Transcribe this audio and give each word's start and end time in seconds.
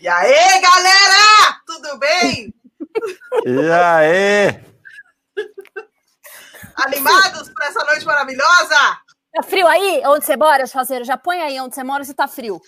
E 0.00 0.08
aí, 0.08 0.60
galera? 0.60 1.60
Tudo 1.66 1.98
bem? 1.98 2.54
E 3.44 3.70
aí? 3.70 4.60
Animados 6.76 7.50
para 7.50 7.66
essa 7.66 7.84
noite 7.84 8.04
maravilhosa? 8.04 8.76
Tá 9.32 9.42
frio 9.42 9.66
aí? 9.66 10.02
Onde 10.06 10.24
você 10.24 10.36
mora, 10.36 10.66
Chazeiro? 10.66 11.04
Já 11.04 11.16
põe 11.16 11.40
aí 11.40 11.60
onde 11.60 11.74
você 11.74 11.82
mora 11.82 12.04
se 12.04 12.14
tá 12.14 12.28
frio. 12.28 12.60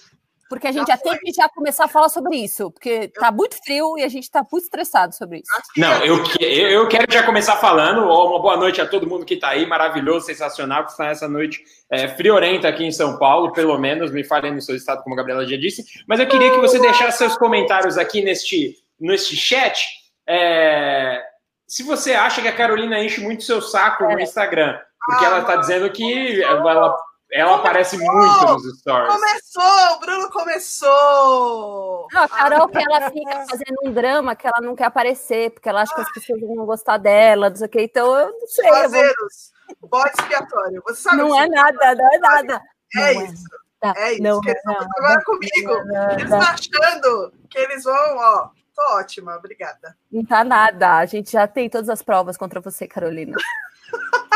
Porque 0.51 0.67
a 0.67 0.73
gente 0.73 0.89
já, 0.89 0.97
já 0.97 0.99
tem 0.99 1.17
que 1.17 1.33
já 1.33 1.49
começar 1.49 1.85
a 1.85 1.89
falar 1.89 2.09
sobre 2.09 2.37
isso, 2.37 2.73
porque 2.73 3.07
tá 3.07 3.31
muito 3.31 3.57
frio 3.63 3.97
e 3.97 4.03
a 4.03 4.09
gente 4.09 4.29
tá 4.29 4.45
muito 4.51 4.65
estressado 4.65 5.15
sobre 5.15 5.39
isso. 5.39 5.47
Não, 5.77 6.05
eu, 6.05 6.25
eu 6.41 6.89
quero 6.89 7.07
já 7.09 7.23
começar 7.23 7.57
falando. 7.59 8.01
Uma 8.01 8.43
boa 8.43 8.57
noite 8.57 8.81
a 8.81 8.87
todo 8.87 9.07
mundo 9.07 9.25
que 9.25 9.37
tá 9.37 9.51
aí, 9.51 9.65
maravilhoso, 9.65 10.27
sensacional, 10.27 10.85
que 10.85 10.91
está 10.91 11.05
nessa 11.05 11.29
noite 11.29 11.63
é, 11.89 12.09
friorenta 12.09 12.67
aqui 12.67 12.85
em 12.85 12.91
São 12.91 13.17
Paulo, 13.17 13.53
pelo 13.53 13.79
menos, 13.79 14.11
me 14.11 14.25
falem 14.25 14.53
no 14.53 14.61
seu 14.61 14.75
estado, 14.75 15.05
como 15.05 15.15
a 15.15 15.19
Gabriela 15.19 15.47
já 15.47 15.57
disse. 15.57 15.85
Mas 16.09 16.19
eu 16.19 16.27
queria 16.27 16.51
que 16.51 16.59
você 16.59 16.81
deixasse 16.81 17.19
seus 17.19 17.37
comentários 17.37 17.97
aqui 17.97 18.21
neste, 18.21 18.75
neste 18.99 19.37
chat. 19.37 19.87
É, 20.29 21.23
se 21.65 21.85
você 21.85 22.15
acha 22.15 22.43
que 22.43 22.49
a 22.49 22.57
Carolina 22.57 22.99
enche 22.99 23.21
muito 23.21 23.45
seu 23.45 23.63
saco 23.63 24.03
no 24.03 24.19
é. 24.19 24.23
Instagram, 24.25 24.77
porque 25.07 25.25
ela 25.25 25.45
tá 25.45 25.55
dizendo 25.55 25.89
que 25.91 26.43
ela 26.43 26.97
ela 27.33 27.57
aparece 27.57 27.97
muito 27.97 28.47
nos 28.47 28.79
stories. 28.81 29.15
Começou, 29.15 29.97
o 29.97 30.01
Bruno 30.01 30.31
começou. 30.31 32.09
Não, 32.13 32.23
a 32.23 32.29
Carol, 32.29 32.69
que 32.69 32.79
ela 32.79 33.11
fica 33.11 33.47
fazendo 33.49 33.79
um 33.85 33.93
drama 33.93 34.35
que 34.35 34.47
ela 34.47 34.61
não 34.61 34.75
quer 34.75 34.85
aparecer, 34.85 35.51
porque 35.51 35.69
ela 35.69 35.83
acha 35.83 35.95
que 35.95 36.01
as 36.01 36.13
pessoas 36.13 36.41
vão 36.41 36.67
gostar 36.67 36.97
dela, 36.97 37.49
não 37.49 37.57
sei 37.57 37.67
o 37.67 37.71
que. 37.71 37.83
Então, 37.83 38.19
eu 38.19 38.33
não 38.33 38.47
sei. 38.49 38.69
Fazeiros, 38.69 39.53
vou... 39.81 39.91
bode 39.91 40.11
expiatório. 40.19 40.83
Você 40.87 41.03
sabe 41.03 41.19
não 41.19 41.41
é 41.41 41.49
nada, 41.49 41.95
não 41.95 42.13
é 42.13 42.19
nada. 42.19 42.63
É 42.97 43.15
não 43.15 43.25
isso. 43.25 43.45
É, 43.83 43.89
é 43.89 44.13
isso 44.15 44.23
não, 44.23 44.41
que 44.41 44.51
eles 44.51 44.59
estão 44.59 44.75
fazendo 44.75 44.93
agora 44.99 45.25
comigo. 45.25 45.85
Não, 45.85 46.11
eles 46.11 46.23
estão 46.25 46.41
achando 46.41 47.33
que 47.49 47.59
eles 47.59 47.85
vão, 47.85 48.17
ó. 48.17 48.49
Tô 48.75 48.83
ótima, 48.97 49.37
obrigada. 49.37 49.97
Não 50.11 50.25
tá 50.25 50.43
nada. 50.43 50.97
A 50.97 51.07
gente 51.07 51.33
já 51.33 51.47
tem 51.47 51.69
todas 51.69 51.89
as 51.89 52.03
provas 52.03 52.37
contra 52.37 52.61
você, 52.61 52.89
Carolina. 52.89 53.37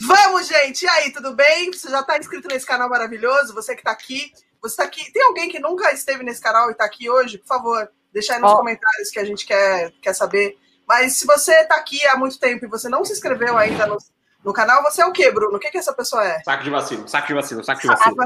Vamos, 0.00 0.46
gente! 0.46 0.84
E 0.84 0.88
aí, 0.88 1.12
tudo 1.12 1.34
bem? 1.34 1.72
Você 1.72 1.88
já 1.90 2.00
está 2.00 2.18
inscrito 2.18 2.48
nesse 2.48 2.66
canal 2.66 2.88
maravilhoso? 2.88 3.54
Você 3.54 3.74
que 3.74 3.80
está 3.80 3.90
aqui. 3.90 4.32
Você 4.62 4.74
está 4.74 4.84
aqui. 4.84 5.12
Tem 5.12 5.22
alguém 5.22 5.48
que 5.48 5.58
nunca 5.58 5.92
esteve 5.92 6.22
nesse 6.22 6.40
canal 6.40 6.68
e 6.68 6.72
está 6.72 6.84
aqui 6.84 7.08
hoje? 7.08 7.38
Por 7.38 7.46
favor, 7.46 7.90
deixa 8.12 8.34
aí 8.34 8.40
nos 8.40 8.52
oh. 8.52 8.56
comentários 8.56 9.10
que 9.10 9.18
a 9.18 9.24
gente 9.24 9.46
quer, 9.46 9.92
quer 10.02 10.14
saber. 10.14 10.58
Mas 10.86 11.16
se 11.18 11.26
você 11.26 11.52
está 11.52 11.76
aqui 11.76 12.04
há 12.08 12.16
muito 12.16 12.38
tempo 12.38 12.64
e 12.64 12.68
você 12.68 12.88
não 12.88 13.04
se 13.04 13.12
inscreveu 13.12 13.56
ainda 13.56 13.86
no, 13.86 13.96
no 14.44 14.52
canal, 14.52 14.82
você 14.82 15.02
é 15.02 15.06
o 15.06 15.12
quê, 15.12 15.30
Bruno? 15.30 15.56
O 15.56 15.60
que, 15.60 15.70
que 15.70 15.78
essa 15.78 15.92
pessoa 15.92 16.26
é? 16.26 16.40
Saco 16.42 16.64
de 16.64 16.70
vacilo, 16.70 17.08
saco 17.08 17.26
de 17.28 17.34
vacilo, 17.34 17.64
saco 17.64 17.80
de 17.80 17.86
vacilo. 17.86 18.16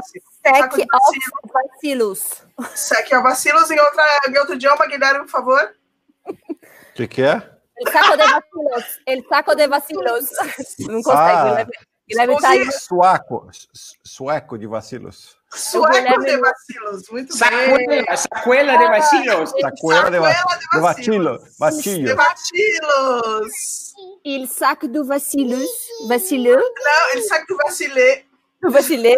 Saco 0.43 0.77
de 0.77 0.85
vacilos. 1.53 2.43
Sec 2.73 3.11
of 3.13 3.21
vacilos 3.21 3.69
em, 3.69 3.79
outra, 3.79 4.03
em 4.27 4.37
outro 4.39 4.55
idioma, 4.55 4.87
Guilherme, 4.87 5.25
por 5.25 5.29
favor. 5.29 5.75
O 6.27 6.93
que, 6.95 7.07
que 7.07 7.21
é? 7.21 7.54
El 7.77 7.91
saco 7.91 8.15
de 8.17 8.23
vacilos. 8.23 9.01
El 9.05 9.25
saco 9.27 9.55
de 9.55 9.67
vacilos. 9.67 10.29
Não 10.79 11.01
consegue. 11.03 11.61
Ah, 11.61 11.67
Guilherme 12.07 12.37
tá 12.39 12.49
aí. 12.49 12.71
Suaco. 12.71 13.49
Sueco 14.03 14.57
de 14.57 14.67
vacilos. 14.67 15.37
Sueco 15.51 16.23
de 16.23 16.37
vacilos. 16.37 17.09
Muito 17.09 17.35
sacuela, 17.35 17.77
bem. 17.87 18.05
Sacuela 18.15 18.77
de 18.77 18.85
vacilos. 18.87 19.49
Sacuela 19.59 20.03
de, 20.03 20.11
de 20.11 20.79
vacilos. 20.79 21.57
Vacilos. 21.57 22.09
De 22.09 22.13
vacilos. 22.13 23.93
Il 24.23 24.47
saco 24.47 24.87
do 24.87 25.03
vacilos. 25.03 25.69
Vacilou. 26.07 26.57
Não, 26.57 27.11
ele 27.13 27.23
saco 27.23 27.47
do 27.47 27.57
vacilê. 27.57 28.25
Do 28.61 28.71
vacilê. 28.71 29.17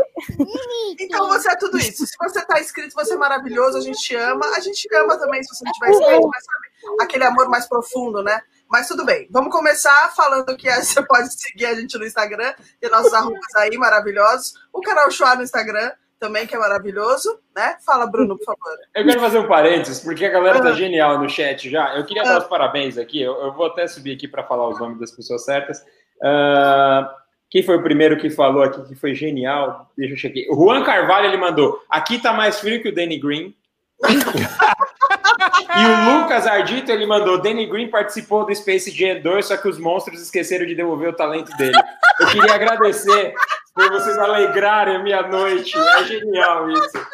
Então 1.00 1.28
você 1.28 1.52
é 1.52 1.56
tudo 1.58 1.78
isso. 1.78 2.06
Se 2.08 2.14
você 2.20 2.46
tá 2.46 2.60
inscrito, 2.60 2.96
você 2.96 3.14
é 3.14 3.18
maravilhoso, 3.18 3.78
a 3.78 3.82
gente 3.82 4.00
te 4.00 4.16
ama. 4.16 4.46
A 4.56 4.60
gente 4.62 4.82
te 4.82 4.96
ama 4.96 5.18
também 5.18 5.44
se 5.44 5.54
você 5.54 5.64
não 5.66 5.72
tiver 5.74 5.90
inscrito, 5.92 6.28
mas 6.28 6.44
sabe? 6.44 6.68
aquele 7.02 7.24
amor 7.24 7.50
mais 7.50 7.68
profundo, 7.68 8.24
né? 8.24 8.42
Mas 8.70 8.88
tudo 8.88 9.06
bem, 9.06 9.28
vamos 9.32 9.52
começar 9.52 10.14
falando 10.16 10.56
que 10.58 10.70
você 10.70 11.02
pode 11.08 11.32
seguir 11.34 11.66
a 11.66 11.76
gente 11.76 11.98
no 11.98 12.06
Instagram, 12.06 12.54
tem 12.80 12.90
nossos 12.90 13.14
arrobas 13.14 13.56
aí 13.56 13.78
maravilhosos. 13.78 14.54
O 14.74 14.82
canal 14.82 15.10
Chua 15.10 15.36
no 15.36 15.44
Instagram 15.44 15.92
também, 16.20 16.48
que 16.48 16.56
é 16.56 16.60
maravilhoso, 16.60 17.40
né? 17.56 17.78
Fala, 17.86 18.08
Bruno, 18.08 18.38
por 18.38 18.46
favor. 18.46 18.78
Eu 18.96 19.06
quero 19.06 19.20
fazer 19.20 19.38
um 19.40 19.48
parênteses, 19.48 20.00
porque 20.00 20.26
a 20.26 20.30
galera 20.30 20.62
tá 20.62 20.70
ah. 20.70 20.74
genial 20.74 21.20
no 21.20 21.30
chat 21.30 21.70
já. 21.70 21.96
Eu 21.96 22.06
queria 22.06 22.24
ah. 22.24 22.26
dar 22.26 22.40
os 22.40 22.48
parabéns 22.48 22.98
aqui, 22.98 23.22
eu, 23.22 23.34
eu, 23.36 23.54
vou 23.54 23.68
até 23.68 23.88
subir 23.88 24.16
aqui 24.16 24.28
para 24.28 24.44
falar 24.44 24.68
os 24.68 24.80
nomes 24.80 25.00
das 25.00 25.12
pessoas 25.12 25.46
certas. 25.46 25.80
Uh, 26.18 27.08
quem 27.50 27.64
foi 27.64 27.78
o 27.78 27.84
primeiro 27.84 28.18
que 28.18 28.30
falou 28.30 28.64
aqui 28.64 28.82
que 28.88 28.96
foi 28.96 29.16
genial? 29.16 29.92
Deixa 29.96 30.14
eu 30.14 30.18
checar. 30.18 30.44
O 30.52 30.56
Juan 30.56 30.84
Carvalho, 30.84 31.28
ele 31.28 31.38
mandou, 31.38 31.80
aqui 31.90 32.20
tá 32.20 32.34
mais 32.34 32.60
frio 32.60 32.82
que 32.82 32.90
o 32.90 32.96
Danny 32.96 33.20
Green. 33.20 33.56
e 35.82 35.86
o 35.86 36.20
Lucas 36.20 36.48
Ardito, 36.48 36.92
ele 36.92 37.06
mandou: 37.06 37.42
Danny 37.42 37.66
Green 37.66 37.90
participou 37.90 38.46
do 38.46 38.56
Space 38.56 38.92
Jam 38.92 39.22
2, 39.22 39.46
só 39.46 39.58
que 39.58 39.68
os 39.68 39.78
monstros 39.78 40.22
esqueceram 40.22 40.66
de 40.66 40.76
devolver 40.76 41.10
o 41.10 41.16
talento 41.16 41.56
dele. 41.58 41.78
Eu 42.20 42.28
queria 42.28 42.56
agradecer 42.56 43.34
por 43.74 43.90
vocês 43.92 44.18
alegrarem 44.18 44.96
a 44.96 45.00
minha 45.00 45.22
noite. 45.24 45.78
É 45.78 46.04
genial 46.04 46.70
isso. 46.70 47.08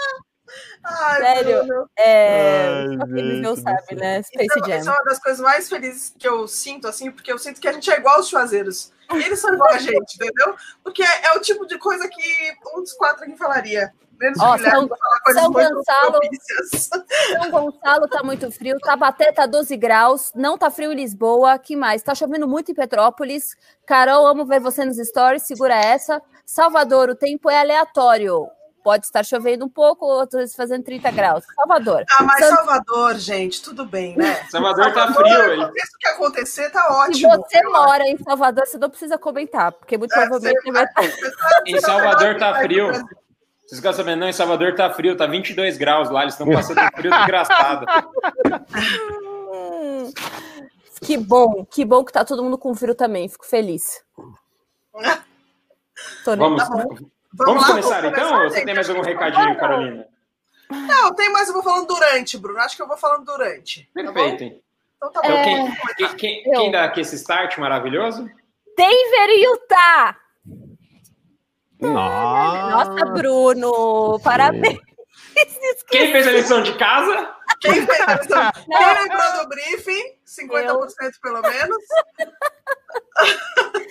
Ai, 0.84 1.22
Sério, 1.22 1.90
é... 1.98 2.68
Ai, 2.68 3.40
não 3.42 3.56
sabe, 3.56 3.96
né? 3.96 4.22
Space 4.22 4.48
então, 4.58 4.68
Jam. 4.68 4.78
Isso 4.80 4.90
é 4.90 4.94
uma 4.94 5.04
das 5.04 5.20
coisas 5.20 5.40
mais 5.40 5.70
felizes 5.70 6.14
que 6.18 6.28
eu 6.28 6.48
sinto, 6.48 6.88
assim, 6.88 7.10
porque 7.10 7.32
eu 7.32 7.40
sinto 7.40 7.62
que 7.62 7.68
a 7.68 7.72
gente 7.72 7.90
é 7.90 7.98
igual 7.98 8.18
aos 8.18 8.28
chuazeiros. 8.28 8.92
Eles 9.14 9.40
são 9.40 9.54
igual 9.54 9.72
a 9.72 9.78
gente, 9.78 10.16
entendeu? 10.16 10.56
Porque 10.84 11.02
é, 11.04 11.26
é 11.28 11.38
o 11.38 11.42
tipo 11.42 11.66
de 11.66 11.78
coisa 11.78 12.08
que 12.08 12.54
um 12.76 12.82
dos 12.82 12.94
quatro 12.94 13.24
aqui 13.24 13.38
falaria. 13.38 13.94
Ó, 14.40 14.58
São, 14.58 14.90
São 15.34 15.52
Gonçalo, 15.52 16.20
São 16.74 17.52
Gonçalo 17.52 18.08
tá 18.08 18.24
muito 18.24 18.52
frio, 18.52 18.80
Tabaté 18.80 19.32
tá 19.32 19.46
12 19.46 19.76
graus, 19.76 20.32
não 20.36 20.58
tá 20.58 20.72
frio 20.72 20.92
em 20.92 20.96
Lisboa, 20.96 21.58
que 21.60 21.76
mais? 21.76 22.02
Tá 22.04 22.16
chovendo 22.16 22.48
muito 22.48 22.72
em 22.72 22.76
Petrópolis. 22.76 23.56
Carol, 23.86 24.26
amo 24.26 24.46
ver 24.46 24.60
você 24.60 24.86
nos 24.86 24.98
stories, 24.98 25.44
segura 25.44 25.76
essa. 25.76 26.22
Salvador, 26.46 27.10
o 27.10 27.16
tempo 27.16 27.50
é 27.50 27.60
aleatório. 27.60 28.48
Pode 28.84 29.06
estar 29.06 29.24
chovendo 29.24 29.64
um 29.64 29.70
pouco, 29.70 30.06
outras 30.06 30.54
fazendo 30.54 30.84
30 30.84 31.10
graus. 31.12 31.46
Salvador. 31.56 32.04
Ah, 32.20 32.24
mas 32.24 32.46
Salvador, 32.46 33.16
gente, 33.16 33.62
tudo 33.64 33.86
bem, 33.86 34.18
né? 34.18 34.46
Salvador, 34.50 34.94
Salvador 34.94 34.94
tá 34.94 35.14
frio. 35.14 35.72
Isso 35.74 35.98
que 35.98 36.08
acontecer 36.08 36.70
tá 36.70 36.88
ótimo. 36.92 37.16
Se 37.16 37.38
você 37.38 37.64
mora 37.70 38.04
em 38.04 38.18
Salvador, 38.18 38.68
você 38.68 38.78
não 38.78 38.90
precisa 38.90 39.18
comentar, 39.18 39.72
porque 39.72 39.98
muito 39.98 40.14
é, 40.14 40.28
provavelmente 40.28 40.72
vai 40.72 40.84
estar. 40.84 41.04
Em 41.66 41.80
Salvador 41.80 42.38
tá 42.38 42.56
frio. 42.56 42.92
Vocês 43.66 43.80
ficam 43.80 43.94
sabendo, 43.94 44.20
não, 44.20 44.30
em 44.30 44.34
Salvador 44.34 44.76
tá 44.76 44.90
frio, 44.92 45.16
tá 45.16 45.26
22 45.26 45.78
graus 45.78 46.10
lá, 46.10 46.24
eles 46.24 46.34
estão 46.34 46.52
passando 46.52 46.82
um 46.82 46.98
frio 46.98 47.12
desgraçado. 47.12 47.86
que 51.02 51.18
bom, 51.18 51.66
que 51.66 51.86
bom 51.86 52.04
que 52.04 52.12
tá 52.12 52.26
todo 52.26 52.44
mundo 52.44 52.58
com 52.58 52.76
frio 52.76 52.94
também, 52.94 53.30
fico 53.30 53.46
feliz. 53.46 54.04
vamos, 56.26 56.64
tá 56.64 56.70
vamos, 56.70 57.02
vamos 57.34 57.62
lá, 57.62 57.68
começar 57.68 58.02
vamos 58.02 58.18
então? 58.18 58.30
Começar, 58.30 58.44
ou 58.44 58.50
você 58.50 58.66
tem 58.66 58.76
mais 58.76 58.90
algum 58.90 59.02
recadinho, 59.02 59.58
Carolina? 59.58 60.08
Não, 60.70 61.14
tem 61.14 61.32
mais, 61.32 61.48
eu 61.48 61.54
vou 61.54 61.64
falando 61.64 61.88
durante, 61.88 62.38
Bruno. 62.38 62.60
Acho 62.60 62.76
que 62.76 62.82
eu 62.82 62.88
vou 62.88 62.98
falando 62.98 63.26
durante. 63.26 63.90
Tá 63.94 63.94
Perfeito. 63.94 64.40
Tá 64.40 64.46
então 64.98 65.12
tá 65.12 65.22
bom. 65.22 65.44
Quem, 65.44 65.76
quem, 65.96 66.18
quem, 66.18 66.44
quem 66.44 66.72
dá 66.72 66.86
aqui 66.86 67.02
esse 67.02 67.16
start 67.16 67.58
maravilhoso? 67.58 68.30
Denver 68.76 69.30
e 69.30 69.46
Utah! 69.46 70.18
Nossa, 71.92 72.94
Nossa 72.94 73.06
Bruno, 73.06 74.20
parabéns. 74.24 74.80
Quem 75.88 76.12
fez 76.12 76.28
a 76.28 76.32
lição 76.32 76.62
de 76.62 76.78
casa? 76.78 77.34
Quem 77.60 77.86
fez 77.86 78.00
a 78.02 78.16
lição? 78.16 78.52
Quem 78.66 79.02
lembrou 79.02 79.44
do 79.44 79.50
briefing? 79.50 80.18
50% 80.26 80.58
Eu. 80.60 81.12
pelo 81.22 81.42
menos. 81.42 81.78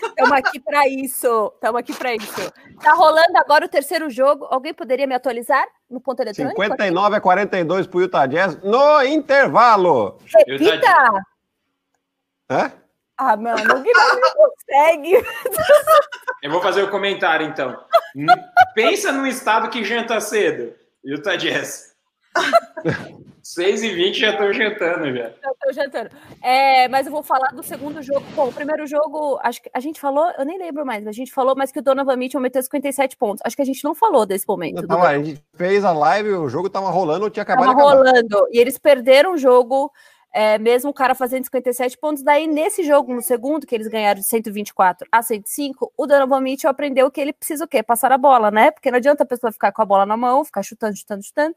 Estamos 0.04 0.32
aqui 0.32 0.60
para 0.60 0.88
isso. 0.88 1.52
Estamos 1.54 1.78
aqui 1.80 1.94
para 1.94 2.14
isso. 2.14 2.52
Tá 2.82 2.92
rolando 2.92 3.36
agora 3.36 3.64
o 3.64 3.68
terceiro 3.68 4.10
jogo. 4.10 4.46
Alguém 4.50 4.74
poderia 4.74 5.06
me 5.06 5.14
atualizar 5.14 5.66
no 5.88 6.00
ponto 6.00 6.20
eletrônico? 6.20 6.60
59 6.60 7.06
aqui? 7.06 7.16
a 7.16 7.20
42 7.20 7.86
para 7.86 7.98
o 7.98 8.02
Utah 8.02 8.26
Jazz 8.26 8.56
no 8.62 9.02
intervalo. 9.04 10.18
Repita! 10.48 11.24
Hã? 12.50 12.72
Ah, 13.24 13.36
mano, 13.36 13.56
o 13.56 13.82
Guilherme 13.82 14.20
não 14.20 14.32
consegue. 14.34 15.24
Eu 16.42 16.50
vou 16.50 16.60
fazer 16.60 16.82
o 16.82 16.86
um 16.88 16.90
comentário, 16.90 17.46
então. 17.46 17.78
Pensa 18.74 19.12
num 19.12 19.26
estado 19.26 19.70
que 19.70 19.84
janta 19.84 20.20
cedo. 20.20 20.74
Utah 21.04 21.36
Jazz. 21.36 21.94
6 23.40 23.82
e 23.84 23.94
20 23.94 24.18
já 24.18 24.30
estou 24.30 24.52
jantando, 24.52 25.16
já. 25.16 25.30
Já 25.40 25.50
estou 25.52 25.72
jantando. 25.72 26.10
É, 26.42 26.88
mas 26.88 27.06
eu 27.06 27.12
vou 27.12 27.22
falar 27.22 27.50
do 27.52 27.62
segundo 27.62 28.02
jogo. 28.02 28.24
Bom, 28.34 28.48
o 28.48 28.52
primeiro 28.52 28.88
jogo, 28.88 29.38
acho 29.40 29.62
que 29.62 29.70
a 29.72 29.78
gente 29.78 30.00
falou, 30.00 30.28
eu 30.36 30.44
nem 30.44 30.58
lembro 30.58 30.84
mais, 30.84 31.06
a 31.06 31.12
gente 31.12 31.32
falou 31.32 31.54
mais 31.54 31.70
que 31.70 31.78
o 31.78 31.82
Donovan 31.82 32.16
Mitchell 32.16 32.40
meteu 32.40 32.60
57 32.60 33.16
pontos. 33.16 33.42
Acho 33.44 33.54
que 33.54 33.62
a 33.62 33.66
gente 33.66 33.84
não 33.84 33.94
falou 33.94 34.26
desse 34.26 34.48
momento. 34.48 34.84
Não, 34.88 35.00
a 35.00 35.16
gente 35.16 35.40
fez 35.54 35.84
a 35.84 35.92
live, 35.92 36.32
o 36.32 36.48
jogo 36.48 36.66
estava 36.66 36.90
rolando, 36.90 37.30
tinha 37.30 37.44
acabado 37.44 37.66
tava 37.66 37.76
de 37.76 37.82
acabar. 37.82 37.98
rolando. 37.98 38.48
E 38.50 38.58
eles 38.58 38.78
perderam 38.78 39.34
o 39.34 39.38
jogo 39.38 39.92
é, 40.32 40.58
mesmo 40.58 40.90
o 40.90 40.94
cara 40.94 41.14
fazendo 41.14 41.44
57 41.44 41.98
pontos. 41.98 42.22
Daí, 42.22 42.46
nesse 42.46 42.82
jogo, 42.82 43.12
no 43.12 43.20
segundo, 43.20 43.66
que 43.66 43.74
eles 43.74 43.86
ganharam 43.86 44.20
de 44.20 44.26
124 44.26 45.06
a 45.12 45.22
105, 45.22 45.92
o 45.96 46.06
Donovan 46.06 46.40
Mitchell 46.40 46.70
aprendeu 46.70 47.10
que 47.10 47.20
ele 47.20 47.32
precisa 47.32 47.64
o 47.64 47.68
quê? 47.68 47.82
Passar 47.82 48.12
a 48.12 48.18
bola, 48.18 48.50
né? 48.50 48.70
Porque 48.70 48.90
não 48.90 48.96
adianta 48.96 49.24
a 49.24 49.26
pessoa 49.26 49.52
ficar 49.52 49.72
com 49.72 49.82
a 49.82 49.84
bola 49.84 50.06
na 50.06 50.16
mão, 50.16 50.44
ficar 50.44 50.62
chutando, 50.62 50.96
chutando, 50.96 51.22
chutando, 51.22 51.54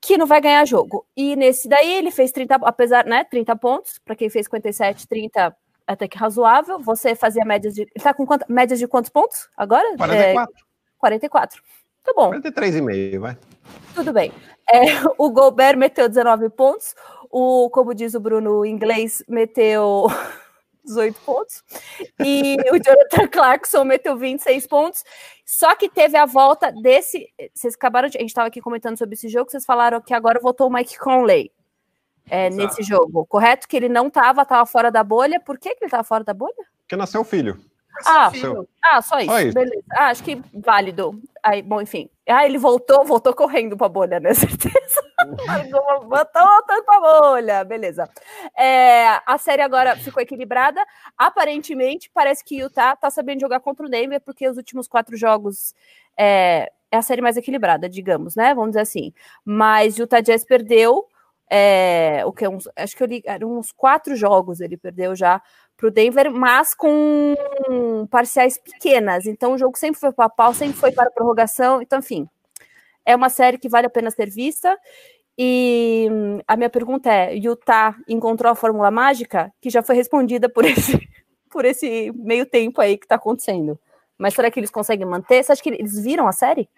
que 0.00 0.16
não 0.16 0.26
vai 0.26 0.40
ganhar 0.40 0.64
jogo. 0.66 1.04
E 1.16 1.34
nesse 1.34 1.68
daí, 1.68 1.92
ele 1.92 2.12
fez 2.12 2.30
30, 2.30 2.56
apesar, 2.62 3.04
né, 3.04 3.24
30 3.24 3.56
pontos, 3.56 3.98
para 3.98 4.14
quem 4.14 4.30
fez 4.30 4.46
57, 4.46 5.08
30 5.08 5.56
até 5.86 6.06
que 6.06 6.16
razoável. 6.16 6.78
Você 6.78 7.16
fazia 7.16 7.44
médias 7.44 7.74
de. 7.74 7.82
Ele 7.82 7.90
tá 8.00 8.14
com 8.14 8.24
quanta, 8.24 8.46
médias 8.48 8.78
de 8.78 8.86
quantos 8.86 9.10
pontos 9.10 9.48
agora? 9.56 9.96
44. 9.96 10.54
É, 10.54 10.60
44. 10.98 11.62
Tá 12.04 12.12
bom. 12.14 12.30
43,5, 12.30 13.18
vai. 13.18 13.36
Tudo 13.94 14.12
bem. 14.12 14.32
É, 14.72 14.84
o 15.18 15.30
Gobert 15.30 15.76
meteu 15.76 16.08
19 16.08 16.48
pontos. 16.50 16.94
O, 17.30 17.70
como 17.70 17.94
diz 17.94 18.14
o 18.14 18.20
Bruno 18.20 18.64
em 18.64 18.72
inglês, 18.72 19.22
meteu 19.28 20.06
18 20.84 21.20
pontos. 21.20 21.62
E 22.18 22.56
o 22.72 22.78
Jonathan 22.82 23.28
Clarkson 23.30 23.84
meteu 23.84 24.16
26 24.16 24.66
pontos. 24.66 25.04
Só 25.44 25.74
que 25.74 25.88
teve 25.88 26.16
a 26.16 26.26
volta 26.26 26.72
desse. 26.72 27.28
Vocês 27.54 27.74
acabaram 27.74 28.08
de. 28.08 28.18
A 28.18 28.20
gente 28.20 28.30
estava 28.30 28.48
aqui 28.48 28.60
comentando 28.60 28.98
sobre 28.98 29.14
esse 29.14 29.28
jogo, 29.28 29.50
vocês 29.50 29.64
falaram 29.64 30.00
que 30.00 30.14
agora 30.14 30.40
voltou 30.40 30.68
o 30.68 30.72
Mike 30.72 30.98
Conley 30.98 31.52
é, 32.28 32.50
nesse 32.50 32.82
jogo, 32.82 33.26
correto? 33.26 33.68
Que 33.68 33.76
ele 33.76 33.88
não 33.88 34.08
estava, 34.08 34.42
estava 34.42 34.66
fora 34.66 34.90
da 34.90 35.04
bolha. 35.04 35.40
Por 35.40 35.58
que, 35.58 35.70
que 35.70 35.84
ele 35.84 35.88
estava 35.88 36.04
fora 36.04 36.24
da 36.24 36.34
bolha? 36.34 36.66
Porque 36.82 36.96
nasceu 36.96 37.20
o 37.20 37.24
filho. 37.24 37.58
Ah, 38.06 38.30
filho. 38.30 38.68
ah, 38.82 39.02
só 39.02 39.18
isso. 39.18 39.30
Só 39.30 39.40
isso. 39.40 39.54
Beleza. 39.54 39.84
Ah, 39.92 40.06
acho 40.08 40.22
que 40.22 40.42
válido. 40.54 41.20
Aí, 41.42 41.62
bom, 41.62 41.80
enfim. 41.80 42.08
Ah, 42.28 42.44
ele 42.44 42.58
voltou, 42.58 43.04
voltou 43.04 43.34
correndo 43.34 43.76
para 43.76 43.86
a 43.86 43.90
bolha, 43.90 44.20
né? 44.20 44.32
Certeza. 44.34 45.02
Botou 46.04 46.62
tanto 46.66 46.84
para 46.84 46.96
a 46.96 47.00
bolha. 47.00 47.64
Beleza. 47.64 48.08
É, 48.56 49.20
a 49.26 49.38
série 49.38 49.62
agora 49.62 49.96
ficou 49.96 50.22
equilibrada. 50.22 50.84
Aparentemente, 51.16 52.10
parece 52.12 52.44
que 52.44 52.62
o 52.62 52.66
Utah 52.66 52.96
tá 52.96 53.10
sabendo 53.10 53.40
jogar 53.40 53.60
contra 53.60 53.86
o 53.86 53.88
Denver, 53.88 54.20
porque 54.20 54.48
os 54.48 54.56
últimos 54.56 54.86
quatro 54.88 55.16
jogos 55.16 55.74
é, 56.16 56.70
é 56.90 56.96
a 56.96 57.02
série 57.02 57.22
mais 57.22 57.36
equilibrada, 57.36 57.88
digamos, 57.88 58.36
né? 58.36 58.54
Vamos 58.54 58.70
dizer 58.70 58.80
assim. 58.80 59.12
Mas 59.44 59.98
o 59.98 60.02
Utah 60.02 60.20
Jazz 60.20 60.44
perdeu 60.44 61.06
é, 61.52 62.22
o 62.24 62.32
que 62.32 62.46
uns, 62.46 62.68
acho 62.76 62.96
que 62.96 63.02
eu 63.02 63.08
li, 63.08 63.22
eram 63.26 63.58
uns 63.58 63.72
quatro 63.72 64.14
jogos 64.14 64.60
ele 64.60 64.76
perdeu 64.76 65.16
já 65.16 65.42
para 65.80 65.88
o 65.88 65.90
Denver, 65.90 66.30
mas 66.30 66.74
com 66.74 67.34
parciais 68.10 68.58
pequenas. 68.58 69.26
Então 69.26 69.54
o 69.54 69.58
jogo 69.58 69.78
sempre 69.78 69.98
foi 69.98 70.12
para 70.12 70.28
pau, 70.28 70.52
sempre 70.52 70.76
foi 70.76 70.92
para 70.92 71.10
prorrogação. 71.10 71.80
Então, 71.80 72.00
enfim, 72.00 72.28
é 73.04 73.16
uma 73.16 73.30
série 73.30 73.56
que 73.56 73.68
vale 73.68 73.86
a 73.86 73.90
pena 73.90 74.10
ser 74.10 74.28
vista. 74.28 74.78
E 75.38 76.06
a 76.46 76.54
minha 76.54 76.68
pergunta 76.68 77.10
é: 77.10 77.34
Utah 77.34 77.96
encontrou 78.06 78.52
a 78.52 78.54
fórmula 78.54 78.90
mágica? 78.90 79.50
Que 79.58 79.70
já 79.70 79.82
foi 79.82 79.96
respondida 79.96 80.50
por 80.50 80.64
esse, 80.68 81.00
por 81.50 81.64
esse 81.64 82.12
meio 82.14 82.44
tempo 82.44 82.80
aí 82.82 82.98
que 82.98 83.06
está 83.06 83.14
acontecendo. 83.14 83.78
Mas 84.18 84.34
será 84.34 84.50
que 84.50 84.60
eles 84.60 84.70
conseguem 84.70 85.06
manter? 85.06 85.42
Você 85.42 85.52
acha 85.52 85.62
que 85.62 85.70
eles 85.70 85.98
viram 85.98 86.28
a 86.28 86.32
série? 86.32 86.68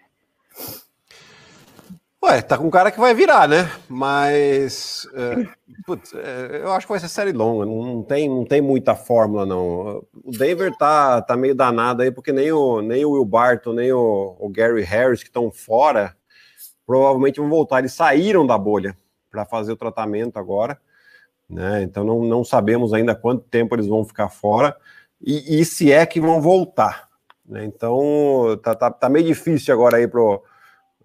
Ué, 2.23 2.41
tá 2.41 2.57
com 2.57 2.67
um 2.67 2.69
cara 2.69 2.89
que 2.89 3.01
vai 3.01 3.13
virar, 3.13 3.49
né? 3.49 3.69
Mas. 3.89 5.05
É, 5.13 5.45
putz, 5.85 6.13
é, 6.13 6.61
eu 6.63 6.71
acho 6.71 6.87
que 6.87 6.93
vai 6.93 6.99
ser 7.01 7.09
série 7.09 7.33
longa, 7.33 7.65
não 7.65 8.01
tem, 8.01 8.29
não 8.29 8.45
tem 8.45 8.61
muita 8.61 8.95
fórmula, 8.95 9.45
não. 9.45 10.01
O 10.23 10.31
Denver 10.31 10.73
tá, 10.77 11.21
tá 11.21 11.35
meio 11.35 11.53
danado 11.53 12.01
aí, 12.01 12.11
porque 12.11 12.31
nem 12.31 12.49
o, 12.49 12.81
nem 12.81 13.03
o 13.03 13.11
Will 13.11 13.25
Barton, 13.25 13.73
nem 13.73 13.91
o, 13.91 14.37
o 14.39 14.47
Gary 14.47 14.83
Harris, 14.83 15.21
que 15.21 15.27
estão 15.27 15.51
fora, 15.51 16.15
provavelmente 16.87 17.41
vão 17.41 17.49
voltar. 17.49 17.79
Eles 17.79 17.91
saíram 17.91 18.47
da 18.47 18.57
bolha 18.57 18.97
para 19.29 19.43
fazer 19.43 19.73
o 19.73 19.77
tratamento 19.77 20.37
agora, 20.37 20.79
né? 21.49 21.83
Então 21.83 22.05
não, 22.05 22.23
não 22.23 22.41
sabemos 22.45 22.93
ainda 22.93 23.13
quanto 23.13 23.43
tempo 23.49 23.75
eles 23.75 23.87
vão 23.87 24.05
ficar 24.05 24.29
fora 24.29 24.77
e, 25.21 25.59
e 25.59 25.65
se 25.65 25.91
é 25.91 26.05
que 26.05 26.21
vão 26.21 26.39
voltar. 26.39 27.09
Né? 27.45 27.65
Então 27.65 28.57
tá, 28.63 28.73
tá, 28.73 28.89
tá 28.89 29.09
meio 29.09 29.25
difícil 29.25 29.73
agora 29.73 29.97
aí 29.97 30.07
pro 30.07 30.41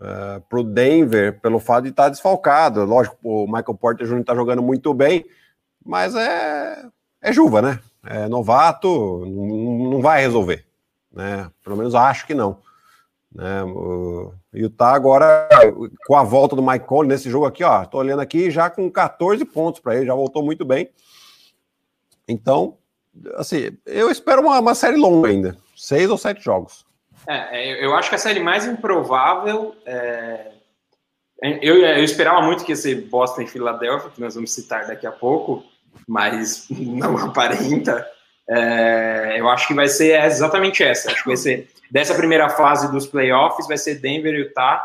uh, 0.01 0.05
eh, 0.05 0.43
para 0.49 0.61
o 0.61 0.65
Denver 0.65 1.41
pelo 1.41 1.59
fato 1.59 1.85
de 1.85 1.91
estar 1.91 2.05
tá 2.05 2.09
desfalcado. 2.09 2.85
Lógico, 2.85 3.17
o 3.23 3.47
Michael 3.47 3.75
Porter 3.75 4.07
Jr. 4.07 4.21
está 4.21 4.35
jogando 4.35 4.63
muito 4.63 4.93
bem, 4.95 5.25
mas 5.85 6.15
é, 6.15 6.87
é 7.21 7.33
Juva, 7.33 7.63
né? 7.63 7.81
É 8.05 8.29
novato, 8.29 9.25
não, 9.27 10.01
vai 10.01 10.21
resolver. 10.21 10.65
Né? 11.13 11.51
Pelo 11.63 11.77
menos 11.77 11.95
acho 11.95 12.27
que 12.27 12.35
não. 12.35 12.59
Né? 13.35 13.63
O 13.65 14.33
Utah 14.53 14.93
agora, 14.93 15.49
com 16.07 16.17
a 16.17 16.23
volta 16.23 16.57
do 16.57 16.63
Mike 16.63 16.87
Conley 16.87 17.09
nesse 17.09 17.29
jogo 17.29 17.47
aqui, 17.47 17.63
ó, 17.65 17.85
tô 17.85 17.99
olhando 17.99 18.21
aqui 18.21 18.51
já 18.51 18.71
com 18.71 18.91
14 18.91 19.45
pontos 19.45 19.81
para 19.81 19.97
ele, 19.97 20.07
já 20.07 20.15
voltou 20.15 20.43
muito 20.43 20.65
bem. 20.65 20.91
Então, 22.27 22.79
assim, 23.37 23.71
eu 23.87 24.11
espero 24.11 24.43
uma, 24.43 24.59
uma 24.59 24.75
série 24.75 24.97
longa 24.97 25.29
ainda, 25.29 25.57
seis 25.77 26.11
ou 26.11 26.19
sete 26.19 26.43
jogos. 26.43 26.88
É, 27.29 27.61
é, 27.61 27.85
eu 27.85 27.95
acho 27.95 28.09
que 28.09 28.15
a 28.15 28.19
série 28.19 28.41
mais 28.41 28.67
improvável 28.67 29.77
é... 29.85 30.53
Eu, 31.63 31.77
eu, 31.77 32.03
esperava 32.03 32.43
muito 32.43 32.65
que 32.65 32.73
ia 32.73 32.77
ser 32.77 32.97
Boston 33.03 33.43
e 33.43 33.47
Filadélfia, 33.47 34.11
que 34.11 34.21
nós 34.21 34.35
vamos 34.35 34.53
citar 34.53 34.89
daqui 34.89 35.07
a 35.07 35.13
pouco, 35.13 35.63
mas 36.09 36.67
não 36.71 37.17
aparenta. 37.17 38.05
É, 38.51 39.37
eu 39.39 39.49
acho 39.49 39.69
que 39.69 39.75
vai 39.75 39.87
ser 39.87 40.21
exatamente 40.25 40.83
essa. 40.83 41.13
Acho 41.13 41.23
que 41.23 41.29
vai 41.29 41.37
ser 41.37 41.69
dessa 41.93 42.13
primeira 42.15 42.49
fase 42.49 42.91
dos 42.91 43.07
playoffs, 43.07 43.69
vai 43.69 43.77
ser 43.77 44.01
Denver 44.01 44.35
e 44.35 44.39
Utah. 44.39 44.85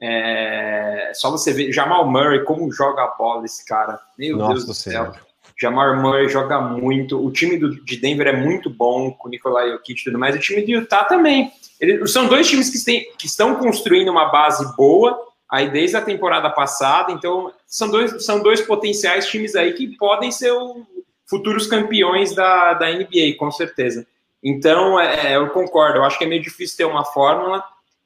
É, 0.00 1.10
só 1.12 1.30
você 1.30 1.52
ver 1.52 1.70
Jamal 1.70 2.10
Murray, 2.10 2.44
como 2.44 2.72
joga 2.72 3.02
a 3.02 3.08
bola 3.08 3.44
esse 3.44 3.66
cara. 3.66 4.00
Meu 4.18 4.38
Nossa 4.38 4.54
Deus 4.54 4.66
do 4.66 4.72
céu. 4.72 5.12
céu. 5.12 5.22
Jamal 5.60 5.94
Murray 5.96 6.30
joga 6.30 6.58
muito. 6.60 7.22
O 7.22 7.30
time 7.30 7.58
do, 7.58 7.84
de 7.84 7.98
Denver 7.98 8.28
é 8.28 8.36
muito 8.36 8.70
bom, 8.70 9.12
com 9.12 9.28
o 9.28 9.30
Nikolai 9.30 9.70
Jokic 9.70 10.00
e 10.00 10.04
tudo 10.04 10.18
mais. 10.18 10.34
O 10.34 10.38
time 10.38 10.64
de 10.64 10.72
Utah 10.72 11.04
também. 11.04 11.52
Eles, 11.80 12.12
são 12.12 12.28
dois 12.28 12.48
times 12.48 12.68
que, 12.68 12.84
têm, 12.84 13.10
que 13.16 13.26
estão 13.26 13.56
construindo 13.56 14.10
uma 14.10 14.26
base 14.26 14.76
boa 14.76 15.18
aí 15.50 15.70
desde 15.70 15.96
a 15.96 16.02
temporada 16.02 16.50
passada. 16.50 17.10
Então, 17.10 17.52
são 17.66 17.90
dois, 17.90 18.24
são 18.24 18.42
dois 18.42 18.60
potenciais 18.60 19.26
times 19.26 19.56
aí 19.56 19.72
que 19.72 19.96
podem 19.96 20.30
ser 20.30 20.52
o, 20.52 20.86
futuros 21.30 21.68
campeões 21.68 22.34
da, 22.34 22.74
da 22.74 22.90
NBA, 22.90 23.36
com 23.38 23.50
certeza. 23.52 24.06
Então, 24.42 24.98
é, 24.98 25.28
é, 25.32 25.36
eu 25.36 25.48
concordo. 25.50 25.98
Eu 25.98 26.04
acho 26.04 26.18
que 26.18 26.24
é 26.24 26.26
meio 26.26 26.42
difícil 26.42 26.76
ter 26.76 26.84
uma 26.84 27.04
fórmula. 27.04 27.62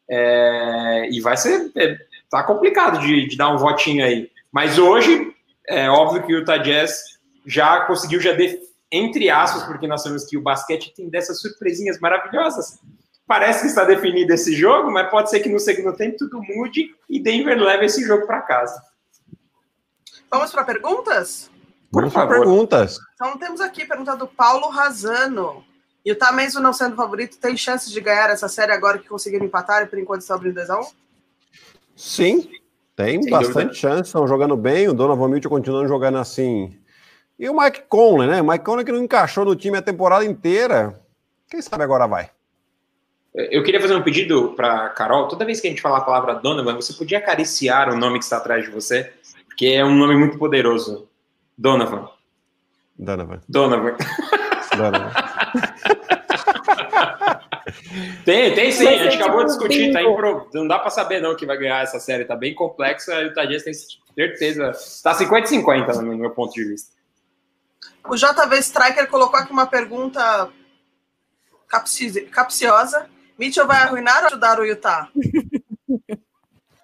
É, 0.09 1.09
e 1.11 1.21
vai 1.21 1.37
ser. 1.37 1.73
É, 1.75 1.99
tá 2.31 2.43
complicado 2.43 3.01
de, 3.01 3.27
de, 3.27 3.37
dar 3.37 3.51
um 3.51 3.57
votinho 3.57 4.05
aí. 4.05 4.31
Mas 4.53 4.79
hoje, 4.79 5.33
é 5.67 5.89
óbvio 5.89 6.23
que 6.23 6.35
o 6.35 6.39
Utah 6.39 6.59
Jazz 6.59 7.19
já 7.47 7.81
conseguiu, 7.83 8.21
já 8.21 8.33
de, 8.33 8.61
entre 8.93 9.31
aspas, 9.31 9.63
porque 9.65 9.87
nós 9.87 10.03
sabemos 10.03 10.25
que 10.25 10.37
o 10.37 10.43
basquete 10.43 10.93
tem 10.95 11.09
dessas 11.09 11.41
surpresinhas 11.41 11.99
maravilhosas. 11.99 12.79
Parece 13.27 13.63
que 13.63 13.67
está 13.69 13.85
definido 13.85 14.33
esse 14.33 14.55
jogo, 14.55 14.91
mas 14.91 15.11
pode 15.11 15.31
ser 15.31 15.41
que 15.41 15.49
no 15.49 15.59
segundo 15.59 15.97
tempo 15.97 16.19
tudo 16.19 16.43
mude 16.43 16.95
e 17.09 17.23
Denver 17.23 17.59
leve 17.59 17.87
esse 17.87 18.05
jogo 18.05 18.27
para 18.27 18.43
casa. 18.43 18.83
Vamos 20.31 20.53
para 20.53 20.65
perguntas? 20.65 21.51
Vamos 21.91 22.13
para 22.13 22.27
perguntas. 22.27 22.99
Então 23.15 23.39
temos 23.39 23.61
aqui 23.61 23.87
pergunta 23.87 24.17
do 24.17 24.27
Paulo 24.27 24.69
Razano. 24.69 25.65
E 26.05 26.13
o 26.13 26.17
Tameso 26.17 26.61
não 26.61 26.73
sendo 26.73 26.97
favorito, 26.97 27.39
tem 27.39 27.57
chances 27.57 27.91
de 27.91 28.01
ganhar 28.01 28.29
essa 28.29 28.47
série 28.47 28.73
agora 28.73 28.99
que 28.99 29.09
conseguiram 29.09 29.47
empatar 29.47 29.83
e 29.83 29.87
por 29.87 29.99
enquanto 29.99 30.21
está 30.21 30.35
abrindo 30.35 30.61
2x1? 30.61 30.93
Sim, 31.97 32.51
tem 32.95 33.23
Sem 33.23 33.31
bastante 33.31 33.53
dúvida. 33.55 33.75
chance, 33.75 34.09
estão 34.09 34.29
jogando 34.29 34.55
bem. 34.55 34.87
O 34.89 34.93
Donovan 34.93 35.29
Mitchell 35.29 35.51
continuando 35.51 35.89
jogando 35.89 36.19
assim 36.19 36.79
e 37.39 37.49
o 37.49 37.59
Mike 37.59 37.83
Conley, 37.89 38.29
né? 38.29 38.41
O 38.41 38.49
Mike 38.49 38.65
Conley 38.65 38.85
que 38.85 38.93
não 38.93 39.03
encaixou 39.03 39.45
no 39.45 39.57
time 39.57 39.79
a 39.79 39.83
temporada 39.83 40.25
inteira. 40.25 41.01
Quem 41.49 41.61
sabe 41.61 41.83
agora 41.83 42.07
vai. 42.07 42.31
Eu 43.35 43.65
queria 43.65 43.81
fazer 43.81 43.97
um 43.97 44.03
pedido 44.03 44.53
para 44.55 44.91
Carol. 44.91 45.27
Toda 45.27 45.45
vez 45.45 45.61
que 45.61 45.67
a 45.67 45.71
gente 45.71 45.83
falar 45.83 45.99
a 45.99 46.03
palavra 46.03 46.37
Donovan, 46.37 46.77
você 46.77 46.93
podia 46.93 47.19
acariciar 47.19 47.93
o 47.93 47.97
nome 47.97 48.19
que 48.19 48.25
está 48.25 48.37
atrás 48.37 48.65
de 48.65 48.71
você, 48.71 49.13
porque 49.49 49.67
é 49.67 49.85
um 49.85 49.93
nome 49.93 50.15
muito 50.15 50.39
poderoso. 50.39 51.09
Donovan. 51.59 52.09
Donovan. 52.97 53.43
Donovan. 53.49 53.97
Donovan. 54.77 55.11
tem, 58.25 58.55
tem 58.55 58.71
sim. 58.71 58.87
A 58.87 59.11
gente 59.11 59.21
acabou 59.21 59.41
de 59.41 59.47
discutir. 59.47 59.93
Tá 59.93 60.01
impro... 60.01 60.49
Não 60.55 60.69
dá 60.69 60.79
para 60.79 60.91
saber 60.91 61.21
não 61.21 61.35
que 61.35 61.45
vai 61.45 61.59
ganhar 61.59 61.83
essa 61.83 61.99
série. 61.99 62.25
Tá 62.25 62.37
bem 62.37 62.55
complexa. 62.55 63.21
E 63.21 63.27
o 63.27 63.35
Tadias 63.35 63.65
tem 63.65 63.75
certeza. 63.75 64.71
Está 64.71 65.13
50-50 65.13 66.03
no 66.03 66.17
meu 66.17 66.31
ponto 66.31 66.53
de 66.53 66.65
vista. 66.65 66.95
O 68.09 68.15
JV 68.15 68.59
Striker 68.59 69.09
colocou 69.09 69.41
aqui 69.41 69.53
uma 69.53 69.67
pergunta 69.67 70.49
capciosa. 72.31 73.13
Mitchell 73.39 73.67
vai 73.67 73.83
arruinar 73.83 74.21
ou 74.21 74.27
ajudar 74.29 74.61
o 74.61 74.65
Utah? 74.65 75.09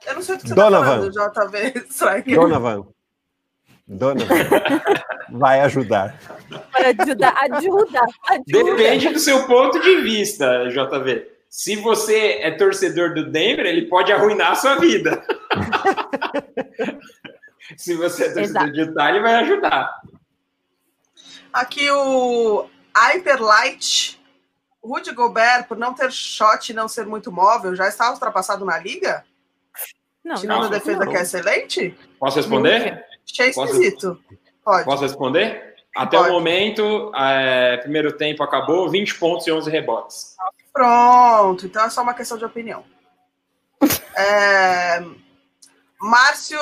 Eu 0.06 0.14
não 0.14 0.22
sei 0.22 0.34
o 0.34 0.38
que 0.38 0.48
você 0.48 0.54
tá 0.54 0.68
Donovan. 0.68 1.10
tá 1.10 1.30
falando, 1.30 1.52
JV 1.52 1.86
Striker. 1.90 2.34
Donovan. 2.40 2.86
Donovan. 3.86 4.34
vai 5.30 5.60
ajudar. 5.60 6.18
Vai 6.72 6.94
ajudar, 6.98 7.34
ajuda, 7.50 8.00
ajuda. 8.28 8.76
Depende 8.76 9.08
do 9.10 9.18
seu 9.18 9.46
ponto 9.46 9.80
de 9.80 10.00
vista, 10.00 10.68
JV. 10.68 11.30
Se 11.48 11.74
você 11.76 12.38
é 12.42 12.52
torcedor 12.52 13.14
do 13.14 13.28
Denver, 13.28 13.66
ele 13.66 13.86
pode 13.86 14.12
arruinar 14.12 14.52
a 14.52 14.54
sua 14.54 14.76
vida. 14.76 15.20
Se 17.76 17.94
você 17.96 18.26
é 18.26 18.32
torcedor 18.32 18.70
de 18.70 18.80
Utah, 18.82 19.10
ele 19.10 19.20
vai 19.20 19.34
ajudar. 19.34 20.00
Aqui 21.52 21.90
o 21.90 22.66
Hyperlight. 22.96 24.19
Rudy 24.82 25.12
Gobert, 25.12 25.66
por 25.68 25.76
não 25.76 25.92
ter 25.94 26.10
shot 26.10 26.70
e 26.70 26.74
não 26.74 26.88
ser 26.88 27.06
muito 27.06 27.30
móvel, 27.30 27.74
já 27.76 27.86
está 27.88 28.10
ultrapassado 28.10 28.64
na 28.64 28.78
liga? 28.78 29.24
Não, 30.24 30.36
Tirando 30.36 30.66
a 30.66 30.68
defesa 30.68 31.04
não. 31.04 31.12
que 31.12 31.18
é 31.18 31.22
excelente? 31.22 31.98
Posso 32.18 32.36
responder? 32.36 33.04
Achei 33.30 33.50
esquisito. 33.50 34.22
Pode. 34.64 34.84
Posso 34.84 35.02
responder? 35.02 35.74
Até 35.96 36.16
Pode. 36.16 36.30
o 36.30 36.32
momento, 36.34 37.12
é, 37.16 37.78
primeiro 37.78 38.12
tempo 38.16 38.42
acabou, 38.42 38.88
20 38.88 39.18
pontos 39.18 39.46
e 39.46 39.52
11 39.52 39.70
rebotes. 39.70 40.36
Pronto, 40.72 41.66
então 41.66 41.84
é 41.84 41.90
só 41.90 42.02
uma 42.02 42.14
questão 42.14 42.38
de 42.38 42.44
opinião. 42.44 42.84
é, 44.16 45.02
Márcio. 46.00 46.58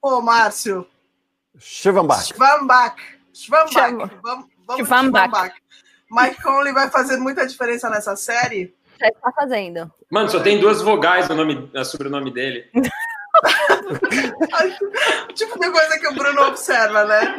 Pô, 0.00 0.20
Márcio. 0.20 0.86
Schwambach. 1.58 2.32
Schwambach. 2.32 3.02
Schwambach. 3.34 4.14
Vamos, 4.22 4.46
vamos 4.66 4.86
Schwambach. 4.86 5.54
Mike 6.10 6.42
Conley 6.42 6.72
vai 6.72 6.90
fazer 6.90 7.16
muita 7.16 7.46
diferença 7.46 7.90
nessa 7.90 8.16
série? 8.16 8.74
Já 9.00 9.08
está 9.08 9.32
fazendo. 9.32 9.90
Mano, 10.10 10.28
só 10.30 10.40
tem 10.40 10.58
duas 10.58 10.80
vogais 10.80 11.28
no, 11.28 11.34
nome, 11.34 11.70
no 11.72 11.84
sobrenome 11.84 12.32
dele. 12.32 12.70
tipo 15.34 15.58
de 15.58 15.70
coisa 15.70 15.98
que 15.98 16.08
o 16.08 16.14
Bruno 16.14 16.42
observa, 16.46 17.04
né? 17.04 17.36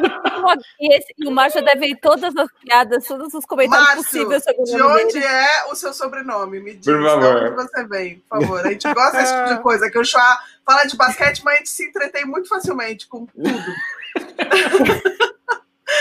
E, 0.80 0.94
esse, 0.94 1.12
e 1.18 1.26
o 1.26 1.30
Márcio 1.30 1.64
deve 1.64 1.86
ir 1.86 1.96
todas 1.96 2.36
as 2.36 2.48
piadas, 2.62 3.04
todos 3.06 3.34
os 3.34 3.44
comentários 3.44 3.88
Márcio, 3.88 4.04
possíveis 4.04 4.44
sobre 4.44 4.62
o 4.62 4.64
De 4.64 4.82
onde 4.82 5.14
dele. 5.14 5.24
é 5.24 5.64
o 5.66 5.74
seu 5.74 5.92
sobrenome? 5.92 6.60
Me 6.60 6.76
diz 6.76 6.86
por 6.86 7.04
onde 7.04 7.50
você 7.50 7.84
vem, 7.86 8.22
por 8.28 8.40
favor. 8.40 8.64
A 8.64 8.70
gente 8.70 8.92
gosta 8.92 9.18
desse 9.18 9.34
tipo 9.34 9.48
de 9.48 9.60
coisa, 9.60 9.90
que 9.90 9.98
o 9.98 10.04
Chá 10.04 10.40
fala 10.64 10.84
de 10.84 10.96
basquete, 10.96 11.42
mas 11.44 11.54
a 11.54 11.58
gente 11.58 11.70
se 11.70 11.84
entretém 11.88 12.24
muito 12.24 12.48
facilmente 12.48 13.08
com 13.08 13.26
tudo. 13.26 13.48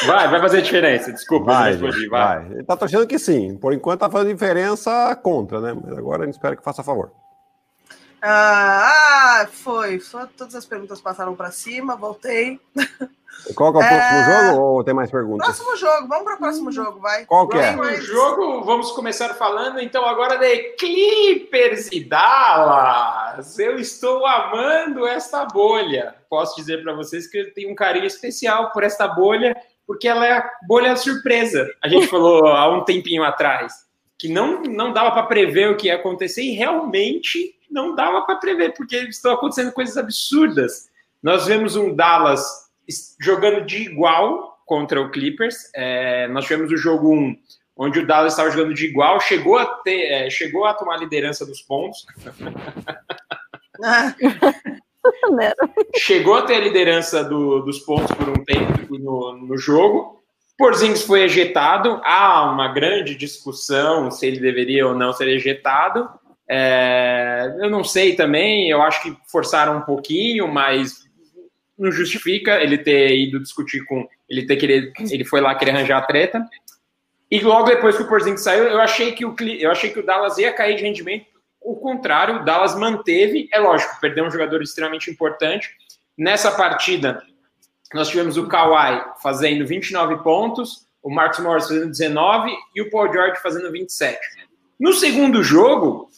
Vai, 0.05 0.27
vai 0.27 0.39
fazer 0.39 0.61
diferença. 0.61 1.11
Desculpa, 1.11 1.45
vai, 1.45 1.71
respondi, 1.71 2.07
vai. 2.07 2.39
vai. 2.39 2.51
Ele 2.51 2.63
tá 2.63 2.77
achando 2.79 3.07
que 3.07 3.17
sim. 3.17 3.57
Por 3.57 3.73
enquanto 3.73 4.01
tá 4.01 4.09
fazendo 4.09 4.33
diferença 4.33 5.15
contra, 5.15 5.61
né? 5.61 5.73
Mas 5.73 5.97
agora 5.97 6.23
a 6.23 6.25
gente 6.25 6.35
espera 6.35 6.55
que 6.55 6.63
faça 6.63 6.81
a 6.81 6.83
favor. 6.83 7.11
Ah, 8.21 9.41
ah, 9.41 9.47
foi. 9.47 9.99
Só 9.99 10.25
todas 10.25 10.55
as 10.55 10.65
perguntas 10.65 10.99
passaram 10.99 11.35
para 11.35 11.51
cima, 11.51 11.95
voltei. 11.95 12.59
Qual 13.55 13.71
que 13.71 13.79
é 13.79 13.81
o 13.81 13.87
próximo 13.87 14.19
é... 14.19 14.49
jogo 14.49 14.61
ou 14.61 14.83
tem 14.83 14.93
mais 14.93 15.11
perguntas? 15.11 15.45
Próximo 15.45 15.77
jogo, 15.77 16.07
vamos 16.07 16.23
para 16.23 16.35
o 16.35 16.37
próximo 16.37 16.71
jogo, 16.71 16.99
vai. 16.99 17.25
Qual 17.25 17.47
que 17.47 17.57
é? 17.57 17.73
Próximo 17.73 18.01
jogo, 18.01 18.63
vamos 18.63 18.91
começar 18.91 19.29
falando 19.35 19.79
então 19.79 20.05
agora 20.05 20.37
de 20.37 20.75
Clippers 20.75 21.89
e 21.91 22.03
Dallas. 22.03 23.57
Eu 23.59 23.77
estou 23.77 24.25
amando 24.25 25.05
esta 25.05 25.45
bolha. 25.45 26.15
Posso 26.29 26.55
dizer 26.55 26.83
para 26.83 26.93
vocês 26.93 27.27
que 27.27 27.37
eu 27.37 27.53
tenho 27.53 27.71
um 27.71 27.75
carinho 27.75 28.05
especial 28.05 28.71
por 28.71 28.83
esta 28.83 29.07
bolha, 29.07 29.55
porque 29.87 30.07
ela 30.07 30.27
é 30.27 30.33
a 30.33 30.51
bolha 30.67 30.95
surpresa. 30.97 31.67
A 31.81 31.87
gente 31.87 32.07
falou 32.07 32.45
há 32.45 32.69
um 32.69 32.83
tempinho 32.83 33.23
atrás 33.23 33.87
que 34.19 34.27
não, 34.27 34.61
não 34.63 34.91
dava 34.91 35.11
para 35.11 35.23
prever 35.23 35.69
o 35.69 35.77
que 35.77 35.87
ia 35.87 35.95
acontecer 35.95 36.41
e 36.41 36.51
realmente 36.51 37.55
não 37.69 37.95
dava 37.95 38.23
para 38.23 38.35
prever, 38.35 38.73
porque 38.73 38.97
estão 39.03 39.31
acontecendo 39.31 39.71
coisas 39.71 39.95
absurdas. 39.95 40.89
Nós 41.21 41.45
vemos 41.45 41.75
um 41.75 41.95
Dallas 41.95 42.43
jogando 43.19 43.65
de 43.65 43.83
igual 43.83 44.61
contra 44.65 44.99
o 45.01 45.11
Clippers. 45.11 45.69
É, 45.73 46.27
nós 46.29 46.45
tivemos 46.45 46.71
o 46.71 46.77
jogo 46.77 47.13
1, 47.13 47.37
onde 47.77 47.99
o 47.99 48.07
Dallas 48.07 48.33
estava 48.33 48.49
jogando 48.49 48.73
de 48.73 48.85
igual, 48.85 49.19
chegou 49.19 49.57
a, 49.57 49.65
ter, 49.65 50.01
é, 50.11 50.29
chegou 50.29 50.65
a 50.65 50.73
tomar 50.73 50.95
a 50.95 50.99
liderança 50.99 51.45
dos 51.45 51.61
pontos. 51.61 52.05
Chegou 55.95 56.35
a 56.35 56.41
ter 56.43 56.55
a 56.55 56.59
liderança 56.59 57.23
do, 57.23 57.59
dos 57.59 57.79
pontos 57.79 58.15
por 58.15 58.29
um 58.29 58.43
tempo 58.43 58.97
no, 58.97 59.37
no 59.37 59.57
jogo. 59.57 60.17
Porzingis 60.57 61.03
foi 61.03 61.23
ejetado. 61.23 62.01
Há 62.03 62.49
uma 62.51 62.73
grande 62.73 63.15
discussão 63.15 64.09
se 64.09 64.25
ele 64.25 64.39
deveria 64.39 64.87
ou 64.87 64.95
não 64.95 65.13
ser 65.13 65.27
ejetado. 65.27 66.09
É, 66.49 67.55
eu 67.59 67.69
não 67.69 67.83
sei 67.83 68.15
também, 68.15 68.69
eu 68.69 68.81
acho 68.81 69.03
que 69.03 69.15
forçaram 69.29 69.77
um 69.77 69.81
pouquinho, 69.81 70.47
mas 70.47 71.05
não 71.77 71.91
justifica 71.91 72.61
ele 72.61 72.77
ter 72.77 73.15
ido 73.15 73.39
discutir 73.39 73.85
com. 73.85 74.07
Ele 74.27 74.45
ter 74.45 74.57
querer, 74.57 74.91
ele 75.09 75.23
foi 75.23 75.39
lá 75.39 75.53
querer 75.55 75.71
arranjar 75.71 75.99
a 75.99 76.05
treta. 76.05 76.43
E 77.29 77.39
logo 77.41 77.67
depois 77.67 77.95
que 77.95 78.03
o 78.03 78.07
Porzingis 78.07 78.41
saiu, 78.41 78.63
eu 78.63 78.79
achei 78.79 79.11
que 79.11 79.25
o, 79.25 79.35
eu 79.59 79.69
achei 79.69 79.89
que 79.89 79.99
o 79.99 80.05
Dallas 80.05 80.37
ia 80.37 80.51
cair 80.51 80.75
de 80.75 80.83
rendimento. 80.83 81.36
O 81.67 81.75
contrário, 81.75 82.37
o 82.37 82.45
Dallas 82.45 82.75
manteve, 82.75 83.49
é 83.51 83.59
lógico, 83.59 83.99
perdeu 83.99 84.23
um 84.23 84.31
jogador 84.31 84.61
extremamente 84.61 85.11
importante. 85.11 85.69
Nessa 86.17 86.49
partida, 86.49 87.21
nós 87.93 88.07
tivemos 88.07 88.37
o 88.37 88.47
Kawhi 88.47 89.03
fazendo 89.21 89.67
29 89.67 90.23
pontos, 90.23 90.87
o 91.03 91.09
Marcus 91.13 91.39
Morris 91.39 91.67
fazendo 91.67 91.91
19 91.91 92.55
e 92.73 92.81
o 92.81 92.89
Paul 92.89 93.11
George 93.11 93.41
fazendo 93.41 93.69
27. 93.69 94.17
No 94.79 94.93
segundo 94.93 95.43
jogo, 95.43 96.09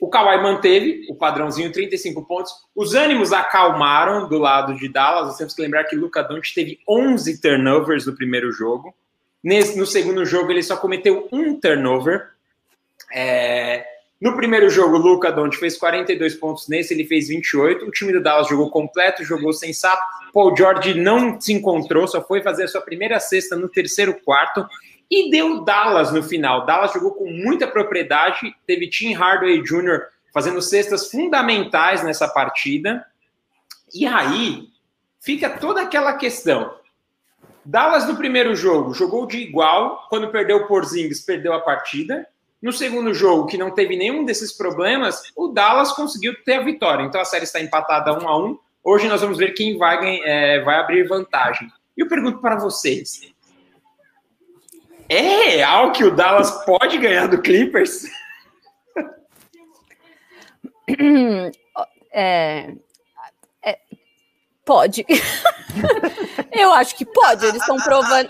o 0.00 0.08
Kawhi 0.08 0.42
manteve 0.42 1.06
o 1.08 1.14
padrãozinho 1.14 1.70
35 1.70 2.26
pontos. 2.26 2.52
Os 2.74 2.94
ânimos 2.96 3.32
acalmaram 3.32 4.28
do 4.28 4.38
lado 4.38 4.74
de 4.74 4.88
Dallas. 4.88 5.28
Nós 5.28 5.36
temos 5.36 5.54
que 5.54 5.62
lembrar 5.62 5.84
que 5.84 5.94
Luca 5.94 6.20
Doncic 6.20 6.52
teve 6.52 6.80
11 6.88 7.40
turnovers 7.40 8.06
no 8.06 8.16
primeiro 8.16 8.50
jogo. 8.50 8.92
Nesse, 9.40 9.78
no 9.78 9.86
segundo 9.86 10.26
jogo, 10.26 10.50
ele 10.50 10.64
só 10.64 10.76
cometeu 10.76 11.28
um 11.30 11.54
turnover. 11.60 12.30
É, 13.14 13.97
no 14.20 14.34
primeiro 14.34 14.68
jogo, 14.68 14.96
o 14.96 14.98
Luca 14.98 15.30
Doncic 15.30 15.60
fez 15.60 15.78
42 15.78 16.34
pontos. 16.34 16.66
Nesse, 16.66 16.92
ele 16.92 17.04
fez 17.04 17.28
28. 17.28 17.86
O 17.86 17.90
time 17.90 18.12
do 18.12 18.20
Dallas 18.20 18.48
jogou 18.48 18.68
completo, 18.68 19.24
jogou 19.24 19.52
sensato. 19.52 20.02
Paul 20.32 20.56
George 20.56 20.94
não 20.94 21.40
se 21.40 21.52
encontrou, 21.52 22.06
só 22.08 22.20
foi 22.22 22.42
fazer 22.42 22.64
a 22.64 22.68
sua 22.68 22.80
primeira 22.80 23.20
cesta 23.20 23.54
no 23.54 23.68
terceiro 23.68 24.14
quarto 24.24 24.66
e 25.10 25.30
deu 25.30 25.64
Dallas 25.64 26.12
no 26.12 26.22
final. 26.22 26.66
Dallas 26.66 26.92
jogou 26.92 27.12
com 27.12 27.30
muita 27.30 27.66
propriedade, 27.66 28.54
teve 28.66 28.90
Tim 28.90 29.14
Hardaway 29.14 29.62
Jr. 29.62 30.00
fazendo 30.34 30.60
cestas 30.60 31.10
fundamentais 31.10 32.02
nessa 32.02 32.26
partida. 32.26 33.06
E 33.94 34.04
aí 34.04 34.68
fica 35.20 35.48
toda 35.48 35.82
aquela 35.82 36.14
questão. 36.14 36.74
Dallas 37.64 38.06
no 38.08 38.16
primeiro 38.16 38.54
jogo 38.56 38.92
jogou 38.94 39.26
de 39.26 39.38
igual, 39.38 40.06
quando 40.08 40.30
perdeu 40.30 40.58
o 40.58 40.66
Porzingis, 40.66 41.20
perdeu 41.20 41.52
a 41.52 41.60
partida. 41.60 42.26
No 42.60 42.72
segundo 42.72 43.14
jogo, 43.14 43.46
que 43.46 43.56
não 43.56 43.70
teve 43.70 43.96
nenhum 43.96 44.24
desses 44.24 44.52
problemas, 44.52 45.22
o 45.36 45.48
Dallas 45.48 45.92
conseguiu 45.92 46.34
ter 46.44 46.54
a 46.54 46.64
vitória. 46.64 47.04
Então 47.04 47.20
a 47.20 47.24
série 47.24 47.44
está 47.44 47.60
empatada 47.60 48.12
um 48.12 48.28
a 48.28 48.38
um. 48.38 48.58
Hoje 48.82 49.08
nós 49.08 49.20
vamos 49.20 49.38
ver 49.38 49.52
quem 49.52 49.78
vai, 49.78 50.20
é, 50.24 50.60
vai 50.60 50.76
abrir 50.76 51.06
vantagem. 51.06 51.68
E 51.96 52.00
eu 52.00 52.08
pergunto 52.08 52.40
para 52.40 52.56
vocês: 52.56 53.20
é 55.08 55.20
real 55.20 55.92
que 55.92 56.04
o 56.04 56.14
Dallas 56.14 56.50
pode 56.64 56.98
ganhar 56.98 57.28
do 57.28 57.40
Clippers? 57.40 58.06
É, 62.10 62.74
pode. 64.68 65.06
eu 66.52 66.70
acho 66.74 66.94
que 66.94 67.06
pode. 67.06 67.46
Eles 67.46 67.62
estão 67.62 67.76
provando. 67.76 68.28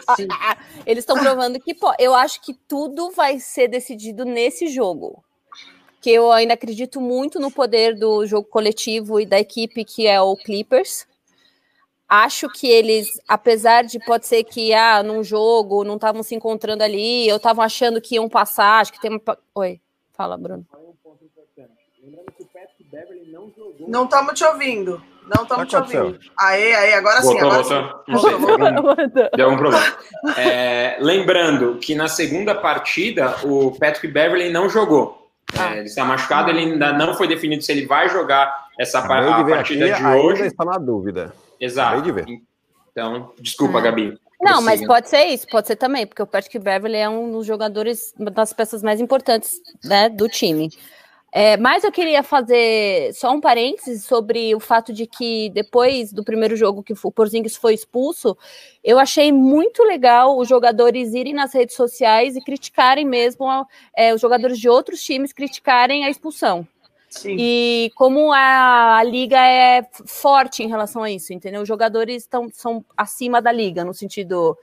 Eles 0.87 1.03
estão 1.03 1.19
provando 1.19 1.59
que 1.59 1.75
pode. 1.75 1.97
Eu 1.99 2.15
acho 2.15 2.41
que 2.41 2.55
tudo 2.55 3.11
vai 3.11 3.41
ser 3.41 3.67
decidido 3.67 4.25
nesse 4.25 4.69
jogo. 4.69 5.25
Que 6.01 6.11
eu 6.11 6.31
ainda 6.31 6.55
acredito 6.55 7.01
muito 7.01 7.41
no 7.41 7.51
poder 7.51 7.99
do 7.99 8.25
jogo 8.25 8.47
coletivo 8.49 9.19
e 9.21 9.27
da 9.27 9.41
equipe 9.41 9.85
que 9.85 10.07
é 10.07 10.21
o 10.21 10.37
Clippers 10.37 11.09
acho 12.09 12.49
que 12.49 12.67
eles, 12.67 13.21
apesar 13.29 13.85
de 13.85 13.99
pode 13.99 14.27
ser 14.27 14.43
que 14.43 14.73
ah, 14.73 15.03
num 15.03 15.23
jogo 15.23 15.85
não 15.85 15.97
estavam 15.97 16.23
se 16.23 16.35
encontrando 16.35 16.83
ali, 16.83 17.29
eu 17.29 17.37
estavam 17.37 17.63
achando 17.63 18.01
que 18.01 18.15
iam 18.15 18.31
passar, 18.31 18.81
acho 18.81 18.95
que 18.95 19.01
tem 19.01 19.11
uma. 19.11 19.39
Oi, 19.55 19.79
fala, 20.15 20.39
Bruno. 20.39 20.65
Não 23.87 24.05
estamos 24.05 24.35
te 24.35 24.45
ouvindo. 24.45 25.03
Não 25.35 25.43
estamos 25.43 25.69
te 25.69 25.77
ouvindo. 25.77 26.19
Aê, 26.39 26.75
aê, 26.75 26.95
agora 26.95 27.21
sim. 27.23 27.39
Agora 27.39 27.63
voltou. 27.63 28.05
Não 28.09 28.19
sei, 28.19 28.31
deu 29.37 29.47
algum 29.47 29.59
problema. 29.59 29.97
É, 30.37 30.97
lembrando 31.01 31.77
que 31.77 31.95
na 31.95 32.09
segunda 32.09 32.55
partida 32.55 33.37
o 33.45 33.73
Patrick 33.79 34.09
Beverly 34.09 34.51
não 34.51 34.69
jogou. 34.69 35.29
Ah. 35.57 35.75
É, 35.75 35.79
ele 35.79 35.87
está 35.87 36.05
machucado, 36.05 36.51
ele 36.51 36.61
ainda 36.61 36.93
não 36.93 37.15
foi 37.15 37.29
definido 37.29 37.63
se 37.63 37.73
ele 37.73 37.87
vai 37.87 38.09
jogar 38.09 38.69
essa 38.79 39.01
a 39.01 39.07
partida 39.07 39.61
aqui, 39.61 39.77
de 39.77 39.83
hoje. 39.85 40.43
Ainda 40.43 40.47
está 40.47 40.65
na 40.65 40.79
dúvida. 40.79 41.33
Exato. 41.61 42.03
Então, 42.91 43.33
desculpa, 43.39 43.79
hum. 43.79 43.83
Gabi. 43.83 44.19
Não, 44.41 44.63
mas 44.63 44.85
pode 44.87 45.09
ser 45.09 45.25
isso, 45.25 45.49
pode 45.49 45.67
ser 45.67 45.75
também, 45.75 46.07
porque 46.07 46.23
o 46.23 46.27
Patrick 46.27 46.59
Beverly 46.61 46.97
é 46.97 47.09
um 47.09 47.33
dos 47.33 47.45
jogadores, 47.45 48.15
uma 48.17 48.31
das 48.31 48.53
peças 48.53 48.85
mais 48.85 49.01
importantes 49.01 49.61
né, 49.85 50.09
do 50.09 50.29
time. 50.29 50.71
É, 51.31 51.59
mas 51.59 51.85
eu 51.85 51.93
queria 51.93 52.23
fazer 52.23 53.13
só 53.13 53.33
um 53.33 53.41
parênteses 53.41 54.05
sobre 54.05 54.55
o 54.55 54.61
fato 54.61 54.95
de 54.95 55.07
que 55.07 55.51
depois 55.51 56.11
do 56.11 56.25
primeiro 56.25 56.57
jogo 56.57 56.83
que 56.83 56.95
o 57.03 57.13
Porzingis 57.13 57.55
foi 57.55 57.75
expulso, 57.75 58.37
eu 58.83 58.99
achei 58.99 59.31
muito 59.31 59.83
legal 59.83 60.39
os 60.39 60.49
jogadores 60.49 61.13
irem 61.13 61.35
nas 61.35 61.53
redes 61.53 61.77
sociais 61.77 62.35
e 62.35 62.41
criticarem 62.41 63.05
mesmo 63.05 63.47
é, 63.95 64.15
os 64.15 64.21
jogadores 64.21 64.59
de 64.59 64.71
outros 64.71 65.03
times 65.03 65.33
criticarem 65.33 66.05
a 66.05 66.11
expulsão. 66.11 66.67
Sim. 67.11 67.37
E 67.39 67.91
como 67.95 68.33
a, 68.33 68.99
a, 68.99 69.03
liga 69.03 69.39
é 69.39 69.87
forte 70.07 70.63
em 70.63 70.69
relação 70.69 71.03
a 71.03 71.11
isso, 71.11 71.33
entendeu? 71.33 71.63
Os 71.63 71.69
jogadores 71.69 72.23
estão 72.23 72.49
são 72.53 72.85
acima 72.97 73.41
da 73.41 73.51
liga, 73.51 73.85
no 73.85 73.95
sentido, 73.95 74.57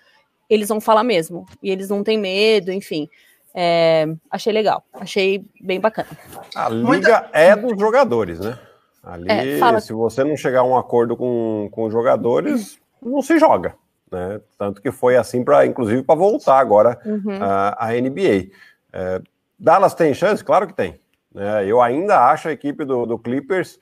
eles 0.50 0.70
vão 0.70 0.80
falar 0.80 1.04
mesmo, 1.04 1.46
e 1.62 1.72
eles 1.72 1.90
não 1.90 2.04
têm 2.04 2.18
medo, 2.18 2.72
enfim. 2.72 3.10
É, 3.58 4.06
achei 4.30 4.52
legal, 4.52 4.84
achei 4.94 5.46
bem 5.62 5.80
bacana. 5.80 6.10
A 6.54 6.68
liga 6.68 6.86
Muita... 6.86 7.30
é 7.32 7.56
dos 7.56 7.80
jogadores, 7.80 8.40
né? 8.40 8.60
Ali, 9.02 9.28
é, 9.30 9.80
se 9.80 9.94
você 9.94 10.24
não 10.24 10.36
chegar 10.36 10.62
a 10.62 10.64
um 10.64 10.76
acordo 10.76 11.16
com, 11.16 11.70
com 11.72 11.86
os 11.86 11.94
jogadores, 11.94 12.78
não 13.02 13.22
se 13.22 13.40
joga. 13.40 13.76
Né? 14.12 14.42
Tanto 14.58 14.82
que 14.82 14.92
foi 14.92 15.16
assim 15.16 15.44
para, 15.44 15.66
inclusive, 15.66 16.04
para 16.04 16.16
voltar 16.16 16.60
agora 16.60 17.00
uhum. 17.06 17.38
a, 17.40 17.88
a 17.88 17.94
NBA. 17.94 18.50
É, 18.92 19.22
Dallas 19.58 19.94
tem 19.94 20.14
chance? 20.14 20.44
Claro 20.44 20.68
que 20.68 20.74
tem. 20.74 21.00
Né? 21.34 21.66
Eu 21.66 21.82
ainda 21.82 22.30
acho 22.30 22.50
a 22.50 22.52
equipe 22.52 22.84
do, 22.84 23.06
do 23.06 23.18
Clippers 23.18 23.80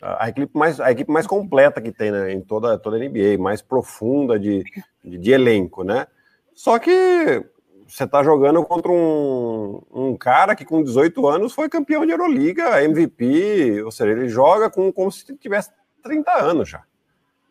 a 0.00 0.28
equipe 0.28 0.56
mais, 0.56 0.80
a 0.80 0.90
equipe 0.90 1.10
mais 1.10 1.26
completa 1.26 1.80
que 1.80 1.92
tem 1.92 2.10
né, 2.10 2.32
em 2.32 2.40
toda, 2.40 2.78
toda 2.78 2.96
a 2.96 3.00
NBA, 3.00 3.36
mais 3.38 3.60
profunda 3.60 4.38
de, 4.38 4.64
de, 5.04 5.18
de 5.18 5.32
elenco, 5.32 5.82
né? 5.82 6.06
Só 6.54 6.78
que 6.78 7.44
você 7.88 8.04
está 8.04 8.22
jogando 8.22 8.62
contra 8.64 8.92
um, 8.92 9.80
um 9.90 10.16
cara 10.16 10.54
que 10.54 10.64
com 10.64 10.82
18 10.82 11.26
anos 11.26 11.54
foi 11.54 11.70
campeão 11.70 12.04
de 12.04 12.12
Euroliga, 12.12 12.84
MVP, 12.84 13.82
ou 13.82 13.90
seja, 13.90 14.12
ele 14.12 14.28
joga 14.28 14.68
com, 14.68 14.92
como 14.92 15.10
se 15.10 15.34
tivesse 15.38 15.70
30 16.02 16.30
anos 16.32 16.68
já. 16.68 16.82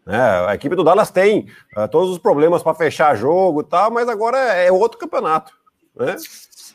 Né? 0.05 0.19
A 0.47 0.53
equipe 0.53 0.75
do 0.75 0.83
Dallas 0.83 1.09
tem 1.09 1.47
uh, 1.75 1.87
todos 1.87 2.11
os 2.11 2.19
problemas 2.19 2.61
para 2.61 2.75
fechar 2.75 3.17
jogo 3.17 3.61
e 3.61 3.63
tal, 3.63 3.89
mas 3.89 4.07
agora 4.07 4.37
é 4.37 4.71
outro 4.71 4.99
campeonato. 4.99 5.51
Né? 5.95 6.15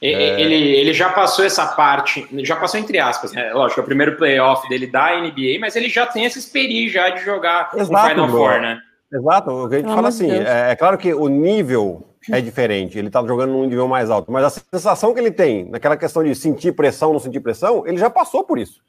Ele, 0.02 0.54
ele 0.54 0.92
já 0.92 1.10
passou 1.10 1.44
essa 1.44 1.64
parte, 1.64 2.26
já 2.44 2.56
passou 2.56 2.80
entre 2.80 2.98
aspas, 2.98 3.30
né? 3.30 3.52
Lógico, 3.54 3.80
é 3.80 3.82
o 3.84 3.86
primeiro 3.86 4.16
playoff 4.16 4.68
dele 4.68 4.88
da 4.88 5.16
NBA, 5.16 5.60
mas 5.60 5.76
ele 5.76 5.88
já 5.88 6.04
tem 6.04 6.26
essa 6.26 6.40
experiência 6.40 6.94
já 6.94 7.10
de 7.10 7.24
jogar 7.24 7.70
Exato, 7.76 8.08
Final 8.08 8.28
Four, 8.28 8.60
né? 8.60 8.80
Exato, 9.12 9.50
o 9.52 9.68
que 9.68 9.76
a 9.76 9.78
gente 9.78 9.90
oh, 9.90 9.94
fala 9.94 10.08
assim, 10.08 10.28
é, 10.28 10.72
é, 10.72 10.74
claro 10.74 10.98
que 10.98 11.14
o 11.14 11.28
nível 11.28 12.11
é 12.30 12.40
diferente, 12.40 12.98
ele 12.98 13.10
tá 13.10 13.24
jogando 13.26 13.52
num 13.52 13.64
nível 13.64 13.88
mais 13.88 14.10
alto, 14.10 14.30
mas 14.30 14.44
a 14.44 14.50
sensação 14.50 15.12
que 15.12 15.20
ele 15.20 15.30
tem, 15.30 15.68
naquela 15.68 15.96
questão 15.96 16.22
de 16.22 16.34
sentir 16.34 16.72
pressão, 16.72 17.12
não 17.12 17.18
sentir 17.18 17.40
pressão, 17.40 17.86
ele 17.86 17.96
já 17.96 18.08
passou 18.08 18.44
por 18.44 18.58
isso. 18.58 18.82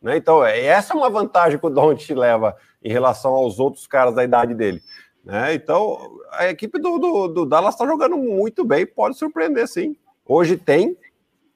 Né? 0.00 0.16
Então, 0.16 0.44
é, 0.44 0.60
essa 0.60 0.92
é 0.92 0.96
uma 0.96 1.08
vantagem 1.08 1.58
que 1.58 1.66
o 1.66 1.70
Don't 1.70 2.14
leva 2.14 2.56
em 2.82 2.90
relação 2.90 3.32
aos 3.32 3.60
outros 3.60 3.86
caras 3.86 4.14
da 4.14 4.24
idade 4.24 4.54
dele. 4.54 4.82
Né? 5.24 5.54
Então, 5.54 6.18
a 6.32 6.48
equipe 6.48 6.78
do, 6.80 6.98
do, 6.98 7.28
do 7.28 7.46
Dallas 7.46 7.74
está 7.74 7.86
jogando 7.86 8.16
muito 8.16 8.64
bem, 8.64 8.84
pode 8.84 9.16
surpreender, 9.16 9.68
sim. 9.68 9.96
Hoje 10.26 10.56
tem 10.56 10.96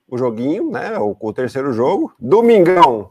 o 0.09 0.17
joguinho, 0.17 0.71
né? 0.71 0.99
O, 0.99 1.17
o, 1.19 1.33
terceiro 1.33 1.73
jogo. 1.73 2.13
Domingão. 2.19 3.11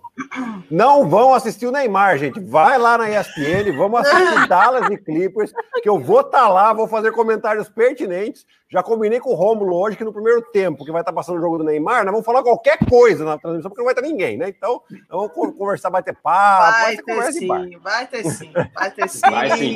Não 0.71 1.09
vão 1.09 1.33
assistir 1.33 1.67
o 1.67 1.71
Neymar, 1.71 2.17
gente. 2.17 2.39
Vai 2.39 2.77
lá 2.77 2.97
na 2.97 3.09
ESPN, 3.09 3.75
vamos 3.75 3.99
assistir 3.99 4.47
Dallas 4.47 4.89
e 4.89 4.97
Clippers, 4.97 5.51
que 5.83 5.89
eu 5.89 5.99
vou 5.99 6.21
estar 6.21 6.43
tá 6.43 6.47
lá, 6.47 6.71
vou 6.71 6.87
fazer 6.87 7.11
comentários 7.11 7.67
pertinentes. 7.67 8.45
Já 8.71 8.81
combinei 8.81 9.19
com 9.19 9.31
o 9.31 9.35
Rômulo 9.35 9.75
hoje 9.75 9.97
que 9.97 10.03
no 10.03 10.13
primeiro 10.13 10.41
tempo 10.53 10.85
que 10.85 10.91
vai 10.91 11.01
estar 11.01 11.11
tá 11.11 11.15
passando 11.15 11.37
o 11.37 11.41
jogo 11.41 11.57
do 11.57 11.63
Neymar, 11.65 12.05
nós 12.05 12.11
vamos 12.11 12.25
falar 12.25 12.41
qualquer 12.43 12.77
coisa 12.89 13.25
na 13.25 13.37
transmissão, 13.37 13.69
porque 13.69 13.81
não 13.81 13.85
vai 13.85 13.95
ter 13.95 14.01
ninguém, 14.01 14.37
né? 14.37 14.47
Então, 14.49 14.81
vamos 15.09 15.31
conversar, 15.33 15.89
vai 15.89 16.01
ter 16.01 16.15
papo, 16.15 16.71
vai, 16.71 16.95
vai 16.95 17.03
ter 17.03 17.33
sim, 17.33 17.47
vai 17.81 18.07
ter 18.07 18.23
sim, 18.31 18.51
vai 18.73 18.91
ter 18.91 19.09
sim. 19.09 19.21
Vai 19.29 19.57
sim. 19.57 19.75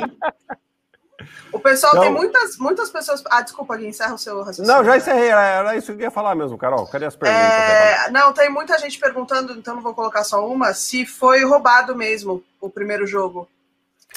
O 1.52 1.58
pessoal 1.58 1.92
então, 1.92 2.04
tem 2.04 2.12
muitas, 2.12 2.56
muitas 2.56 2.90
pessoas. 2.90 3.22
Ah, 3.30 3.42
desculpa, 3.42 3.76
Gui, 3.76 3.88
encerra 3.88 4.14
o 4.14 4.18
seu 4.18 4.38
raciocínio. 4.42 4.70
Não, 4.70 4.84
já 4.84 4.96
encerrei, 4.96 5.28
era 5.28 5.76
isso 5.76 5.92
que 5.94 6.02
eu 6.02 6.04
ia 6.04 6.10
falar 6.10 6.34
mesmo, 6.34 6.56
Carol. 6.56 6.86
Cadê 6.86 7.06
as 7.06 7.16
perguntas? 7.16 7.42
É... 7.42 8.10
Não, 8.10 8.32
tem 8.32 8.50
muita 8.50 8.78
gente 8.78 8.98
perguntando, 8.98 9.52
então 9.52 9.74
não 9.74 9.82
vou 9.82 9.94
colocar 9.94 10.24
só 10.24 10.46
uma, 10.46 10.72
se 10.72 11.04
foi 11.04 11.44
roubado 11.44 11.94
mesmo 11.94 12.42
o 12.60 12.70
primeiro 12.70 13.06
jogo. 13.06 13.48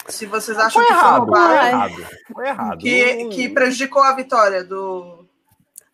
Se 0.08 0.26
vocês 0.26 0.58
acham 0.58 0.82
foi 0.82 0.86
que 0.86 0.94
errado, 0.94 1.06
foi 1.06 1.20
roubado. 1.20 1.54
Foi 1.54 1.68
errado. 1.68 2.08
Foi 2.34 2.48
errado. 2.48 2.80
Que, 2.80 3.30
que 3.30 3.50
prejudicou 3.50 4.02
a 4.02 4.14
vitória 4.14 4.64
do. 4.64 5.26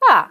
Ah, 0.03 0.29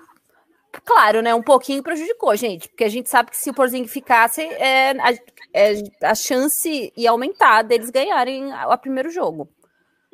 claro, 0.85 1.21
né? 1.21 1.35
Um 1.35 1.43
pouquinho 1.43 1.83
prejudicou, 1.83 2.35
gente, 2.35 2.69
porque 2.69 2.85
a 2.85 2.89
gente 2.89 3.09
sabe 3.09 3.31
que 3.31 3.37
se 3.37 3.51
o 3.51 3.55
Porzinho 3.55 3.87
ficasse, 3.87 4.43
é, 4.43 4.91
a, 4.93 5.13
é, 5.53 5.83
a 6.03 6.15
chance 6.15 6.93
ia 6.97 7.11
aumentar 7.11 7.63
deles 7.63 7.91
ganharem 7.91 8.53
o 8.53 8.79
primeiro 8.79 9.11
jogo. 9.11 9.49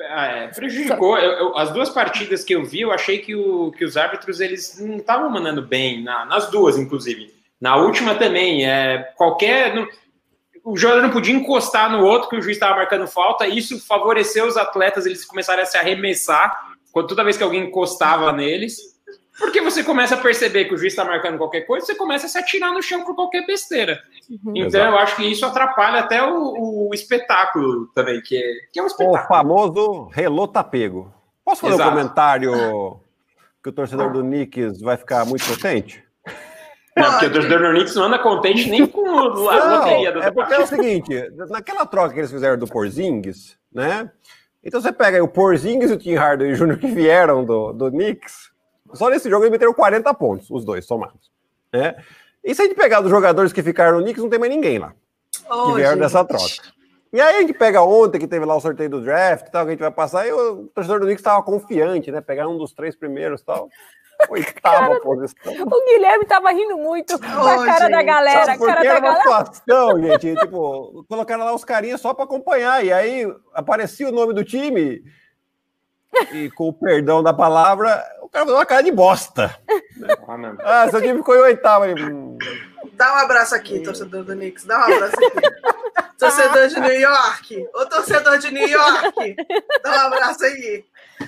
É, 0.05 0.49
prejudicou. 0.49 1.19
Eu, 1.19 1.33
eu, 1.33 1.59
as 1.59 1.71
duas 1.73 1.89
partidas 1.89 2.45
que 2.45 2.55
eu 2.55 2.65
vi, 2.65 2.81
eu 2.81 2.93
achei 2.93 3.19
que, 3.19 3.35
o, 3.35 3.73
que 3.73 3.85
os 3.85 3.97
árbitros 3.97 4.41
eles 4.41 4.79
não 4.81 4.97
estavam 4.97 5.31
mandando 5.31 5.63
bem, 5.63 6.03
na, 6.03 6.25
nas 6.25 6.51
duas, 6.51 6.77
inclusive. 6.77 7.33
Na 7.61 7.77
última 7.77 8.15
também, 8.15 8.69
é, 8.69 9.13
qualquer. 9.17 9.75
Não, 9.75 9.89
o 10.65 10.77
jogador 10.77 11.03
não 11.03 11.11
podia 11.11 11.35
encostar 11.35 11.91
no 11.91 12.05
outro 12.05 12.29
que 12.29 12.37
o 12.37 12.43
juiz 12.43 12.57
estava 12.57 12.77
marcando 12.77 13.07
falta, 13.07 13.47
isso 13.47 13.79
favoreceu 13.87 14.47
os 14.47 14.57
atletas, 14.57 15.05
eles 15.05 15.25
começaram 15.25 15.63
a 15.63 15.67
se 15.67 15.77
arremessar 15.77 16.75
quando 16.91 17.09
toda 17.09 17.25
vez 17.25 17.37
que 17.37 17.43
alguém 17.43 17.65
encostava 17.65 18.33
neles. 18.33 18.94
Porque 19.39 19.61
você 19.61 19.83
começa 19.83 20.15
a 20.15 20.19
perceber 20.19 20.67
que 20.67 20.75
o 20.75 20.79
juiz 20.79 20.93
está 20.93 21.05
marcando 21.05 21.39
qualquer 21.39 21.63
coisa, 21.63 21.87
você 21.87 21.95
começa 21.95 22.27
a 22.27 22.29
se 22.29 22.39
atirar 22.39 22.73
no 22.73 22.83
chão 22.83 23.05
por 23.05 23.17
qualquer 23.17 23.45
besteira. 23.45 24.01
Uhum. 24.31 24.53
Então 24.55 24.81
Exato. 24.81 24.95
eu 24.95 24.99
acho 24.99 25.17
que 25.17 25.25
isso 25.25 25.45
atrapalha 25.45 26.01
até 26.01 26.23
o, 26.23 26.89
o 26.89 26.95
espetáculo 26.95 27.89
também, 27.89 28.21
que 28.23 28.37
é, 28.37 28.53
que 28.73 28.79
é 28.79 28.83
um 28.83 28.87
espetáculo. 28.87 29.25
O 29.25 29.27
famoso 29.27 30.09
relota 30.13 30.63
pego. 30.63 31.13
Posso 31.45 31.63
fazer 31.63 31.75
Exato. 31.75 31.91
um 31.91 31.93
comentário 31.93 32.53
que 33.63 33.71
o 33.71 33.73
torcedor 33.73 34.13
do 34.13 34.23
Knicks 34.23 34.81
vai 34.81 34.97
ficar 34.97 35.25
muito 35.25 35.45
contente? 35.47 36.05
Não, 36.97 37.11
porque 37.11 37.27
o 37.27 37.33
torcedor 37.33 37.59
do 37.61 37.71
Knicks 37.71 37.95
não 37.97 38.05
anda 38.05 38.19
contente 38.21 38.71
nem 38.71 38.87
com 38.87 39.09
a 39.09 39.79
loteria 39.79 40.13
do 40.13 40.23
É 40.23 40.31
porque 40.31 40.55
é 40.55 40.61
o 40.61 40.67
seguinte, 40.67 41.29
naquela 41.51 41.85
troca 41.85 42.15
que 42.15 42.21
eles 42.21 42.31
fizeram 42.31 42.57
do 42.57 42.69
Porzingis, 42.69 43.59
né? 43.73 44.09
Então 44.63 44.81
você 44.81 44.93
pega 44.93 45.17
aí 45.17 45.21
o 45.21 45.29
Porzingis 45.29 45.91
e 45.91 45.95
o 45.95 45.99
Tim 45.99 46.15
Hardaway 46.15 46.55
Jr. 46.55 46.79
que 46.79 46.87
vieram 46.87 47.45
do, 47.45 47.73
do 47.73 47.91
Knicks, 47.91 48.54
só 48.93 49.09
nesse 49.09 49.31
jogo 49.31 49.45
eles 49.45 49.53
meteram 49.53 49.73
40 49.73 50.13
pontos, 50.15 50.51
os 50.51 50.65
dois 50.65 50.85
somados. 50.85 51.31
Né? 51.73 51.97
E 52.43 52.55
se 52.55 52.63
a 52.63 52.65
gente 52.67 52.77
pegar 52.77 53.01
dos 53.01 53.11
jogadores 53.11 53.53
que 53.53 53.63
ficaram 53.63 53.99
no 53.99 54.03
Knicks, 54.03 54.23
não 54.23 54.31
tem 54.31 54.39
mais 54.39 54.53
ninguém 54.53 54.79
lá. 54.79 54.93
Oh, 55.51 55.69
que 55.69 55.75
vieram 55.77 55.95
gente. 55.95 56.03
dessa 56.03 56.25
troca. 56.25 56.75
E 57.13 57.21
aí 57.21 57.37
a 57.37 57.41
gente 57.41 57.55
pega 57.55 57.81
ontem, 57.81 58.19
que 58.19 58.27
teve 58.27 58.45
lá 58.45 58.57
o 58.57 58.61
sorteio 58.61 58.91
do 58.91 59.01
draft 59.01 59.47
e 59.47 59.51
tal, 59.51 59.65
que 59.65 59.69
a 59.69 59.71
gente 59.73 59.81
vai 59.81 59.91
passar, 59.91 60.27
e 60.27 60.33
o 60.33 60.67
torcedor 60.75 60.99
do 60.99 61.07
Knicks 61.07 61.21
estava 61.21 61.43
confiante, 61.43 62.11
né? 62.11 62.21
Pegar 62.21 62.49
um 62.49 62.59
dos 62.59 62.73
três 62.73 62.97
primeiros 62.97 63.41
e 63.41 63.45
tal. 63.45 63.69
Oitava 64.29 65.01
posição. 65.01 65.53
O 65.53 65.85
Guilherme 65.87 66.25
tava 66.25 66.51
rindo 66.51 66.77
muito 66.77 67.19
com 67.19 67.25
a 67.25 67.65
cara 67.65 67.81
gente. 67.81 67.91
da 67.91 68.03
galera. 68.03 68.47
Sabe 68.47 68.65
cara 68.65 68.85
era 68.85 69.01
uma 69.01 69.17
situação, 69.17 70.03
gente, 70.03 70.37
tipo, 70.37 71.05
colocaram 71.09 71.45
lá 71.45 71.55
os 71.55 71.65
carinhas 71.65 72.01
só 72.01 72.15
para 72.15 72.25
acompanhar, 72.25 72.85
e 72.85 72.93
aí 72.93 73.33
aparecia 73.53 74.09
o 74.09 74.13
nome 74.13 74.33
do 74.33 74.45
time, 74.45 75.03
e 76.33 76.51
com 76.51 76.69
o 76.69 76.73
perdão 76.73 77.23
da 77.23 77.33
palavra, 77.33 78.05
cara 78.35 78.47
deu 78.47 78.55
uma 78.57 78.67
cara 78.67 78.83
de 78.83 78.91
bosta. 78.91 79.57
Ah, 80.59 80.89
seu 80.91 81.01
time 81.01 81.19
ficou 81.19 81.37
em 81.37 81.41
oitavo. 81.41 81.85
Hum. 81.87 82.37
Dá 82.95 83.15
um 83.15 83.19
abraço 83.19 83.55
aqui, 83.55 83.81
torcedor 83.81 84.25
do 84.25 84.35
Knicks. 84.35 84.65
Dá 84.65 84.79
um 84.81 84.93
abraço 84.93 85.15
aqui. 85.15 85.41
torcedor 86.19 86.69
de 86.69 86.81
New 86.81 87.01
York. 87.01 87.69
Ô, 87.75 87.87
torcedor 87.87 88.39
de 88.39 88.51
New 88.51 88.69
York. 88.69 89.37
Dá 89.83 89.91
um 89.91 90.07
abraço 90.07 90.45
aí. 90.45 90.85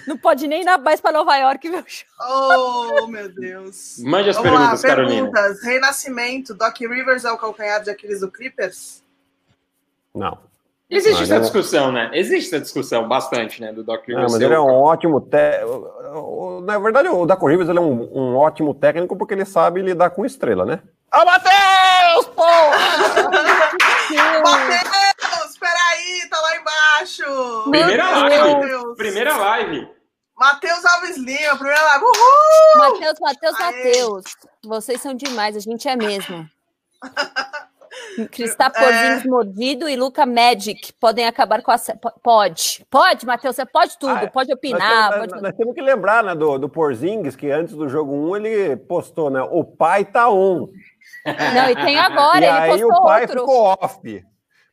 Não 0.07 0.17
pode 0.17 0.49
nem 0.49 0.65
dar 0.65 0.79
mais 0.79 1.01
para 1.01 1.13
Nova 1.13 1.37
York, 1.37 1.69
meu 1.69 1.85
show. 1.87 2.07
Oh, 2.21 3.07
meu 3.07 3.29
Deus. 3.29 3.99
Mande 4.01 4.31
as 4.31 4.37
Vamos 4.37 4.51
perguntas, 4.51 4.83
lá, 4.83 4.89
Carolina. 4.89 5.31
Perguntas. 5.31 5.63
Renascimento. 5.63 6.55
Doc 6.55 6.77
Rivers 6.81 7.25
é 7.25 7.31
o 7.31 7.39
calcanhar 7.39 7.83
de 7.83 7.91
Aquiles 7.91 8.21
do 8.21 8.31
Clippers? 8.31 9.03
Não. 10.15 10.39
Existe 10.89 11.21
mas 11.21 11.31
essa 11.31 11.41
discussão, 11.41 11.91
né? 11.91 12.11
Existe 12.13 12.55
essa 12.55 12.61
discussão 12.61 13.09
bastante, 13.09 13.61
né? 13.61 13.73
Do 13.73 13.83
Doc 13.83 14.07
Rivers. 14.07 14.25
Não, 14.25 14.33
mas 14.33 14.41
ele 14.41 14.55
é 14.55 14.61
um 14.61 14.73
ótimo 14.73 15.21
técnico. 15.21 16.63
Na 16.65 16.79
verdade, 16.79 17.09
o 17.09 17.27
Doc 17.27 17.43
Rivers 17.43 17.69
ele 17.69 17.79
é 17.79 17.83
um, 17.83 18.09
um, 18.13 18.37
ótimo 18.37 18.73
técnico 18.73 19.17
porque 19.17 19.35
ele 19.35 19.45
sabe 19.45 19.83
lidar 19.83 20.11
com 20.11 20.25
estrela, 20.25 20.65
né? 20.65 20.81
Ah, 21.11 21.25
Matheus! 21.25 22.27
Pô! 22.37 22.43
Matheus! 24.45 25.59
Peraí, 25.59 26.29
tá 26.31 26.41
lá 26.41 26.57
embaixo! 26.57 27.25
Primeira 27.69 28.11
live! 28.11 28.95
Primeira 28.97 29.37
live! 29.37 29.89
Matheus 30.39 30.85
Alves 30.85 31.17
Lima, 31.17 31.57
primeira 31.57 31.83
live! 31.83 32.05
Uhul! 32.05 32.79
Matheus, 32.79 33.19
Matheus, 33.21 33.59
Matheus! 33.59 34.25
Vocês 34.65 35.01
são 35.01 35.15
demais, 35.15 35.57
a 35.57 35.61
gente 35.61 35.89
é 35.89 35.97
mesmo. 35.97 36.49
Cristal 38.31 38.71
Porzingis 38.71 39.25
é... 39.25 39.29
mordido 39.29 39.89
e 39.89 39.97
Luca 39.97 40.25
Magic 40.25 40.93
podem 40.95 41.27
acabar 41.27 41.63
com 41.63 41.71
a. 41.71 41.77
Pode. 42.23 42.87
Pode, 42.91 43.27
Matheus, 43.27 43.57
você 43.57 43.67
pode 43.67 43.99
tudo, 43.99 44.13
ah, 44.13 44.31
pode 44.31 44.53
opinar. 44.53 45.11
Nós, 45.11 45.19
pode... 45.31 45.43
nós, 45.43 45.55
temos 45.55 45.75
que 45.75 45.83
lembrar 45.83 46.25
né, 46.25 46.35
do, 46.35 46.59
do 46.59 46.69
Porzingis, 46.69 47.37
que 47.37 47.51
antes 47.51 47.75
do 47.75 47.89
jogo 47.89 48.13
1 48.31 48.37
ele 48.37 48.77
postou, 48.77 49.31
né? 49.31 49.43
O 49.43 49.65
pai 49.65 50.05
tá 50.05 50.31
on. 50.31 50.69
Não, 51.25 51.71
e 51.71 51.75
tem 51.77 51.99
agora, 51.99 52.41
e 52.45 52.49
ele 52.49 52.59
aí 52.59 52.71
postou 52.71 52.93
o 52.93 53.05
pai 53.05 53.23
outro. 53.23 53.41
ficou 53.41 53.63
off. 53.65 54.25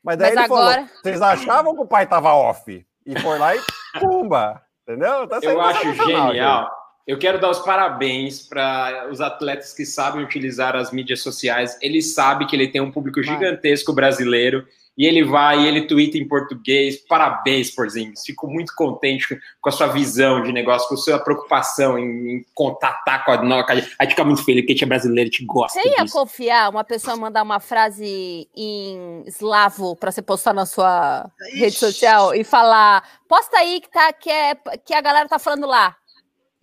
Mas 0.04 0.18
daí 0.18 0.36
Mas 0.36 0.38
ele 0.38 0.46
agora... 0.46 0.74
falou: 0.74 0.90
vocês 1.02 1.22
achavam 1.22 1.76
que 1.76 1.82
o 1.82 1.88
pai 1.88 2.08
tava 2.08 2.34
off? 2.34 2.86
E 3.06 3.20
foi 3.20 3.40
lá 3.40 3.56
e 3.56 3.60
pumba. 4.00 4.62
Entendeu? 4.88 5.28
Tá 5.28 5.40
eu 5.42 5.62
acho 5.62 5.94
genial. 5.94 6.70
Eu 7.06 7.20
quero 7.20 7.39
dar 7.39 7.50
os 7.50 7.60
parabéns 7.60 8.42
para 8.42 9.10
os 9.12 9.20
atletas 9.20 9.74
que 9.74 9.86
sabem 9.86 10.24
utilizar 10.24 10.76
as 10.76 10.92
mídias 10.92 11.22
sociais. 11.22 11.78
Ele 11.82 12.02
sabe 12.02 12.46
que 12.46 12.56
ele 12.56 12.70
tem 12.70 12.80
um 12.80 12.92
público 12.92 13.22
gigantesco 13.22 13.92
brasileiro 13.92 14.66
e 14.98 15.06
ele 15.06 15.24
vai 15.24 15.62
e 15.62 15.68
ele 15.68 15.88
twitta 15.88 16.18
em 16.18 16.28
português. 16.28 16.98
Parabéns, 16.98 17.72
Porzingis. 17.72 18.24
Fico 18.26 18.48
muito 18.48 18.74
contente 18.76 19.38
com 19.60 19.70
a 19.70 19.72
sua 19.72 19.88
visão 19.88 20.44
de 20.44 20.54
negócio, 20.54 20.88
com 20.88 20.94
a 20.94 20.98
sua 20.98 21.20
preocupação 21.20 21.98
em, 21.98 22.38
em 22.38 22.46
contatar 22.54 23.26
com 23.26 23.32
a 23.32 23.42
noca. 23.42 23.74
Aí 23.74 24.10
fica 24.10 24.24
muito 24.24 24.46
feliz 24.46 24.66
que 24.66 24.72
a 24.72 24.76
gente 24.76 24.84
é 24.84 24.88
brasileiro, 24.88 25.30
a 25.30 25.32
gente 25.32 25.46
gosta 25.46 25.80
Você 25.80 25.89
ia 25.89 26.04
disso. 26.04 26.18
confiar 26.18 26.70
uma 26.70 26.84
pessoa 26.84 27.18
mandar 27.18 27.44
uma 27.44 27.60
frase 27.60 28.48
em 28.56 29.24
eslavo 29.26 29.96
para 29.96 30.12
você 30.12 30.22
postar 30.22 30.54
na 30.54 30.66
sua 30.66 31.30
Ixi. 31.50 31.58
rede 31.60 31.76
social 31.76 32.34
e 32.36 32.44
falar, 32.44 33.04
posta 33.28 33.58
aí 33.58 33.82
que, 33.82 33.89
tá, 33.89 34.13
que, 34.13 34.30
é, 34.30 34.56
que 34.86 34.94
a 34.94 35.02
galera 35.02 35.28
tá 35.28 35.39
falando 35.39 35.68
lá. 35.68 35.98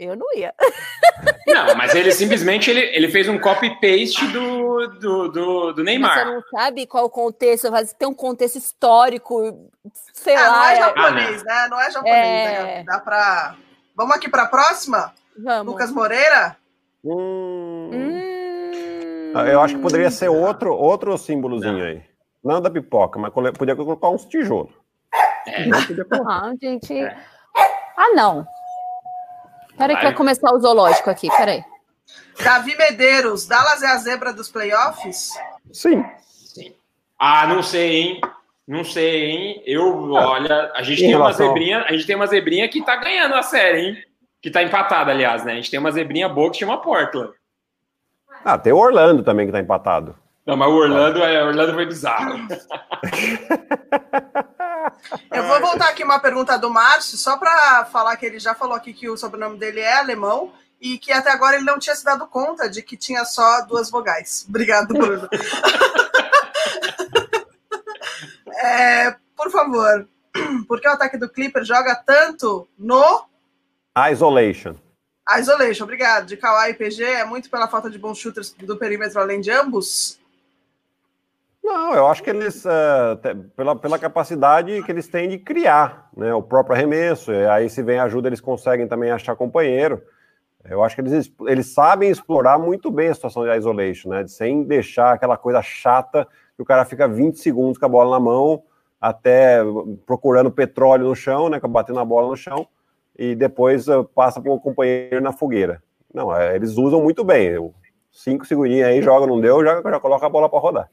Eu 0.02 0.16
não 0.16 0.26
ia. 0.34 0.54
Não, 1.46 1.74
mas 1.76 1.94
ele 1.94 2.10
simplesmente 2.10 2.70
ele, 2.70 2.80
ele 2.80 3.08
fez 3.10 3.28
um 3.28 3.38
copy-paste 3.38 4.26
do, 4.28 4.86
do, 4.98 5.28
do, 5.28 5.28
do 5.28 5.66
Mas 5.66 5.76
você 5.76 5.82
Neymar. 5.82 6.26
não 6.26 6.42
sabe 6.50 6.86
qual 6.86 7.04
o 7.04 7.10
contexto, 7.10 7.70
vai 7.70 7.84
ter 7.84 8.06
um 8.06 8.14
contexto 8.14 8.56
histórico, 8.56 9.68
sei 10.14 10.34
Ah, 10.36 10.44
não 10.44 10.50
lá. 10.52 10.70
é 10.72 10.72
é- 10.72 10.80
japonês, 10.80 11.44
né? 11.44 11.68
Não 11.70 11.80
é 11.80 11.90
japonês, 11.90 12.16
É. 12.16 12.62
né? 12.62 12.84
Dá 12.84 12.98
pra. 12.98 13.56
Vamos 13.94 14.16
aqui 14.16 14.30
pra 14.30 14.46
próxima? 14.46 15.12
Vamos. 15.38 15.66
Lucas 15.74 15.90
Moreira? 15.92 16.56
Hum, 17.04 17.90
Hum. 17.92 19.32
Eu 19.46 19.60
acho 19.60 19.76
que 19.76 19.82
poderia 19.82 20.10
ser 20.10 20.28
outro, 20.28 20.72
outro 20.74 21.16
símbolozinho 21.18 21.84
aí. 21.84 22.02
Não 22.42 22.60
da 22.60 22.70
pipoca, 22.70 23.18
mas 23.18 23.32
podia 23.56 23.76
colocar 23.76 24.08
uns 24.08 24.24
tijolos. 24.24 24.72
Ah, 26.26 26.52
gente. 26.60 26.98
É. 26.98 27.16
Ah, 27.96 28.08
não. 28.14 28.46
Peraí 29.80 29.96
que 29.96 30.02
Vai. 30.02 30.14
começar 30.14 30.52
o 30.52 30.58
zoológico 30.60 31.08
aqui, 31.08 31.28
peraí. 31.34 31.64
Davi 32.44 32.76
Medeiros, 32.76 33.46
Dallas 33.46 33.82
é 33.82 33.86
a 33.86 33.96
zebra 33.96 34.30
dos 34.30 34.50
playoffs? 34.50 35.32
Sim. 35.72 36.04
Ah, 37.18 37.46
não 37.46 37.62
sei, 37.62 37.96
hein? 37.96 38.20
Não 38.68 38.84
sei, 38.84 39.24
hein? 39.24 39.62
Eu, 39.64 40.12
olha, 40.12 40.70
a 40.74 40.82
gente 40.82 41.02
Em 41.02 41.06
tem 41.06 41.16
uma 41.16 41.32
zebrinha, 41.32 41.84
a 41.88 41.92
gente 41.92 42.06
tem 42.06 42.14
uma 42.14 42.26
zebrinha 42.26 42.68
que 42.68 42.84
tá 42.84 42.96
ganhando 42.96 43.34
a 43.34 43.42
série, 43.42 43.80
hein? 43.80 44.04
Que 44.42 44.50
tá 44.50 44.62
empatada, 44.62 45.12
aliás, 45.12 45.44
né? 45.44 45.52
A 45.52 45.56
gente 45.56 45.70
tem 45.70 45.80
uma 45.80 45.90
zebrinha 45.90 46.28
boa 46.28 46.50
que 46.50 46.58
chama 46.58 46.76
Portland. 46.82 47.32
Ah, 48.44 48.58
tem 48.58 48.74
o 48.74 48.78
Orlando 48.78 49.22
também 49.22 49.46
que 49.46 49.52
tá 49.52 49.60
empatado. 49.60 50.14
Não, 50.44 50.58
mas 50.58 50.68
o 50.68 50.74
Orlando, 50.74 51.22
é, 51.22 51.42
Orlando 51.42 51.72
foi 51.72 51.86
bizarro. 51.86 52.38
Eu 55.30 55.44
vou 55.44 55.60
voltar 55.60 55.88
aqui 55.88 56.04
uma 56.04 56.18
pergunta 56.18 56.58
do 56.58 56.70
Márcio, 56.70 57.16
só 57.16 57.36
para 57.36 57.84
falar 57.86 58.16
que 58.16 58.26
ele 58.26 58.38
já 58.38 58.54
falou 58.54 58.74
aqui 58.74 58.92
que 58.92 59.08
o 59.08 59.16
sobrenome 59.16 59.58
dele 59.58 59.80
é 59.80 59.98
alemão 59.98 60.52
e 60.80 60.98
que 60.98 61.12
até 61.12 61.30
agora 61.30 61.56
ele 61.56 61.64
não 61.64 61.78
tinha 61.78 61.94
se 61.94 62.04
dado 62.04 62.26
conta 62.26 62.68
de 62.68 62.82
que 62.82 62.96
tinha 62.96 63.24
só 63.24 63.62
duas 63.62 63.90
vogais. 63.90 64.46
Obrigado, 64.48 64.94
Bruno. 64.94 65.28
É, 68.62 69.16
por 69.34 69.50
favor, 69.50 70.06
por 70.68 70.82
que 70.82 70.86
o 70.86 70.90
ataque 70.90 71.16
do 71.16 71.30
Clipper 71.30 71.64
joga 71.64 71.94
tanto 71.94 72.68
no 72.78 73.24
Isolation. 74.10 74.76
Isolation? 75.38 75.84
Obrigado. 75.84 76.26
De 76.26 76.36
Kawhi 76.36 76.70
e 76.70 76.74
PG 76.74 77.02
é 77.04 77.24
muito 77.24 77.50
pela 77.50 77.68
falta 77.68 77.90
de 77.90 77.98
bons 77.98 78.18
shooters 78.18 78.52
do 78.52 78.76
perímetro 78.76 79.20
além 79.20 79.40
de 79.40 79.50
ambos? 79.50 80.19
Não, 81.62 81.94
eu 81.94 82.06
acho 82.06 82.22
que 82.22 82.30
eles, 82.30 82.62
te- 82.62 83.34
pela, 83.56 83.76
pela 83.76 83.98
capacidade 83.98 84.82
que 84.82 84.90
eles 84.90 85.08
têm 85.08 85.28
de 85.28 85.38
criar 85.38 86.08
né, 86.16 86.32
o 86.34 86.42
próprio 86.42 86.74
arremesso, 86.74 87.30
aí 87.50 87.68
se 87.68 87.82
vem 87.82 87.98
ajuda, 87.98 88.28
eles 88.28 88.40
conseguem 88.40 88.88
também 88.88 89.10
achar 89.10 89.36
companheiro. 89.36 90.02
Eu 90.64 90.82
acho 90.84 90.94
que 90.94 91.02
eles, 91.02 91.12
es- 91.12 91.32
eles 91.48 91.72
sabem 91.74 92.10
explorar 92.10 92.58
muito 92.58 92.90
bem 92.90 93.08
a 93.08 93.14
situação 93.14 93.44
de 93.44 93.56
isolation, 93.56 94.10
né, 94.10 94.26
sem 94.26 94.64
deixar 94.64 95.12
aquela 95.14 95.36
coisa 95.36 95.62
chata 95.62 96.26
que 96.56 96.62
o 96.62 96.66
cara 96.66 96.84
fica 96.84 97.08
20 97.08 97.38
segundos 97.40 97.78
com 97.78 97.86
a 97.86 97.88
bola 97.88 98.12
na 98.12 98.20
mão, 98.20 98.62
até 99.00 99.60
procurando 100.06 100.50
petróleo 100.50 101.08
no 101.08 101.16
chão, 101.16 101.48
né, 101.48 101.60
batendo 101.60 102.00
a 102.00 102.04
bola 102.04 102.28
no 102.28 102.36
chão, 102.36 102.66
e 103.18 103.34
depois 103.34 103.88
eh, 103.88 104.02
passa 104.14 104.40
para 104.40 104.52
o 104.52 104.60
companheiro 104.60 105.20
na 105.22 105.32
fogueira. 105.32 105.82
Não, 106.12 106.34
eh, 106.36 106.56
eles 106.56 106.76
usam 106.78 107.02
muito 107.02 107.24
bem. 107.24 107.72
Cinco 108.12 108.46
segundinhos 108.46 108.88
aí, 108.88 109.02
joga, 109.02 109.26
não 109.26 109.40
deu, 109.40 109.64
já, 109.64 109.80
já 109.82 110.00
coloca 110.00 110.26
a 110.26 110.28
bola 110.30 110.48
para 110.48 110.58
rodar. 110.58 110.90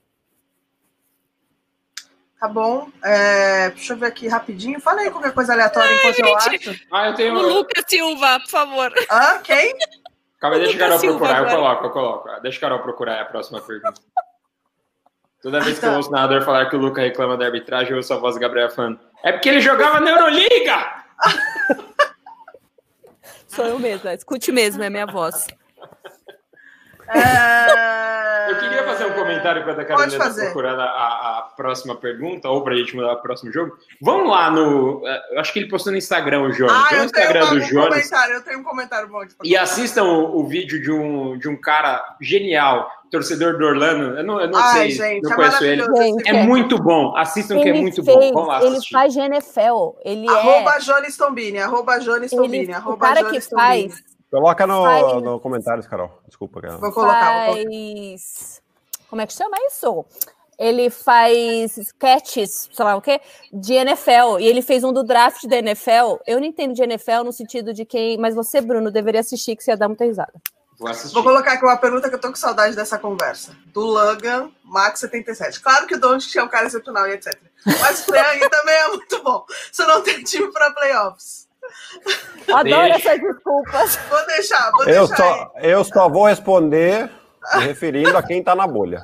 Tá 2.39 2.47
bom. 2.47 2.89
É, 3.03 3.69
deixa 3.71 3.93
eu 3.93 3.97
ver 3.97 4.07
aqui 4.07 4.27
rapidinho. 4.27 4.79
Fala 4.79 5.01
aí 5.01 5.09
qualquer 5.11 5.33
coisa 5.33 5.53
aleatória 5.53 5.91
enquanto 5.95 6.19
eu 6.19 6.25
gente. 6.51 6.69
acho. 6.69 6.85
Ah, 6.91 7.07
eu 7.07 7.11
O 7.11 7.15
tenho. 7.15 7.33
Lucas 7.33 7.83
Silva, 7.87 8.39
por 8.39 8.49
favor. 8.49 8.93
Hã? 9.11 9.39
Quem? 9.43 9.75
Calma, 10.39 10.57
deixa 10.57 10.71
o 10.71 10.73
Lucas 10.73 10.79
Carol 10.87 10.99
Silva 10.99 11.17
procurar, 11.17 11.37
eu 11.39 11.43
agora. 11.47 11.57
coloco, 11.57 11.85
eu 11.85 11.89
coloco. 11.91 12.41
Deixa 12.41 12.57
o 12.57 12.61
Carol 12.61 12.79
procurar 12.79 13.21
a 13.21 13.25
próxima 13.25 13.59
pergunta. 13.59 13.99
Toda 15.41 15.59
vez 15.61 15.79
que 15.79 15.85
eu 15.85 15.89
Tá. 15.91 15.97
ouço 15.97 16.09
o 16.09 16.11
narrador 16.11 16.43
falar 16.43 16.69
que 16.69 16.75
o 16.75 16.79
Luca 16.79 17.01
reclama 17.01 17.37
da 17.37 17.45
arbitragem, 17.45 17.91
eu 17.91 17.97
ouço 17.97 18.13
a 18.13 18.17
voz 18.17 18.35
do 18.35 18.41
Gabriel 18.41 18.69
falando. 18.69 18.99
É 19.23 19.31
porque 19.31 19.49
ele 19.49 19.61
jogava 19.61 19.99
na 19.99 20.11
Euroliga! 20.11 21.03
Sou 23.47 23.65
eu 23.65 23.79
mesma, 23.79 24.13
escute 24.13 24.51
mesmo, 24.51 24.83
é 24.83 24.89
minha 24.89 25.05
voz. 25.07 25.47
É... 27.13 28.51
Eu 28.51 28.59
queria 28.59 28.83
fazer 28.85 29.05
um 29.07 29.11
comentário 29.13 29.61
enquanto 29.61 29.79
a 29.81 29.85
Carolina 29.85 30.23
fazer. 30.23 30.45
procurando 30.45 30.79
a, 30.81 30.85
a- 30.85 31.37
a 31.39 31.41
próxima 31.57 31.95
pergunta, 31.95 32.47
ou 32.49 32.63
para 32.63 32.73
a 32.73 32.77
gente 32.77 32.95
mudar 32.95 33.13
o 33.13 33.21
próximo 33.21 33.51
jogo. 33.51 33.77
Vamos 34.01 34.29
lá 34.29 34.49
no. 34.49 35.03
Eu 35.31 35.39
acho 35.41 35.51
que 35.51 35.59
ele 35.59 35.67
postou 35.67 35.91
no 35.91 35.97
Instagram 35.97 36.41
o 36.43 36.53
Jonas. 36.53 36.73
Ah, 36.75 36.83
eu 36.83 36.89
tenho 36.89 37.05
Instagram 37.05 37.41
uma- 37.43 37.49
do 37.49 37.55
um 37.57 37.61
Jonas 37.61 37.89
comentário, 37.89 38.33
eu 38.35 38.41
tenho 38.43 38.59
um 38.59 38.63
comentário 38.63 39.07
bom 39.09 39.21
e 39.43 39.57
assistam 39.57 40.03
o, 40.03 40.39
o 40.39 40.47
vídeo 40.47 40.81
de 40.81 40.91
um, 40.91 41.37
de 41.37 41.49
um 41.49 41.59
cara 41.59 42.01
genial, 42.21 42.89
torcedor 43.11 43.57
do 43.57 43.65
Orlando. 43.65 44.17
Eu 44.17 44.23
não, 44.23 44.39
eu 44.39 44.47
não 44.49 44.59
Ai, 44.59 44.91
sei, 44.91 44.91
gente, 44.91 45.23
não 45.23 45.31
é 45.33 45.35
conheço 45.35 45.63
ele. 45.65 45.83
Gente, 45.97 46.29
É 46.29 46.33
muito 46.43 46.81
bom. 46.81 47.15
Assistam 47.17 47.61
que 47.61 47.67
é 47.69 47.73
muito 47.73 48.01
fez, 48.03 48.17
bom. 48.17 48.31
Vamos 48.33 48.47
lá 48.47 48.59
ele 48.63 48.67
assistir. 48.77 48.93
faz 48.93 49.13
GNFL, 49.13 49.95
ele 50.05 50.29
Arroba 50.29 50.75
é... 50.75 50.79
Jones 50.79 51.17
Tombini, 51.17 51.59
arroba 51.59 51.97
Jones 51.99 52.31
Tombini, 52.31 52.63
Ele, 52.63 52.71
o 52.71 52.75
arroba 52.75 52.97
cara 53.07 53.23
que 53.25 53.29
Jones 53.31 53.47
Tombini. 53.49 53.89
faz, 53.91 54.03
Coloca 54.31 54.67
no, 54.67 54.83
Faz- 54.83 55.23
no 55.23 55.39
comentários, 55.39 55.87
Carol. 55.87 56.11
Desculpa, 56.27 56.61
cara. 56.61 56.77
Vou 56.77 56.91
colocar, 56.91 57.47
faz... 57.47 58.61
Como 59.09 59.21
é 59.21 59.27
que 59.27 59.33
chama 59.33 59.57
isso? 59.67 60.05
Ele 60.59 60.89
faz 60.89 61.77
sketches, 61.77 62.69
sei 62.73 62.83
lá 62.83 62.95
o 62.95 63.01
quê, 63.01 63.21
de 63.53 63.73
NFL. 63.73 64.39
E 64.39 64.47
ele 64.47 64.61
fez 64.61 64.83
um 64.83 64.91
do 64.91 65.03
draft 65.03 65.45
da 65.45 65.57
NFL. 65.57 66.17
Eu 66.25 66.39
não 66.39 66.47
entendo 66.47 66.73
de 66.73 66.83
NFL 66.83 67.23
no 67.23 67.31
sentido 67.31 67.73
de 67.73 67.85
quem... 67.85 68.17
Mas 68.17 68.35
você, 68.35 68.59
Bruno, 68.59 68.91
deveria 68.91 69.21
assistir, 69.21 69.55
que 69.55 69.63
você 69.63 69.71
ia 69.71 69.77
dar 69.77 69.87
muita 69.87 70.03
risada. 70.03 70.33
Vou. 70.79 70.93
Vou 70.93 71.23
colocar 71.23 71.53
aqui 71.53 71.65
uma 71.65 71.77
pergunta 71.77 72.07
que 72.09 72.15
eu 72.15 72.19
tô 72.19 72.29
com 72.29 72.35
saudade 72.35 72.75
dessa 72.75 72.99
conversa. 72.99 73.55
Do 73.67 73.81
Logan, 73.81 74.51
Max77. 74.69 75.61
Claro 75.61 75.87
que 75.87 75.95
o 75.95 75.99
Doncic 75.99 76.35
é 76.35 76.43
um 76.43 76.47
cara 76.47 76.67
excepcional 76.67 77.07
e 77.07 77.13
etc. 77.13 77.35
Mas 77.65 78.07
o 78.07 78.15
Young 78.15 78.49
também 78.49 78.75
é 78.75 78.87
muito 78.89 79.23
bom. 79.23 79.45
Você 79.71 79.85
não 79.85 80.03
tem 80.03 80.21
time 80.23 80.51
para 80.51 80.71
playoffs. 80.71 81.46
Adoro 82.53 82.63
Deixa. 82.63 83.09
É 83.09 83.13
essas 83.15 83.21
desculpas. 83.21 83.95
Vou 84.09 84.25
deixar, 84.27 84.71
vou 84.71 84.83
Eu 84.87 85.07
deixar 85.07 85.23
aí. 85.23 85.29
só, 85.29 85.51
eu 85.61 85.83
só 85.83 86.09
vou 86.09 86.25
responder 86.25 87.09
me 87.55 87.63
referindo 87.65 88.17
a 88.17 88.23
quem 88.23 88.43
tá 88.43 88.55
na 88.55 88.67
bolha. 88.67 89.03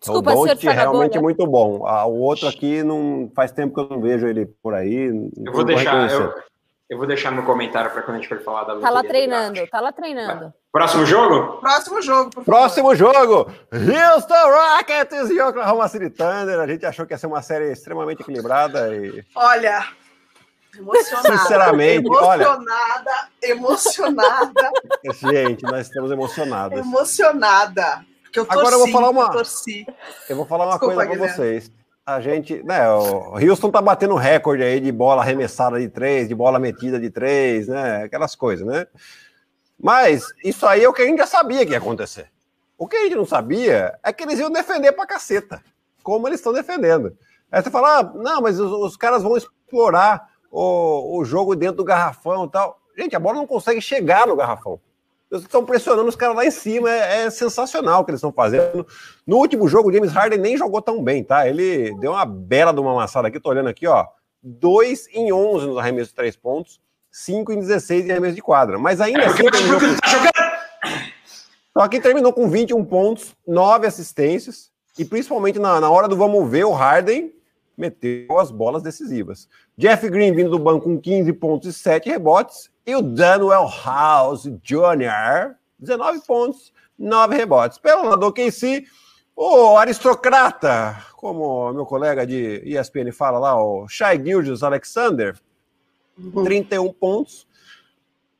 Desculpa, 0.00 0.30
o 0.34 0.42
senhor 0.44 0.46
Don't 0.48 0.66
na 0.66 0.72
realmente 0.72 1.10
bolha. 1.12 1.18
é 1.18 1.22
muito 1.22 1.46
bom. 1.46 1.86
Ah, 1.86 2.04
o 2.04 2.18
outro 2.20 2.46
aqui 2.48 2.82
não 2.82 3.30
faz 3.34 3.50
tempo 3.52 3.74
que 3.74 3.80
eu 3.80 3.88
não 3.96 4.02
vejo 4.02 4.26
ele 4.26 4.46
por 4.62 4.74
aí. 4.74 5.06
Eu 5.44 5.52
vou 5.52 5.64
deixar, 5.64 6.10
eu, 6.10 6.34
eu 6.90 6.98
vou 6.98 7.06
deixar 7.06 7.30
no 7.32 7.42
comentário 7.44 7.90
para 7.90 8.02
quando 8.02 8.18
a 8.18 8.20
gente 8.20 8.28
for 8.28 8.38
falar 8.42 8.64
da 8.64 8.76
Tá 8.80 8.90
lá 8.90 9.02
treinando, 9.02 9.66
tá 9.68 9.80
lá 9.80 9.92
treinando. 9.92 10.52
Próximo 10.70 11.06
jogo? 11.06 11.58
Próximo 11.60 12.02
jogo, 12.02 12.30
por 12.30 12.44
favor. 12.44 12.58
Próximo 12.60 12.94
jogo: 12.94 13.50
Houston 13.72 14.50
Rockets 14.50 15.30
e 15.30 15.40
Oklahoma 15.40 15.88
City 15.88 16.10
Thunder. 16.10 16.60
A 16.60 16.66
gente 16.66 16.84
achou 16.84 17.06
que 17.06 17.14
ia 17.14 17.18
ser 17.18 17.26
uma 17.28 17.40
série 17.40 17.72
extremamente 17.72 18.20
equilibrada 18.20 18.94
e 18.94 19.24
Olha, 19.34 19.86
emocionada. 20.78 21.38
Sinceramente, 21.38 22.08
olha. 22.10 22.42
emocionada, 22.44 23.28
emocionada, 23.42 24.70
gente, 25.20 25.62
nós 25.64 25.86
estamos 25.86 26.10
emocionados. 26.10 26.78
emocionada. 26.78 28.04
Porque 28.22 28.40
eu 28.40 28.44
torci, 28.46 28.58
Agora 28.60 28.74
eu 28.74 28.78
vou 28.80 28.88
falar 28.90 29.10
uma- 29.10 29.32
eu. 29.32 29.86
Eu 30.28 30.36
vou 30.36 30.46
falar 30.46 30.64
uma 30.64 30.72
Desculpa, 30.72 30.94
coisa 30.96 31.10
Guilherme. 31.10 31.34
vocês. 31.34 31.72
A 32.06 32.20
gente, 32.20 32.62
né, 32.64 32.90
o 32.92 33.38
Houston 33.38 33.70
tá 33.70 33.80
batendo 33.80 34.14
recorde 34.14 34.62
aí 34.62 34.78
de 34.78 34.92
bola 34.92 35.22
arremessada 35.22 35.80
de 35.80 35.88
três, 35.88 36.28
de 36.28 36.34
bola 36.34 36.58
metida 36.58 37.00
de 37.00 37.08
três, 37.08 37.66
né? 37.68 38.02
Aquelas 38.04 38.34
coisas, 38.34 38.66
né? 38.66 38.86
Mas 39.80 40.26
isso 40.44 40.66
aí 40.66 40.84
é 40.84 40.88
o 40.88 40.92
que 40.92 41.02
a 41.02 41.06
gente 41.06 41.18
já 41.18 41.26
sabia 41.26 41.64
que 41.64 41.72
ia 41.72 41.78
acontecer. 41.78 42.28
O 42.76 42.86
que 42.86 42.96
a 42.96 43.02
gente 43.04 43.14
não 43.14 43.24
sabia 43.24 43.98
é 44.02 44.12
que 44.12 44.22
eles 44.22 44.38
iam 44.38 44.50
defender 44.50 44.92
pra 44.92 45.06
caceta, 45.06 45.62
como 46.02 46.28
eles 46.28 46.40
estão 46.40 46.52
defendendo. 46.52 47.16
Aí 47.50 47.62
você 47.62 47.70
fala, 47.70 48.00
ah, 48.00 48.02
não, 48.14 48.42
mas 48.42 48.58
os, 48.60 48.70
os 48.70 48.96
caras 48.96 49.22
vão 49.22 49.36
explorar 49.36 50.28
o, 50.54 51.18
o 51.18 51.24
jogo 51.24 51.56
dentro 51.56 51.78
do 51.78 51.84
garrafão 51.84 52.44
e 52.44 52.48
tal. 52.48 52.80
Gente, 52.96 53.16
a 53.16 53.18
bola 53.18 53.38
não 53.38 53.46
consegue 53.46 53.80
chegar 53.80 54.26
no 54.26 54.36
garrafão. 54.36 54.78
Eles 55.28 55.42
estão 55.42 55.64
pressionando 55.64 56.08
os 56.08 56.14
caras 56.14 56.36
lá 56.36 56.46
em 56.46 56.50
cima, 56.50 56.88
é, 56.88 57.24
é 57.24 57.30
sensacional 57.30 58.00
o 58.02 58.04
que 58.04 58.12
eles 58.12 58.20
estão 58.20 58.32
fazendo. 58.32 58.86
No 59.26 59.38
último 59.38 59.66
jogo, 59.66 59.88
o 59.88 59.92
James 59.92 60.12
Harden 60.12 60.38
nem 60.38 60.56
jogou 60.56 60.80
tão 60.80 61.02
bem, 61.02 61.24
tá? 61.24 61.48
Ele 61.48 61.92
deu 61.98 62.12
uma 62.12 62.24
bela 62.24 62.72
de 62.72 62.78
uma 62.78 62.92
amassada 62.92 63.26
aqui, 63.26 63.40
tô 63.40 63.50
olhando 63.50 63.68
aqui, 63.68 63.84
ó. 63.88 64.06
2 64.44 65.08
em 65.12 65.32
11 65.32 65.66
nos 65.66 65.78
arremessos 65.78 66.10
de 66.10 66.14
três 66.14 66.36
pontos, 66.36 66.80
5 67.10 67.52
em 67.52 67.58
16 67.58 68.06
em 68.06 68.10
arremesso 68.12 68.36
de 68.36 68.42
quadra. 68.42 68.78
Mas 68.78 69.00
ainda 69.00 69.22
é, 69.22 69.26
assim. 69.26 69.50
Terminou 69.50 69.80
com... 69.80 69.86
Só 71.76 71.88
que 71.88 72.00
terminou 72.00 72.32
com 72.32 72.48
21 72.48 72.84
pontos, 72.84 73.34
9 73.44 73.88
assistências, 73.88 74.70
e 74.96 75.04
principalmente 75.04 75.58
na, 75.58 75.80
na 75.80 75.90
hora 75.90 76.06
do 76.06 76.16
vamos 76.16 76.48
ver, 76.48 76.64
o 76.64 76.70
Harden 76.70 77.32
meteu 77.76 78.38
as 78.38 78.50
bolas 78.50 78.82
decisivas. 78.82 79.48
Jeff 79.76 80.08
Green 80.08 80.34
vindo 80.34 80.50
do 80.50 80.58
banco 80.58 80.84
com 80.84 81.00
15 81.00 81.32
pontos 81.34 81.68
e 81.68 81.72
7 81.72 82.08
rebotes, 82.08 82.70
e 82.86 82.94
o 82.94 83.02
Daniel 83.02 83.68
House 83.84 84.44
Jr., 84.62 85.54
19 85.78 86.20
pontos, 86.26 86.72
9 86.98 87.36
rebotes. 87.36 87.78
Pelo 87.78 88.08
lado 88.08 88.20
do 88.20 88.32
KC, 88.32 88.84
o 89.36 89.76
aristocrata, 89.76 90.96
como 91.16 91.72
meu 91.72 91.84
colega 91.84 92.26
de 92.26 92.62
ESPN 92.64 93.10
fala 93.12 93.38
lá, 93.38 93.60
o 93.60 93.88
Shai 93.88 94.22
Gilgis 94.22 94.62
Alexander, 94.62 95.36
31 96.44 96.92
pontos. 96.92 97.46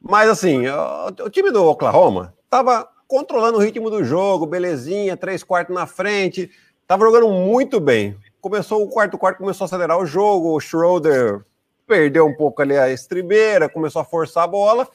Mas 0.00 0.28
assim, 0.28 0.64
o 0.68 1.30
time 1.30 1.50
do 1.50 1.64
Oklahoma 1.64 2.34
estava 2.44 2.88
controlando 3.08 3.58
o 3.58 3.60
ritmo 3.60 3.90
do 3.90 4.04
jogo, 4.04 4.46
belezinha, 4.46 5.16
três 5.16 5.42
quartos 5.42 5.74
na 5.74 5.86
frente, 5.86 6.50
estava 6.82 7.04
jogando 7.04 7.28
muito 7.28 7.80
bem. 7.80 8.16
Começou 8.44 8.85
o 8.85 8.88
quarto 8.90 9.16
quarto, 9.16 9.38
começou 9.38 9.64
a 9.64 9.66
acelerar 9.66 9.96
o 9.96 10.04
jogo, 10.04 10.54
o 10.54 10.61
Schroeder 10.61 11.46
perdeu 11.87 12.26
um 12.26 12.37
pouco 12.37 12.61
ali 12.61 12.76
a 12.76 12.90
estribeira, 12.90 13.70
começou 13.70 14.02
a 14.02 14.04
forçar 14.04 14.44
a 14.44 14.46
bola. 14.46 14.87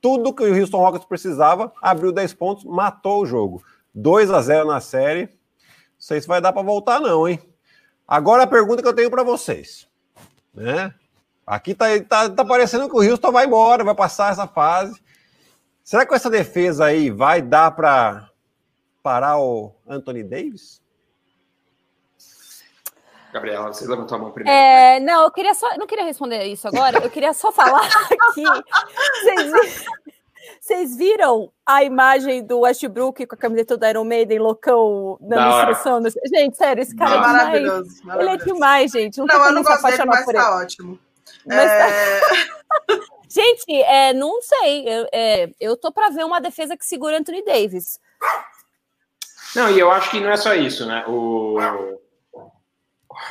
Tudo 0.00 0.34
que 0.34 0.42
o 0.42 0.52
Houston 0.52 0.78
Rockets 0.78 1.06
precisava, 1.06 1.72
abriu 1.80 2.10
10 2.10 2.34
pontos, 2.34 2.64
matou 2.64 3.22
o 3.22 3.24
jogo. 3.24 3.62
2 3.94 4.32
a 4.32 4.42
0 4.42 4.66
na 4.66 4.80
série. 4.80 5.26
Não 5.26 5.30
sei 6.00 6.20
se 6.20 6.26
vai 6.26 6.40
dar 6.40 6.52
para 6.52 6.62
voltar 6.62 6.98
não, 6.98 7.28
hein? 7.28 7.40
Agora 8.08 8.42
a 8.42 8.46
pergunta 8.48 8.82
que 8.82 8.88
eu 8.88 8.94
tenho 8.94 9.08
para 9.08 9.22
vocês, 9.22 9.86
né? 10.52 10.92
Aqui 11.46 11.76
tá, 11.76 11.86
tá, 12.08 12.28
tá 12.28 12.44
parecendo 12.44 12.88
que 12.88 12.96
o 12.96 13.08
Houston 13.08 13.30
vai 13.30 13.46
embora, 13.46 13.84
vai 13.84 13.94
passar 13.94 14.32
essa 14.32 14.48
fase. 14.48 15.00
Será 15.84 16.04
que 16.04 16.12
essa 16.12 16.28
defesa 16.28 16.86
aí 16.86 17.08
vai 17.08 17.40
dar 17.40 17.70
para 17.70 18.28
parar 19.00 19.38
o 19.38 19.76
Anthony 19.86 20.24
Davis? 20.24 20.84
Gabriela, 23.36 23.72
você 23.72 23.86
levantou 23.86 24.16
a 24.16 24.20
mão 24.20 24.30
primeiro. 24.32 24.58
É, 24.58 24.98
não, 25.00 25.24
eu 25.24 25.30
queria 25.30 25.54
só, 25.54 25.76
não 25.76 25.86
queria 25.86 26.04
responder 26.04 26.44
isso 26.44 26.66
agora. 26.66 26.98
Eu 27.02 27.10
queria 27.10 27.34
só 27.34 27.52
falar 27.52 27.86
que 28.34 28.42
vocês, 28.42 29.84
vocês 30.60 30.96
viram 30.96 31.52
a 31.64 31.84
imagem 31.84 32.42
do 32.42 32.60
Westbrook 32.60 33.26
com 33.26 33.34
a 33.34 33.38
camiseta 33.38 33.76
do 33.76 33.86
Iron 33.86 34.04
Maiden, 34.04 34.38
loucão, 34.38 35.18
na 35.20 35.50
instrução? 35.50 36.00
Gente, 36.32 36.56
sério, 36.56 36.82
esse 36.82 36.96
cara 36.96 37.10
é 37.10 37.14
demais. 37.14 37.32
Maravilhoso, 37.32 38.04
maravilhoso. 38.04 38.34
Ele 38.34 38.42
é 38.42 38.54
demais, 38.54 38.90
gente. 38.92 39.18
Não, 39.18 39.26
não 39.26 39.44
eu 39.44 39.52
não 39.52 39.62
gosto 39.62 39.82
dele, 39.82 40.04
mas 40.06 40.24
tá 40.24 40.30
ele. 40.30 40.38
ótimo. 40.40 40.98
Mas, 41.46 41.70
é... 41.70 42.20
Gente, 43.28 43.82
é, 43.82 44.14
não 44.14 44.40
sei. 44.40 44.88
Eu, 44.88 45.08
é, 45.12 45.50
eu 45.60 45.76
tô 45.76 45.92
para 45.92 46.08
ver 46.08 46.24
uma 46.24 46.40
defesa 46.40 46.76
que 46.76 46.86
segura 46.86 47.18
Anthony 47.18 47.44
Davis. 47.44 48.00
Não, 49.54 49.70
e 49.70 49.78
eu 49.78 49.90
acho 49.90 50.10
que 50.10 50.20
não 50.20 50.30
é 50.30 50.36
só 50.36 50.54
isso, 50.54 50.86
né? 50.86 51.04
O, 51.06 51.58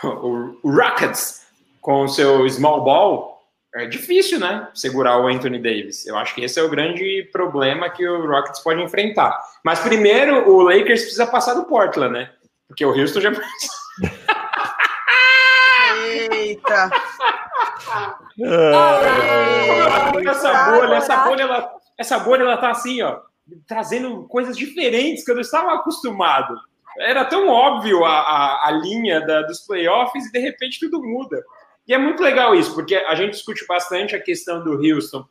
o, 0.03 0.57
o 0.63 0.71
Rockets, 0.71 1.45
com 1.81 2.03
o 2.03 2.07
seu 2.07 2.47
small 2.49 2.83
ball, 2.83 3.35
é 3.75 3.85
difícil, 3.85 4.39
né? 4.39 4.69
Segurar 4.73 5.19
o 5.19 5.27
Anthony 5.27 5.59
Davis. 5.59 6.07
Eu 6.07 6.17
acho 6.17 6.33
que 6.33 6.41
esse 6.41 6.57
é 6.59 6.63
o 6.63 6.69
grande 6.69 7.29
problema 7.31 7.89
que 7.89 8.07
o 8.07 8.25
Rockets 8.25 8.61
pode 8.61 8.81
enfrentar. 8.81 9.37
Mas 9.63 9.79
primeiro, 9.79 10.49
o 10.49 10.61
Lakers 10.61 11.01
precisa 11.01 11.27
passar 11.27 11.55
do 11.55 11.65
Portland, 11.65 12.13
né? 12.13 12.31
Porque 12.67 12.85
o 12.85 12.97
Houston 12.97 13.19
já. 13.19 13.31
Eita! 16.31 16.89
essa 20.25 20.71
bolha, 20.71 20.95
essa 20.95 21.17
bolha, 21.17 21.41
ela, 21.43 21.71
essa 21.97 22.19
bolha, 22.19 22.41
ela 22.43 22.57
tá 22.57 22.71
assim, 22.71 23.01
ó, 23.01 23.19
trazendo 23.67 24.23
coisas 24.27 24.57
diferentes 24.57 25.23
que 25.23 25.31
eu 25.31 25.35
não 25.35 25.41
estava 25.41 25.73
acostumado. 25.73 26.55
Era 26.99 27.25
tão 27.25 27.47
óbvio 27.47 28.03
a, 28.05 28.19
a, 28.19 28.67
a 28.67 28.71
linha 28.71 29.21
da, 29.21 29.41
dos 29.41 29.59
playoffs 29.61 30.25
e 30.25 30.31
de 30.31 30.39
repente 30.39 30.79
tudo 30.79 31.03
muda. 31.03 31.43
E 31.87 31.93
é 31.93 31.97
muito 31.97 32.23
legal 32.23 32.55
isso, 32.55 32.73
porque 32.73 32.95
a 32.95 33.15
gente 33.15 33.31
discute 33.31 33.65
bastante 33.67 34.15
a 34.15 34.21
questão 34.21 34.63
do 34.63 34.73
Houston 34.73 35.23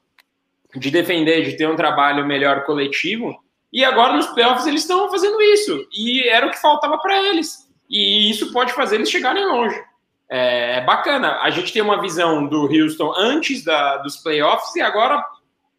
de 0.77 0.91
defender, 0.91 1.45
de 1.45 1.57
ter 1.57 1.69
um 1.69 1.77
trabalho 1.77 2.27
melhor 2.27 2.65
coletivo. 2.65 3.35
E 3.73 3.85
agora 3.85 4.15
nos 4.15 4.27
playoffs 4.27 4.67
eles 4.67 4.83
estão 4.83 5.11
fazendo 5.11 5.41
isso. 5.41 5.87
E 5.93 6.29
era 6.29 6.47
o 6.47 6.51
que 6.51 6.61
faltava 6.61 6.99
para 6.99 7.21
eles. 7.23 7.69
E 7.91 8.31
isso 8.31 8.53
pode 8.53 8.73
fazer 8.73 8.97
eles 8.97 9.11
chegarem 9.11 9.45
longe 9.45 9.81
é, 10.29 10.79
é 10.79 10.81
bacana. 10.81 11.41
A 11.43 11.51
gente 11.51 11.73
tem 11.73 11.83
uma 11.83 12.01
visão 12.01 12.47
do 12.47 12.63
Houston 12.63 13.13
antes 13.17 13.63
da, 13.65 13.99
dos 13.99 14.17
playoffs 14.17 14.75
e 14.75 14.81
agora 14.81 15.25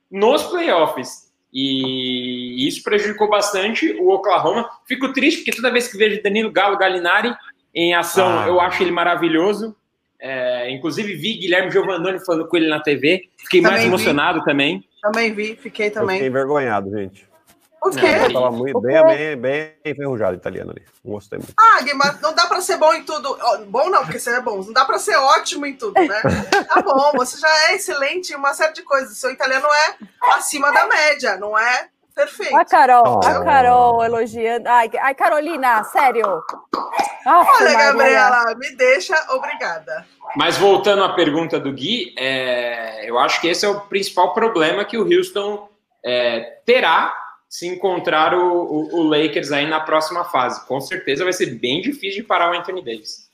nos 0.09 0.43
playoffs. 0.43 1.24
E 1.57 2.67
isso 2.67 2.83
prejudicou 2.83 3.29
bastante 3.29 3.93
o 3.93 4.09
Oklahoma. 4.09 4.69
Fico 4.85 5.13
triste 5.13 5.37
porque 5.37 5.55
toda 5.55 5.71
vez 5.71 5.87
que 5.87 5.97
vejo 5.97 6.21
Danilo 6.21 6.51
Galo 6.51 6.77
Galinari 6.77 7.33
em 7.73 7.95
ação, 7.95 8.39
ah. 8.39 8.45
eu 8.45 8.59
acho 8.59 8.83
ele 8.83 8.91
maravilhoso. 8.91 9.73
É, 10.19 10.69
inclusive 10.69 11.15
vi 11.15 11.37
Guilherme 11.37 11.71
Giovannoni 11.71 12.19
falando 12.25 12.49
com 12.49 12.57
ele 12.57 12.67
na 12.67 12.81
TV. 12.81 13.29
Fiquei 13.37 13.61
também 13.61 13.77
mais 13.77 13.85
emocionado 13.85 14.39
vi. 14.39 14.45
também. 14.45 14.83
Também 15.01 15.33
vi, 15.33 15.55
fiquei 15.55 15.89
também. 15.89 16.17
Eu 16.17 16.23
fiquei 16.23 16.27
envergonhado, 16.27 16.91
gente. 16.91 17.25
O 17.85 17.91
quê? 17.91 18.17
Não, 18.17 18.33
tava 18.33 18.51
muito, 18.51 18.81
bem, 18.81 19.05
bem, 19.05 19.37
bem 19.37 19.73
enferrujado 19.85 20.35
italiano 20.35 20.71
ali. 20.71 20.83
Não 21.03 21.13
gostei 21.13 21.37
muito. 21.37 21.53
Ah, 21.55 21.77
mas 21.93 22.19
não 22.19 22.33
dá 22.33 22.47
pra 22.47 22.59
ser 22.59 22.77
bom 22.77 22.91
em 22.93 23.03
tudo. 23.03 23.37
Bom 23.67 23.91
não, 23.91 24.01
porque 24.03 24.17
você 24.17 24.31
é 24.31 24.41
bom. 24.41 24.57
Não 24.63 24.73
dá 24.73 24.83
pra 24.85 24.97
ser 24.97 25.15
ótimo 25.15 25.67
em 25.67 25.75
tudo, 25.75 25.93
né? 25.93 26.21
Tá 26.67 26.81
bom, 26.81 27.11
você 27.15 27.37
já 27.37 27.47
é 27.69 27.75
excelente 27.75 28.33
em 28.33 28.35
uma 28.35 28.53
série 28.55 28.73
de 28.73 28.81
coisas. 28.81 29.17
Seu 29.17 29.29
italiano 29.29 29.67
é 29.67 29.95
acima 30.33 30.71
da 30.73 30.87
média, 30.87 31.37
não 31.37 31.57
é 31.57 31.87
perfeito. 32.15 32.57
A 32.57 32.65
Carol, 32.65 33.19
oh. 33.23 33.27
a 33.27 33.43
Carol 33.43 34.03
elogiando. 34.03 34.67
Ai, 34.67 34.89
ai, 34.99 35.13
Carolina, 35.13 35.83
sério. 35.83 36.43
Nossa, 37.23 37.51
Olha, 37.51 37.71
Maria. 37.71 37.77
Gabriela, 37.77 38.55
me 38.55 38.75
deixa, 38.75 39.15
obrigada. 39.29 40.05
Mas 40.35 40.57
voltando 40.57 41.03
à 41.03 41.13
pergunta 41.13 41.59
do 41.59 41.71
Gui, 41.71 42.15
é, 42.17 43.07
eu 43.07 43.19
acho 43.19 43.39
que 43.39 43.47
esse 43.47 43.63
é 43.63 43.69
o 43.69 43.81
principal 43.81 44.33
problema 44.33 44.83
que 44.83 44.97
o 44.97 45.03
Houston 45.03 45.69
é, 46.03 46.57
terá 46.65 47.24
se 47.49 47.67
encontrar 47.67 48.33
o, 48.33 48.63
o, 48.63 48.99
o, 48.99 49.03
Lakers 49.03 49.51
aí 49.51 49.67
na 49.67 49.79
próxima 49.79 50.25
fase. 50.25 50.65
Com 50.67 50.81
certeza 50.81 51.23
vai 51.23 51.33
ser 51.33 51.57
bem 51.57 51.81
difícil 51.81 52.21
de 52.21 52.27
parar 52.27 52.51
o 52.51 52.57
Anthony 52.57 52.83
Davis. 52.83 53.29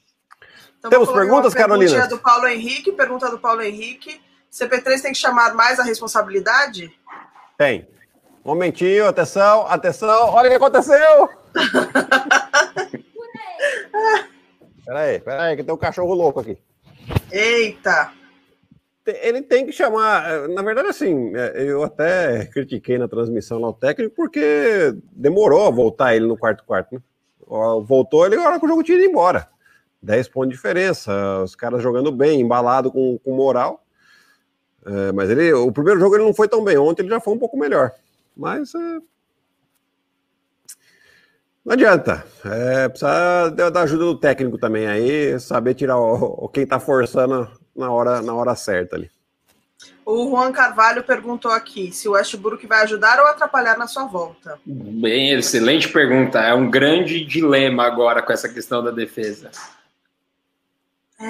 Então, 0.77 0.91
Temos 0.91 1.11
perguntas, 1.11 1.53
Carolina? 1.53 2.07
do 2.07 2.19
Paulo 2.19 2.47
Henrique, 2.47 2.91
pergunta 2.91 3.29
do 3.29 3.39
Paulo 3.39 3.61
Henrique. 3.61 4.21
CP3 4.51 5.01
tem 5.01 5.13
que 5.13 5.17
chamar 5.17 5.53
mais 5.53 5.79
a 5.79 5.83
responsabilidade? 5.83 6.93
Tem. 7.57 7.87
Momentinho, 8.43 9.07
atenção, 9.07 9.67
atenção, 9.67 10.33
olha 10.33 10.47
o 10.47 10.49
que 10.49 10.55
aconteceu! 10.55 11.29
peraí, 14.83 15.19
peraí, 15.19 15.55
que 15.55 15.63
tem 15.63 15.73
um 15.73 15.77
cachorro 15.77 16.15
louco 16.15 16.39
aqui. 16.39 16.57
Eita! 17.31 18.11
Ele 19.05 19.41
tem 19.41 19.65
que 19.65 19.71
chamar. 19.71 20.29
Eh, 20.29 20.47
na 20.49 20.61
verdade, 20.61 20.89
assim, 20.89 21.35
eh, 21.35 21.63
eu 21.65 21.83
até 21.83 22.45
critiquei 22.45 22.97
na 22.97 23.07
transmissão 23.07 23.59
lá 23.59 23.69
o 23.69 23.73
técnico 23.73 24.15
porque 24.15 24.95
demorou 25.11 25.67
a 25.67 25.71
voltar 25.71 26.15
ele 26.15 26.27
no 26.27 26.37
quarto 26.37 26.63
quarto. 26.63 26.95
Né? 26.95 27.01
Voltou 27.83 28.25
ele 28.25 28.35
agora 28.35 28.59
que 28.59 28.65
o 28.65 28.69
jogo 28.69 28.83
tinha 28.83 28.97
ido 28.97 29.09
embora. 29.09 29.49
10 30.01 30.29
pontos 30.29 30.49
de 30.49 30.55
diferença, 30.55 31.43
os 31.43 31.55
caras 31.55 31.81
jogando 31.83 32.11
bem, 32.11 32.41
embalado 32.41 32.91
com, 32.91 33.19
com 33.19 33.35
moral. 33.35 33.83
É, 34.85 35.11
mas 35.11 35.29
ele, 35.29 35.53
o 35.53 35.71
primeiro 35.71 35.99
jogo 35.99 36.15
ele 36.15 36.23
não 36.23 36.33
foi 36.33 36.47
tão 36.47 36.63
bem. 36.63 36.77
Ontem 36.77 37.03
ele 37.03 37.09
já 37.09 37.19
foi 37.19 37.33
um 37.33 37.39
pouco 37.39 37.57
melhor. 37.57 37.91
Mas 38.35 38.73
é, 38.73 38.99
não 41.63 41.73
adianta. 41.73 42.25
É, 42.43 42.89
precisa 42.89 43.49
da 43.51 43.81
ajuda 43.81 44.05
do 44.05 44.19
técnico 44.19 44.57
também 44.57 44.87
aí, 44.87 45.39
saber 45.39 45.75
tirar 45.75 45.99
o 45.99 46.49
quem 46.49 46.65
tá 46.65 46.79
forçando 46.79 47.47
na 47.75 47.91
hora, 47.91 48.21
na 48.21 48.33
hora 48.33 48.55
certa 48.55 48.95
ali. 48.95 49.09
O 50.05 50.29
Juan 50.29 50.51
Carvalho 50.51 51.03
perguntou 51.03 51.51
aqui 51.51 51.91
se 51.91 52.07
o 52.07 52.13
Westbrook 52.13 52.65
vai 52.67 52.83
ajudar 52.83 53.19
ou 53.19 53.27
atrapalhar 53.27 53.77
na 53.77 53.87
sua 53.87 54.05
volta. 54.05 54.59
Bem, 54.65 55.31
excelente 55.31 55.87
pergunta. 55.89 56.39
É 56.39 56.53
um 56.53 56.69
grande 56.69 57.23
dilema 57.23 57.85
agora 57.85 58.21
com 58.21 58.33
essa 58.33 58.49
questão 58.49 58.83
da 58.83 58.91
defesa. 58.91 59.51
É, 61.19 61.25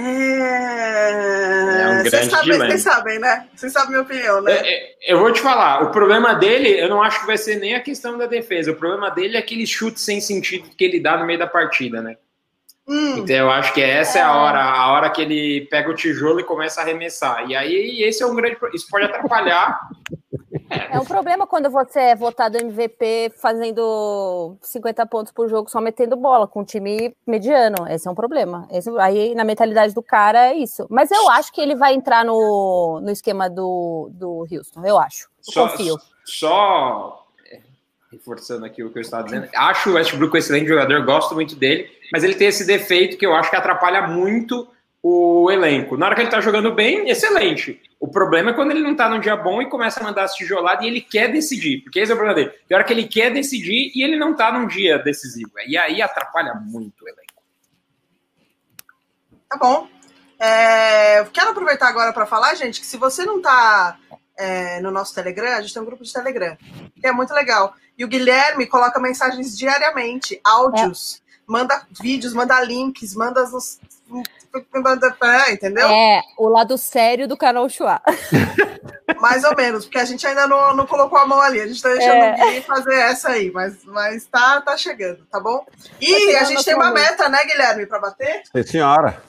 é 1.81 1.87
um 1.89 2.03
grande 2.03 2.09
vocês 2.09 2.25
sabem, 2.29 2.43
dilema. 2.43 2.65
Vocês 2.65 2.81
sabem, 2.81 3.19
né? 3.19 3.47
Vocês 3.53 3.73
sabem 3.73 3.87
a 3.87 3.91
minha 3.91 4.01
opinião, 4.01 4.41
né? 4.41 4.53
É, 4.53 4.83
é, 4.83 4.95
eu 5.13 5.19
vou 5.19 5.33
te 5.33 5.41
falar, 5.41 5.83
o 5.83 5.91
problema 5.91 6.33
dele, 6.33 6.69
eu 6.69 6.87
não 6.87 7.03
acho 7.03 7.19
que 7.19 7.27
vai 7.27 7.37
ser 7.37 7.57
nem 7.57 7.75
a 7.75 7.81
questão 7.81 8.17
da 8.17 8.25
defesa. 8.25 8.71
O 8.71 8.75
problema 8.75 9.11
dele 9.11 9.35
é 9.35 9.39
aquele 9.39 9.67
chute 9.67 9.99
sem 9.99 10.21
sentido 10.21 10.69
que 10.69 10.83
ele 10.83 11.01
dá 11.01 11.17
no 11.17 11.25
meio 11.25 11.39
da 11.39 11.47
partida, 11.47 12.01
né? 12.01 12.15
Hum. 12.87 13.17
Então 13.19 13.35
eu 13.35 13.51
acho 13.51 13.73
que 13.73 13.81
essa 13.81 14.19
é 14.19 14.21
a 14.21 14.35
hora, 14.35 14.61
a 14.61 14.91
hora 14.91 15.09
que 15.09 15.21
ele 15.21 15.67
pega 15.69 15.89
o 15.89 15.95
tijolo 15.95 16.39
e 16.39 16.43
começa 16.43 16.81
a 16.81 16.83
arremessar. 16.83 17.49
E 17.49 17.55
aí 17.55 18.03
esse 18.03 18.23
é 18.23 18.25
um 18.25 18.35
grande, 18.35 18.57
isso 18.73 18.87
pode 18.89 19.05
atrapalhar 19.05 19.79
É 20.89 20.99
um 20.99 21.05
problema 21.05 21.45
quando 21.45 21.69
você 21.69 21.99
é 21.99 22.15
votado 22.15 22.57
MVP 22.57 23.33
fazendo 23.37 24.55
50 24.61 25.05
pontos 25.05 25.31
por 25.31 25.49
jogo 25.49 25.69
só 25.69 25.81
metendo 25.81 26.15
bola 26.15 26.47
com 26.47 26.61
um 26.61 26.65
time 26.65 27.15
mediano. 27.27 27.87
Esse 27.89 28.07
é 28.07 28.11
um 28.11 28.15
problema. 28.15 28.67
Esse, 28.71 28.89
aí, 28.99 29.35
na 29.35 29.43
mentalidade 29.43 29.93
do 29.93 30.01
cara, 30.01 30.51
é 30.51 30.55
isso. 30.55 30.87
Mas 30.89 31.11
eu 31.11 31.29
acho 31.29 31.51
que 31.51 31.59
ele 31.59 31.75
vai 31.75 31.93
entrar 31.93 32.23
no, 32.23 32.99
no 33.01 33.11
esquema 33.11 33.49
do, 33.49 34.09
do 34.13 34.47
Houston. 34.49 34.85
Eu 34.85 34.97
acho. 34.97 35.29
Eu 35.45 35.53
só, 35.53 35.67
confio. 35.67 35.97
Só 36.23 37.17
é, 37.17 37.20
reforçando 38.11 38.65
aqui 38.65 38.83
o 38.83 38.91
que 38.91 38.97
eu 38.97 39.01
estava 39.01 39.23
dizendo. 39.23 39.47
Acho 39.55 39.89
o 39.89 39.93
Westbrook 39.93 40.35
um 40.35 40.37
excelente 40.37 40.67
jogador, 40.67 41.05
gosto 41.05 41.33
muito 41.33 41.55
dele, 41.55 41.89
mas 42.11 42.23
ele 42.23 42.35
tem 42.35 42.47
esse 42.47 42.65
defeito 42.65 43.17
que 43.17 43.25
eu 43.25 43.33
acho 43.33 43.49
que 43.49 43.55
atrapalha 43.55 44.07
muito 44.07 44.67
o 45.01 45.49
elenco. 45.49 45.97
Na 45.97 46.05
hora 46.05 46.15
que 46.15 46.21
ele 46.21 46.29
tá 46.29 46.41
jogando 46.41 46.73
bem, 46.73 47.09
excelente. 47.09 47.81
O 47.99 48.07
problema 48.07 48.51
é 48.51 48.53
quando 48.53 48.71
ele 48.71 48.81
não 48.81 48.95
tá 48.95 49.09
num 49.09 49.19
dia 49.19 49.35
bom 49.35 49.61
e 49.61 49.69
começa 49.69 49.99
a 49.99 50.03
mandar 50.03 50.23
as 50.23 50.35
tijoladas 50.35 50.83
e 50.83 50.87
ele 50.87 51.01
quer 51.01 51.31
decidir, 51.31 51.81
porque 51.81 51.99
esse 51.99 52.11
é 52.11 52.15
o 52.15 52.17
problema 52.17 52.35
dele. 52.35 52.55
Tem 52.67 52.75
hora 52.75 52.83
que 52.83 52.93
ele 52.93 53.07
quer 53.07 53.31
decidir 53.31 53.91
e 53.95 54.03
ele 54.03 54.17
não 54.17 54.35
tá 54.35 54.51
num 54.51 54.67
dia 54.67 54.99
decisivo. 54.99 55.51
E 55.65 55.77
aí 55.77 56.01
atrapalha 56.01 56.53
muito 56.53 57.03
o 57.03 57.07
elenco. 57.07 57.21
Tá 59.49 59.57
bom. 59.57 59.87
É, 60.39 61.23
quero 61.25 61.51
aproveitar 61.51 61.87
agora 61.87 62.11
para 62.11 62.25
falar, 62.25 62.55
gente, 62.55 62.79
que 62.79 62.85
se 62.85 62.97
você 62.97 63.23
não 63.23 63.41
tá 63.41 63.97
é, 64.41 64.81
no 64.81 64.89
nosso 64.89 65.13
Telegram, 65.13 65.57
a 65.57 65.61
gente 65.61 65.73
tem 65.73 65.81
um 65.81 65.85
grupo 65.85 66.03
de 66.03 66.11
Telegram, 66.11 66.57
que 66.99 67.05
é 67.05 67.11
muito 67.11 67.31
legal. 67.33 67.75
E 67.95 68.03
o 68.03 68.07
Guilherme 68.07 68.65
coloca 68.65 68.99
mensagens 68.99 69.55
diariamente, 69.55 70.41
áudios, 70.43 71.21
é. 71.27 71.41
manda 71.45 71.85
vídeos, 72.01 72.33
manda 72.33 72.59
links, 72.63 73.13
manda 73.13 73.43
os, 73.43 73.79
entendeu? 75.51 75.87
É, 75.87 76.21
o 76.37 76.49
lado 76.49 76.75
sério 76.77 77.27
do 77.27 77.37
canal 77.37 77.69
Chua. 77.69 78.01
Mais 79.21 79.43
ou 79.43 79.55
menos, 79.55 79.85
porque 79.85 79.99
a 79.99 80.05
gente 80.05 80.25
ainda 80.25 80.47
não, 80.47 80.75
não 80.75 80.87
colocou 80.87 81.19
a 81.19 81.27
mão 81.27 81.39
ali. 81.39 81.61
A 81.61 81.67
gente 81.67 81.81
tá 81.81 81.89
deixando 81.89 82.15
é. 82.15 82.33
o 82.33 82.49
Gui 82.49 82.61
fazer 82.61 82.95
essa 82.95 83.29
aí, 83.29 83.51
mas, 83.51 83.83
mas 83.85 84.25
tá, 84.25 84.59
tá 84.61 84.75
chegando, 84.75 85.23
tá 85.29 85.39
bom? 85.39 85.63
E 85.99 86.33
tá 86.33 86.39
a 86.39 86.43
gente 86.45 86.65
tem 86.65 86.73
uma 86.73 86.91
meta, 86.91 87.29
né, 87.29 87.45
Guilherme, 87.45 87.85
para 87.85 87.99
bater? 87.99 88.41
Sim, 88.51 88.63
senhora. 88.63 89.21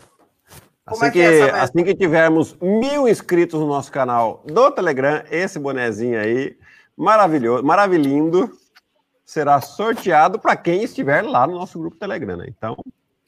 Assim, 0.93 1.07
é 1.07 1.11
que, 1.11 1.19
que 1.19 1.25
é 1.25 1.51
assim 1.51 1.85
que 1.85 1.95
tivermos 1.95 2.57
mil 2.61 3.09
inscritos 3.09 3.61
no 3.61 3.67
nosso 3.67 3.91
canal 3.91 4.43
do 4.47 4.71
Telegram, 4.71 5.23
esse 5.31 5.59
bonezinho 5.59 6.19
aí, 6.19 6.57
maravilhoso, 6.97 7.65
maravilhindo, 7.65 8.51
será 9.25 9.61
sorteado 9.61 10.39
para 10.39 10.57
quem 10.57 10.83
estiver 10.83 11.23
lá 11.23 11.47
no 11.47 11.55
nosso 11.55 11.79
grupo 11.79 11.97
Telegram. 11.97 12.37
Né? 12.37 12.47
Então. 12.49 12.77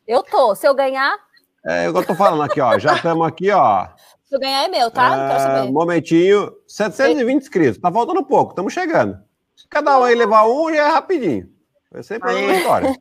Eu 0.06 0.22
tô. 0.22 0.54
Se 0.54 0.66
eu 0.66 0.74
ganhar, 0.74 1.16
é, 1.66 1.86
eu 1.86 2.04
tô 2.04 2.14
falando 2.14 2.42
aqui, 2.42 2.60
ó. 2.60 2.78
Já 2.78 2.94
estamos 2.94 3.26
aqui, 3.26 3.50
ó. 3.50 3.88
Se 4.24 4.36
eu 4.36 4.40
ganhar 4.40 4.64
é 4.64 4.68
meu, 4.68 4.90
tá? 4.90 5.16
Não 5.16 5.28
quero 5.28 5.40
saber. 5.40 5.68
É, 5.68 5.70
momentinho. 5.70 6.52
720 6.66 7.42
inscritos. 7.42 7.80
Tá 7.80 7.90
faltando 7.90 8.24
pouco, 8.24 8.50
estamos 8.50 8.72
chegando. 8.72 9.18
Se 9.56 9.68
cada 9.68 9.98
um 9.98 10.02
aí 10.02 10.14
levar 10.14 10.46
um, 10.46 10.70
já 10.70 10.88
é 10.88 10.88
rapidinho. 10.88 11.48
Vai 11.90 12.02
ser 12.02 12.18
pra 12.18 12.34
história. 12.34 12.90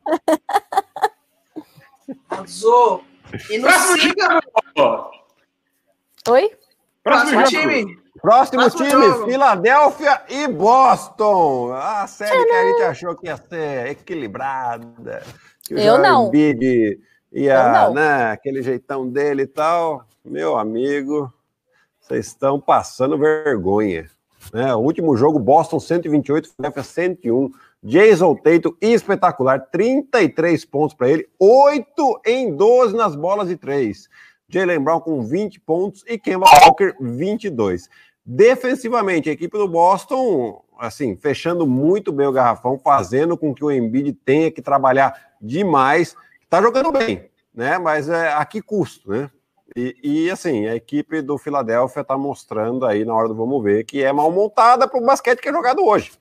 Arrasou. 2.29 3.03
E 3.49 3.57
no 3.57 3.69
siga. 3.71 4.39
Oi? 6.29 6.51
Próximo, 7.03 7.39
Próximo 7.39 7.43
time. 7.45 8.03
Próximo, 8.21 8.61
Próximo 8.61 8.89
time, 8.89 9.05
jogo. 9.05 9.25
Filadélfia 9.25 10.21
e 10.29 10.47
Boston. 10.47 11.73
A 11.73 12.07
série 12.07 12.31
Tcharam. 12.31 12.45
que 12.45 12.53
a 12.53 12.69
gente 12.69 12.81
achou 12.83 13.15
que 13.15 13.27
ia 13.27 13.37
ser 13.37 13.87
equilibrada. 13.87 15.23
eu 15.69 15.97
não. 15.97 16.27
Embiid 16.27 16.99
ia, 17.31 17.89
né, 17.89 18.31
aquele 18.31 18.61
jeitão 18.61 19.09
dele 19.09 19.43
e 19.43 19.47
tal. 19.47 20.05
Meu 20.23 20.57
amigo, 20.57 21.33
vocês 21.99 22.27
estão 22.27 22.59
passando 22.59 23.17
vergonha. 23.17 24.09
Né? 24.53 24.73
O 24.75 24.79
último 24.79 25.17
jogo, 25.17 25.39
Boston 25.39 25.79
128, 25.79 26.49
Philadelphia 26.55 26.83
101. 26.83 27.51
Jason 27.83 28.35
Tatum, 28.35 28.73
espetacular, 28.81 29.59
33 29.71 30.63
pontos 30.65 30.95
para 30.95 31.09
ele, 31.09 31.27
8 31.37 32.21
em 32.25 32.55
12 32.55 32.95
nas 32.95 33.15
bolas 33.15 33.47
de 33.47 33.57
3. 33.57 34.07
Jalen 34.47 34.79
Brown 34.79 34.99
com 34.99 35.21
20 35.21 35.59
pontos 35.59 36.03
e 36.07 36.17
Kemba 36.17 36.45
Walker 36.65 36.95
22. 36.99 37.89
Defensivamente, 38.25 39.29
a 39.29 39.33
equipe 39.33 39.57
do 39.57 39.67
Boston, 39.67 40.63
assim, 40.79 41.15
fechando 41.17 41.67
muito 41.67 42.11
bem 42.11 42.27
o 42.27 42.31
garrafão, 42.31 42.79
fazendo 42.79 43.37
com 43.37 43.53
que 43.53 43.65
o 43.65 43.71
Embiid 43.71 44.13
tenha 44.13 44.49
que 44.49 44.61
trabalhar 44.61 45.13
demais 45.41 46.15
Tá 46.53 46.61
jogando 46.61 46.91
bem, 46.91 47.31
né? 47.51 47.79
Mas 47.79 48.07
é 48.07 48.31
a 48.31 48.45
que 48.45 48.61
custo, 48.61 49.09
né? 49.09 49.27
E, 49.75 49.95
e, 50.03 50.29
assim, 50.29 50.67
a 50.67 50.75
equipe 50.75 51.19
do 51.19 51.35
Filadélfia 51.35 52.01
está 52.01 52.15
mostrando 52.15 52.85
aí 52.85 53.03
na 53.03 53.15
hora 53.15 53.27
do 53.27 53.33
vamos 53.33 53.63
ver 53.63 53.83
que 53.85 54.03
é 54.03 54.13
mal 54.13 54.31
montada 54.31 54.87
para 54.87 54.99
o 54.99 55.03
basquete 55.03 55.39
que 55.39 55.49
é 55.49 55.51
jogado 55.51 55.83
hoje. 55.83 56.11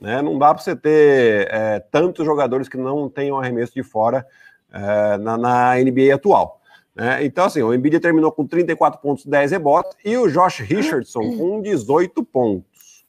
Né? 0.00 0.22
Não 0.22 0.38
dá 0.38 0.54
para 0.54 0.62
você 0.62 0.74
ter 0.74 1.48
é, 1.52 1.78
tantos 1.78 2.24
jogadores 2.24 2.68
que 2.68 2.76
não 2.76 3.08
tenham 3.08 3.38
arremesso 3.38 3.74
de 3.74 3.82
fora 3.82 4.26
é, 4.72 5.18
na, 5.18 5.36
na, 5.36 5.74
NBA 5.76 6.14
atual. 6.14 6.60
Né? 6.94 7.24
Então, 7.24 7.44
assim, 7.44 7.62
o 7.62 7.74
Embiid 7.74 8.00
terminou 8.00 8.32
com 8.32 8.46
34 8.46 9.00
pontos, 9.00 9.26
10 9.26 9.50
rebotes 9.50 9.96
e 10.04 10.16
o 10.16 10.28
Josh 10.28 10.60
Richardson 10.60 11.36
com 11.36 11.60
18 11.60 12.24
pontos. 12.24 13.04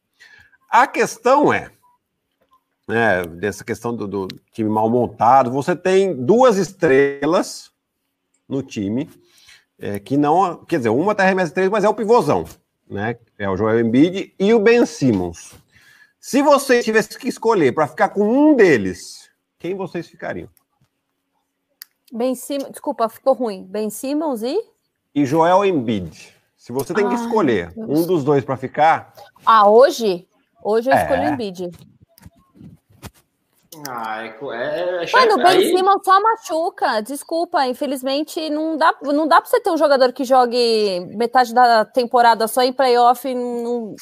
A 0.69 0.85
questão 0.85 1.53
é, 1.53 1.71
né, 2.87 3.23
dessa 3.23 3.63
questão 3.63 3.95
do, 3.95 4.07
do, 4.07 4.27
time 4.51 4.69
mal 4.69 4.89
montado. 4.89 5.51
Você 5.51 5.75
tem 5.75 6.13
duas 6.13 6.57
estrelas 6.57 7.71
no 8.47 8.61
time, 8.61 9.09
é, 9.79 9.97
que 9.99 10.17
não. 10.17 10.57
Quer 10.65 10.77
dizer, 10.77 10.89
uma 10.89 11.15
tá 11.15 11.23
arremessa 11.23 11.53
três, 11.53 11.69
mas 11.69 11.83
é 11.83 11.89
o 11.89 11.93
pivôzão, 11.93 12.45
né? 12.89 13.17
É 13.37 13.49
o 13.49 13.55
Joel 13.55 13.79
Embiid 13.79 14.33
e 14.37 14.53
o 14.53 14.59
Ben 14.59 14.85
Simmons. 14.85 15.53
Se 16.23 16.39
vocês 16.43 16.85
tivessem 16.85 17.17
que 17.17 17.27
escolher 17.27 17.71
para 17.71 17.87
ficar 17.87 18.09
com 18.09 18.21
um 18.21 18.55
deles, 18.55 19.27
quem 19.57 19.73
vocês 19.73 20.07
ficariam? 20.07 20.47
Ben 22.13 22.35
Simmons, 22.35 22.69
desculpa, 22.69 23.09
ficou 23.09 23.33
ruim. 23.33 23.63
Ben 23.63 23.89
Simmons 23.89 24.43
e? 24.43 24.55
E 25.15 25.25
Joel 25.25 25.65
Embiid. 25.65 26.31
Se 26.55 26.71
você 26.71 26.93
tem 26.93 27.09
que 27.09 27.15
escolher 27.15 27.73
um 27.75 28.05
dos 28.05 28.23
dois 28.23 28.45
para 28.45 28.55
ficar. 28.55 29.15
Ah, 29.43 29.67
hoje? 29.67 30.27
Hoje 30.63 30.91
eu 30.91 30.93
é... 30.93 31.01
escolho 31.01 31.23
o 31.23 31.33
Embiid. 31.33 31.71
Ah, 33.87 34.25
é, 34.25 34.27
é, 34.27 35.05
é 35.05 35.11
Mano, 35.13 35.33
o 35.35 35.37
Ben 35.37 35.47
aí... 35.47 35.69
Simmons 35.69 36.03
só 36.03 36.19
machuca. 36.21 37.01
Desculpa, 37.01 37.65
infelizmente 37.65 38.49
não 38.49 38.75
dá, 38.75 38.93
não 39.01 39.25
dá 39.25 39.39
pra 39.39 39.49
você 39.49 39.61
ter 39.61 39.69
um 39.71 39.77
jogador 39.77 40.11
que 40.11 40.25
jogue 40.25 40.99
metade 41.15 41.53
da 41.53 41.85
temporada 41.85 42.47
só 42.49 42.61
em 42.63 42.73
playoff. 42.73 43.33
Num... 43.33 43.95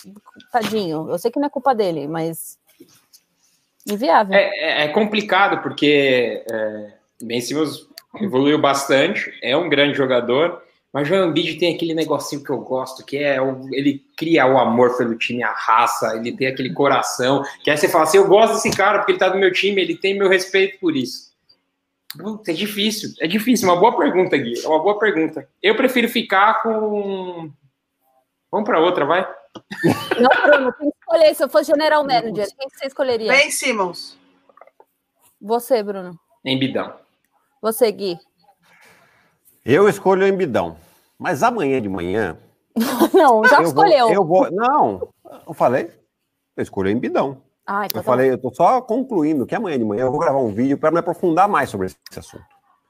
Tadinho. 0.51 1.07
Eu 1.09 1.19
sei 1.19 1.29
que 1.29 1.39
não 1.39 1.47
é 1.47 1.51
culpa 1.51 1.75
dele, 1.75 2.07
mas. 2.07 2.57
Inviável. 3.87 4.35
É, 4.35 4.49
é, 4.57 4.85
é 4.85 4.87
complicado, 4.87 5.61
porque 5.61 6.43
é, 6.51 6.93
Ben 7.21 7.39
Simmons 7.39 7.87
evoluiu 8.19 8.59
bastante, 8.59 9.31
é 9.41 9.55
um 9.55 9.69
grande 9.69 9.95
jogador. 9.95 10.63
Mas 10.91 11.03
o 11.03 11.09
Joel 11.09 11.29
Embiid 11.29 11.59
tem 11.59 11.75
aquele 11.75 11.93
negocinho 11.93 12.43
que 12.43 12.49
eu 12.49 12.59
gosto, 12.59 13.05
que 13.05 13.17
é 13.17 13.37
ele 13.71 14.03
cria 14.17 14.47
o 14.47 14.57
amor 14.57 14.97
pelo 14.97 15.15
time, 15.15 15.43
a 15.43 15.51
raça, 15.51 16.15
ele 16.15 16.35
tem 16.35 16.47
aquele 16.47 16.73
coração, 16.73 17.43
que 17.63 17.69
aí 17.69 17.77
você 17.77 17.87
fala 17.87 18.05
assim, 18.05 18.17
eu 18.17 18.27
gosto 18.27 18.53
desse 18.55 18.75
cara 18.75 18.97
porque 18.99 19.11
ele 19.11 19.19
tá 19.19 19.29
do 19.29 19.37
meu 19.37 19.53
time, 19.53 19.79
ele 19.79 19.95
tem 19.95 20.17
meu 20.17 20.27
respeito 20.27 20.79
por 20.79 20.95
isso. 20.95 21.31
é 22.47 22.53
difícil, 22.53 23.13
é 23.19 23.27
difícil, 23.27 23.69
uma 23.69 23.79
boa 23.79 23.95
pergunta, 23.95 24.35
Gui, 24.35 24.59
é 24.63 24.67
uma 24.67 24.81
boa 24.81 24.97
pergunta. 24.97 25.47
Eu 25.61 25.75
prefiro 25.75 26.09
ficar 26.09 26.63
com... 26.63 27.51
Vamos 28.51 28.67
para 28.67 28.79
outra, 28.79 29.05
vai? 29.05 29.21
Não, 30.19 30.41
Bruno, 30.43 30.73
tem 30.73 30.89
que 30.89 30.97
escolher, 30.97 31.35
se 31.35 31.43
eu 31.43 31.49
fosse 31.49 31.71
general 31.71 32.03
manager, 32.03 32.47
quem 32.57 32.67
que 32.67 32.77
você 32.77 32.87
escolheria? 32.87 33.31
Ben 33.31 33.51
Simmons. 33.51 34.17
Você, 35.39 35.83
Bruno. 35.83 36.19
Embidão. 36.43 36.95
Você, 37.61 37.91
Gui. 37.91 38.17
Eu 39.71 39.87
escolho 39.87 40.23
o 40.23 40.27
Embidão. 40.27 40.77
Mas 41.15 41.43
amanhã 41.43 41.79
de 41.79 41.87
manhã. 41.87 42.35
não, 43.13 43.45
já 43.45 43.57
eu 43.57 43.67
escolheu. 43.67 44.07
Vou, 44.07 44.15
eu 44.15 44.25
vou. 44.25 44.51
Não, 44.51 45.09
eu 45.47 45.53
falei. 45.53 45.91
Eu 46.57 46.63
escolho 46.63 46.87
o 46.87 46.91
Embidão. 46.91 47.43
Ah, 47.67 47.85
então 47.85 47.99
eu 47.99 48.03
tá 48.03 48.11
falei, 48.11 48.29
bom. 48.29 48.33
eu 48.33 48.41
tô 48.41 48.51
só 48.51 48.81
concluindo 48.81 49.45
que 49.45 49.53
amanhã 49.53 49.77
de 49.77 49.85
manhã 49.85 50.05
eu 50.05 50.11
vou 50.11 50.19
gravar 50.19 50.39
um 50.39 50.51
vídeo 50.51 50.75
para 50.75 50.89
me 50.89 50.97
aprofundar 50.97 51.47
mais 51.47 51.69
sobre 51.69 51.85
esse 51.85 51.97
assunto. 52.17 52.43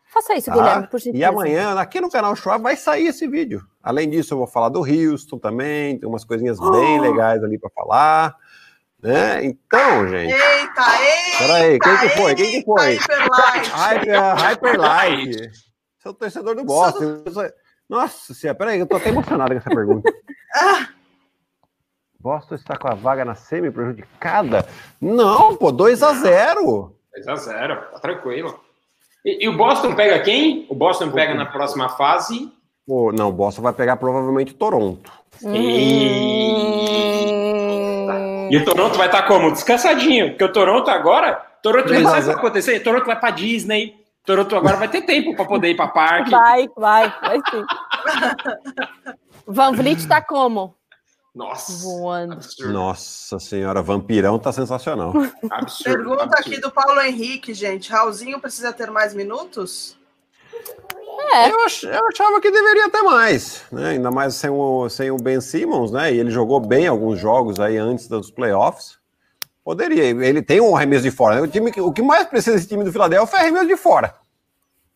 Faça 0.07 0.33
isso, 0.35 0.45
tá? 0.45 0.53
Guilherme, 0.53 0.87
por 0.87 0.99
gentileza. 1.01 1.21
E 1.21 1.25
amanhã, 1.25 1.77
aqui 1.77 1.99
no 1.99 2.09
canal 2.09 2.33
Schwab, 2.33 2.63
vai 2.63 2.77
sair 2.77 3.07
esse 3.07 3.27
vídeo. 3.27 3.61
Além 3.83 4.09
disso, 4.09 4.33
eu 4.33 4.37
vou 4.37 4.47
falar 4.47 4.69
do 4.69 4.79
Houston 4.79 5.37
também, 5.37 5.99
tem 5.99 6.07
umas 6.07 6.23
coisinhas 6.23 6.57
oh. 6.61 6.71
bem 6.71 7.01
legais 7.01 7.43
ali 7.43 7.59
para 7.59 7.69
falar. 7.71 8.35
Né? 9.03 9.43
Então, 9.43 10.07
gente. 10.07 10.31
Eita, 10.31 10.81
eita! 11.01 11.37
Peraí, 11.39 11.79
quem 11.79 11.97
que 11.97 12.09
foi? 12.09 12.35
Quem 12.35 12.51
que 12.51 12.63
foi? 12.63 12.95
Hyperlight! 12.95 13.69
Hyper, 13.69 14.35
Hyperlight! 14.35 15.68
Você 15.99 16.07
é 16.07 16.11
o 16.11 16.13
torcedor 16.13 16.55
do 16.55 16.63
Boston. 16.63 17.23
Sou... 17.29 17.43
Nossa 17.89 18.33
senhora, 18.33 18.57
peraí, 18.57 18.79
eu 18.79 18.87
tô 18.87 18.95
até 18.95 19.09
emocionado 19.09 19.51
com 19.51 19.57
essa 19.57 19.69
pergunta. 19.69 20.09
ah. 20.55 20.87
Boston 22.17 22.55
está 22.55 22.77
com 22.77 22.87
a 22.87 22.93
vaga 22.93 23.25
na 23.25 23.35
semi 23.35 23.69
prejudicada? 23.69 24.65
Não, 25.01 25.57
pô, 25.57 25.71
2 25.71 26.01
a 26.01 26.13
0 26.13 26.95
2 27.13 27.27
a 27.27 27.35
0 27.35 27.75
tá 27.91 27.99
tranquilo. 27.99 28.57
E, 29.25 29.43
e, 29.45 29.49
o 29.49 29.57
Boston 29.57 29.93
pega 29.93 30.23
quem? 30.23 30.65
O 30.69 30.75
Boston 30.75 31.11
pega 31.11 31.33
na 31.33 31.45
próxima 31.45 31.89
fase? 31.89 32.49
Pô, 32.87 33.11
não, 33.11 33.27
o 33.27 33.33
Boston 33.33 33.61
vai 33.61 33.73
pegar 33.73 33.97
provavelmente 33.97 34.53
Toronto. 34.53 35.11
E... 35.43 36.29
E 38.51 38.57
o 38.57 38.65
Toronto 38.65 38.97
vai 38.97 39.07
estar 39.07 39.23
tá 39.23 39.27
como? 39.27 39.51
Descansadinho, 39.51 40.29
porque 40.29 40.45
o 40.45 40.53
Toronto 40.53 40.89
agora, 40.89 41.33
Toronto 41.61 41.93
não 41.93 42.03
sabe 42.03 42.17
o 42.17 42.21
que 42.21 42.27
vai 42.27 42.35
acontecer, 42.35 42.79
Toronto 42.79 43.05
vai 43.05 43.19
para 43.19 43.31
Disney, 43.31 43.99
Toronto 44.29 44.55
agora 44.55 44.77
vai 44.77 44.87
ter 44.87 45.01
tempo 45.01 45.35
para 45.35 45.43
poder 45.43 45.71
ir 45.71 45.75
para 45.75 45.87
parque. 45.87 46.29
Vai, 46.29 46.69
vai, 46.77 47.11
vai 47.19 47.37
sim. 47.49 47.65
Van 49.47 49.71
Vliet 49.71 50.07
tá 50.07 50.21
como? 50.21 50.75
Nossa. 51.33 51.73
Voando. 51.83 52.33
Absurdo. 52.33 52.71
Nossa 52.71 53.39
senhora, 53.39 53.81
vampirão 53.81 54.37
tá 54.37 54.51
sensacional. 54.51 55.13
Absurdo, 55.49 55.97
Pergunta 55.97 56.23
absurdo. 56.25 56.39
aqui 56.41 56.61
do 56.61 56.69
Paulo 56.69 57.01
Henrique, 57.01 57.55
gente. 57.55 57.91
Raulzinho 57.91 58.39
precisa 58.39 58.71
ter 58.71 58.91
mais 58.91 59.15
minutos? 59.15 59.97
É. 61.33 61.49
Eu, 61.49 61.65
ach, 61.65 61.83
eu, 61.83 62.07
achava 62.07 62.39
que 62.39 62.51
deveria 62.51 62.87
ter 62.91 63.01
mais, 63.01 63.63
né? 63.71 63.89
Ainda 63.91 64.11
mais 64.11 64.35
sem 64.35 64.51
o, 64.51 64.87
sem 64.89 65.09
o 65.09 65.17
Ben 65.17 65.41
Simmons, 65.41 65.91
né? 65.91 66.13
E 66.13 66.19
ele 66.19 66.29
jogou 66.29 66.59
bem 66.59 66.85
alguns 66.85 67.19
jogos 67.19 67.59
aí 67.59 67.77
antes 67.77 68.07
dos 68.07 68.29
playoffs. 68.29 68.99
Poderia. 69.63 70.03
Ele 70.03 70.43
tem 70.43 70.61
um 70.61 70.75
arremesso 70.75 71.03
de 71.03 71.11
fora. 71.11 71.35
Né? 71.35 71.41
O, 71.41 71.47
time, 71.47 71.71
o 71.77 71.91
que 71.91 72.03
mais 72.03 72.27
precisa 72.27 72.55
desse 72.55 72.67
time 72.67 72.83
do 72.83 72.91
Philadelphia 72.91 73.37
é 73.37 73.39
arremesso 73.41 73.67
de 73.67 73.77
fora. 73.77 74.18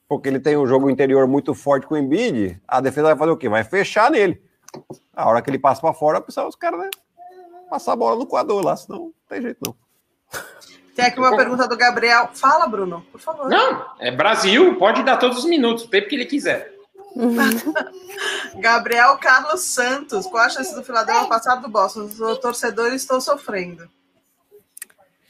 Porque 0.08 0.30
ele 0.30 0.40
tem 0.40 0.58
um 0.58 0.68
jogo 0.68 0.90
interior 0.90 1.28
muito 1.28 1.54
forte 1.54 1.88
com 1.88 1.96
o 1.96 1.98
Embiid. 1.98 2.62
A 2.68 2.82
defesa 2.82 3.08
vai 3.08 3.18
fazer 3.18 3.32
o 3.32 3.38
quê? 3.38 3.50
Vai 3.50 3.64
fechar 3.64 4.12
nele. 4.12 4.42
A 5.16 5.28
hora 5.28 5.42
que 5.42 5.50
ele 5.50 5.60
passa 5.60 5.82
para 5.82 5.94
fora, 5.94 6.22
precisa 6.22 6.48
os 6.48 6.56
caras 6.56 6.80
né, 6.80 6.90
passar 7.70 7.94
a 7.94 7.96
bola 7.96 8.18
no 8.18 8.26
coador 8.26 8.64
lá, 8.64 8.76
senão 8.76 9.00
não 9.00 9.14
tem 9.28 9.42
jeito 9.42 9.60
não. 9.66 9.76
Tem 10.96 11.06
aqui 11.06 11.20
uma 11.20 11.36
pergunta 11.36 11.68
do 11.68 11.76
Gabriel. 11.76 12.30
Fala, 12.34 12.68
Bruno, 12.68 13.04
por 13.12 13.20
favor. 13.20 13.50
Não, 13.50 13.86
é 14.00 14.12
Brasil, 14.12 14.78
pode 14.78 15.04
dar 15.04 15.18
todos 15.18 15.40
os 15.40 15.46
minutos, 15.46 15.86
o 15.86 15.90
tempo 15.90 16.08
que 16.08 16.16
ele 16.16 16.26
quiser. 16.26 16.72
Gabriel 18.60 19.18
Carlos 19.18 19.62
Santos, 19.62 20.28
qual 20.28 20.44
a 20.44 20.50
chance 20.50 20.74
do 20.76 20.84
Philadelphia 20.84 21.28
passar 21.28 21.56
do 21.56 21.68
Boston? 21.68 22.02
Os 22.06 22.38
torcedores 22.40 23.02
estão 23.02 23.20
sofrendo. 23.20 23.88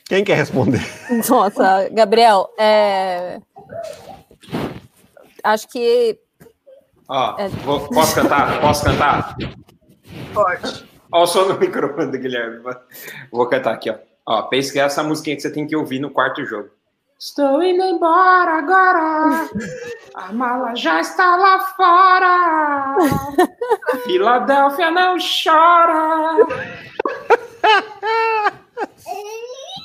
Quem 0.06 0.24
quer 0.24 0.36
responder? 0.36 0.82
Nossa, 1.30 1.90
Gabriel, 1.90 2.54
é... 2.58 3.40
acho 5.44 5.68
que. 5.68 6.20
Ó, 7.08 7.36
é... 7.38 7.50
vou, 7.50 7.88
posso 7.90 8.16
cantar? 8.16 8.62
Posso 8.62 8.86
cantar? 8.86 9.36
Pode. 10.34 10.88
Olha 11.12 11.24
o 11.24 11.28
som 11.28 11.48
do 11.48 11.58
microfone 11.60 12.12
do 12.12 12.18
Guilherme. 12.18 12.62
Vou 13.32 13.48
cantar 13.48 13.74
aqui, 13.74 13.90
ó. 13.90 13.96
Ó, 14.26 14.44
pensa 14.44 14.72
que 14.72 14.80
é 14.80 14.84
essa 14.84 15.04
musiquinha 15.04 15.36
que 15.36 15.42
você 15.42 15.52
tem 15.52 15.68
que 15.68 15.76
ouvir 15.76 16.00
no 16.00 16.10
quarto 16.10 16.46
jogo. 16.46 16.70
Estou 17.20 17.62
indo 17.62 17.84
embora 17.84 18.58
agora. 18.58 19.50
A 20.16 20.32
mala 20.32 20.76
já 20.76 21.00
está 21.00 21.36
lá 21.36 21.60
fora. 21.76 22.96
Filadélfia 24.04 24.92
não 24.92 25.18
chora. 25.18 26.38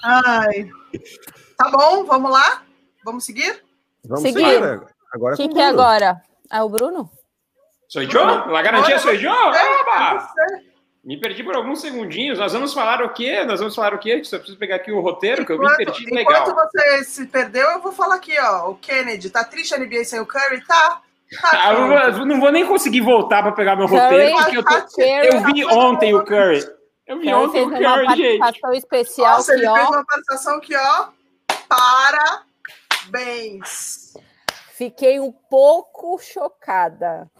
Ai. 0.04 0.70
Tá 1.56 1.70
bom, 1.70 2.04
vamos 2.04 2.30
lá? 2.30 2.62
Vamos 3.04 3.24
seguir? 3.24 3.62
Vamos 4.04 4.22
seguir. 4.22 4.80
Agora 5.12 5.36
Quem 5.36 5.48
que 5.48 5.58
é 5.58 5.66
agora? 5.66 6.20
É 6.50 6.62
o 6.62 6.68
Bruno? 6.68 7.10
Sou 7.88 8.02
eu? 8.02 8.50
La 8.50 8.62
garantia 8.62 8.98
sou 8.98 9.12
eu? 9.12 9.30
Oba! 9.30 10.28
Me 11.04 11.18
perdi 11.18 11.42
por 11.42 11.56
alguns 11.56 11.80
segundinhos. 11.80 12.38
Nós 12.38 12.52
vamos 12.52 12.74
falar 12.74 13.02
o 13.02 13.10
quê? 13.14 13.42
Nós 13.44 13.60
vamos 13.60 13.74
falar 13.74 13.94
o 13.94 13.98
quê? 13.98 14.22
Só 14.24 14.36
preciso 14.36 14.58
pegar 14.58 14.76
aqui 14.76 14.92
o 14.92 15.00
roteiro, 15.00 15.46
que 15.46 15.54
enquanto, 15.54 15.72
eu 15.72 15.78
me 15.78 15.84
perdi 15.86 16.14
legal. 16.14 16.42
Enquanto 16.42 16.54
você 16.54 17.04
se 17.04 17.26
perdeu, 17.26 17.66
eu 17.70 17.80
vou 17.80 17.92
falar 17.92 18.16
aqui, 18.16 18.38
ó. 18.38 18.70
O 18.70 18.74
Kennedy, 18.74 19.30
tá 19.30 19.42
triste 19.42 19.74
a 19.74 19.78
NBA 19.78 20.04
sem 20.04 20.20
o 20.20 20.26
Curry? 20.26 20.62
Tá. 20.66 21.00
tá 21.40 21.50
ah, 21.52 21.72
eu 22.10 22.26
não 22.26 22.38
vou 22.38 22.52
nem 22.52 22.66
conseguir 22.66 23.00
voltar 23.00 23.42
para 23.42 23.52
pegar 23.52 23.76
meu 23.76 23.88
Curry, 23.88 24.00
roteiro, 24.02 24.36
porque 24.36 24.58
eu, 24.58 24.64
tô, 24.64 25.02
eu 25.02 25.54
vi 25.54 25.64
ontem 25.64 26.14
o 26.14 26.24
Curry. 26.24 26.62
Eu 27.06 27.18
vi 27.18 27.32
ontem 27.32 27.62
o 27.62 27.70
Curry, 27.70 28.16
gente. 28.16 28.38
participação 28.40 28.76
especial 28.76 29.36
Nossa, 29.36 29.54
ele 29.54 29.66
ó. 29.66 29.74
fez 29.74 29.88
uma 29.88 30.04
participação 30.04 30.60
que, 30.60 30.76
ó, 30.76 31.08
parabéns. 33.10 34.14
Fiquei 34.72 35.18
um 35.18 35.32
pouco 35.32 36.18
chocada. 36.18 37.30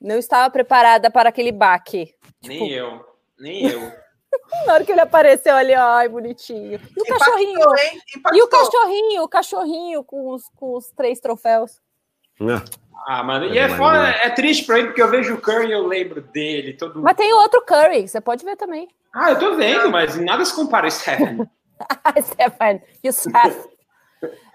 Não 0.00 0.16
estava 0.16 0.50
preparada 0.50 1.10
para 1.10 1.28
aquele 1.28 1.52
baque. 1.52 2.14
Nem 2.42 2.58
tipo... 2.58 2.70
eu. 2.70 3.04
Nem 3.38 3.66
eu. 3.66 3.92
Na 4.66 4.74
hora 4.74 4.84
que 4.84 4.92
ele 4.92 5.00
apareceu 5.00 5.54
ali, 5.54 5.74
ai, 5.74 6.08
bonitinho. 6.08 6.72
E 6.72 7.00
o 7.00 7.02
Impactou, 7.02 7.18
cachorrinho? 7.18 7.60
E 8.32 8.42
o 8.42 8.48
cachorrinho, 8.48 9.22
o 9.22 9.28
cachorrinho 9.28 10.04
com 10.04 10.30
os, 10.30 10.48
com 10.54 10.76
os 10.76 10.90
três 10.90 11.18
troféus. 11.18 11.80
Ah, 13.06 13.22
mano, 13.22 13.46
e 13.46 13.58
é 13.58 13.68
foda, 13.70 14.08
é 14.08 14.30
triste 14.30 14.64
pra 14.64 14.78
ele, 14.78 14.88
porque 14.88 15.02
eu 15.02 15.10
vejo 15.10 15.34
o 15.34 15.40
Curry 15.40 15.68
e 15.68 15.72
eu 15.72 15.86
lembro 15.86 16.20
dele. 16.20 16.74
Todo... 16.74 17.00
Mas 17.02 17.16
tem 17.16 17.32
outro 17.32 17.62
Curry, 17.62 18.06
você 18.06 18.20
pode 18.20 18.44
ver 18.44 18.56
também. 18.56 18.88
Ah, 19.14 19.30
eu 19.30 19.38
tô 19.38 19.56
vendo, 19.56 19.90
mas 19.90 20.16
nada 20.16 20.44
se 20.44 20.54
compara 20.54 20.86
a 20.86 20.90
Stephen. 20.90 21.48
Stephen, 22.22 22.82
e 23.02 23.08
o 23.08 23.12
Seth. 23.12 23.77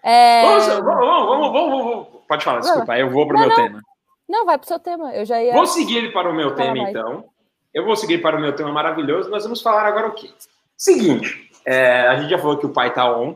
É... 0.04 0.44
Vamos, 0.44 0.68
vamos, 0.68 1.52
vamos, 1.52 1.84
vamos, 1.84 2.08
Pode 2.28 2.44
falar, 2.44 2.60
desculpa, 2.60 2.98
eu 2.98 3.10
vou 3.10 3.28
pro 3.28 3.38
não, 3.38 3.48
meu 3.48 3.58
não. 3.58 3.64
tema. 3.64 3.82
Não, 4.28 4.46
vai 4.46 4.58
pro 4.58 4.68
seu 4.68 4.80
tema, 4.80 5.14
eu 5.14 5.26
já 5.26 5.42
ia... 5.42 5.54
Vou 5.54 5.68
seguir 5.68 6.12
para 6.14 6.30
o 6.30 6.34
meu 6.34 6.56
tema, 6.56 6.78
então. 6.78 7.26
Eu 7.74 7.86
vou 7.86 7.96
seguir 7.96 8.20
para 8.20 8.38
o 8.38 8.42
meu 8.42 8.54
tema 8.56 8.72
maravilhoso. 8.72 9.30
Nós 9.30 9.44
vamos 9.44 9.62
falar 9.62 9.86
agora 9.86 10.08
o 10.08 10.12
quê? 10.14 10.30
Seguinte, 10.78 11.50
é, 11.66 12.08
a 12.08 12.16
gente 12.18 12.30
já 12.30 12.38
falou 12.38 12.58
que 12.58 12.66
o 12.66 12.74
pai 12.74 12.94
tá 12.94 13.10
on, 13.16 13.36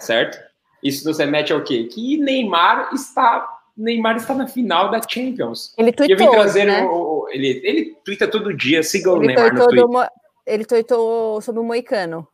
certo? 0.00 0.38
Isso 0.82 1.06
nos 1.06 1.18
remete 1.18 1.52
ao 1.52 1.62
quê? 1.62 1.84
Que 1.84 2.18
Neymar 2.18 2.90
está 2.92 3.58
Neymar 3.76 4.16
está 4.16 4.34
na 4.34 4.48
final 4.48 4.90
da 4.90 5.00
Champions. 5.00 5.72
Ele 5.78 5.92
tweetou, 5.92 6.16
eu 6.16 6.18
vim 6.18 6.30
trazer 6.30 6.64
né? 6.64 6.82
o, 6.82 7.24
o, 7.24 7.28
ele, 7.30 7.60
ele 7.62 7.96
twitta 8.04 8.26
todo 8.26 8.52
dia, 8.52 8.82
siga 8.82 9.12
o 9.12 9.20
Neymar 9.20 9.54
no 9.54 9.68
Twitter. 9.68 9.88
Mo, 9.88 10.04
ele 10.44 10.64
tweetou 10.64 11.40
sobre 11.40 11.60
o 11.60 11.64
Moicano. 11.64 12.26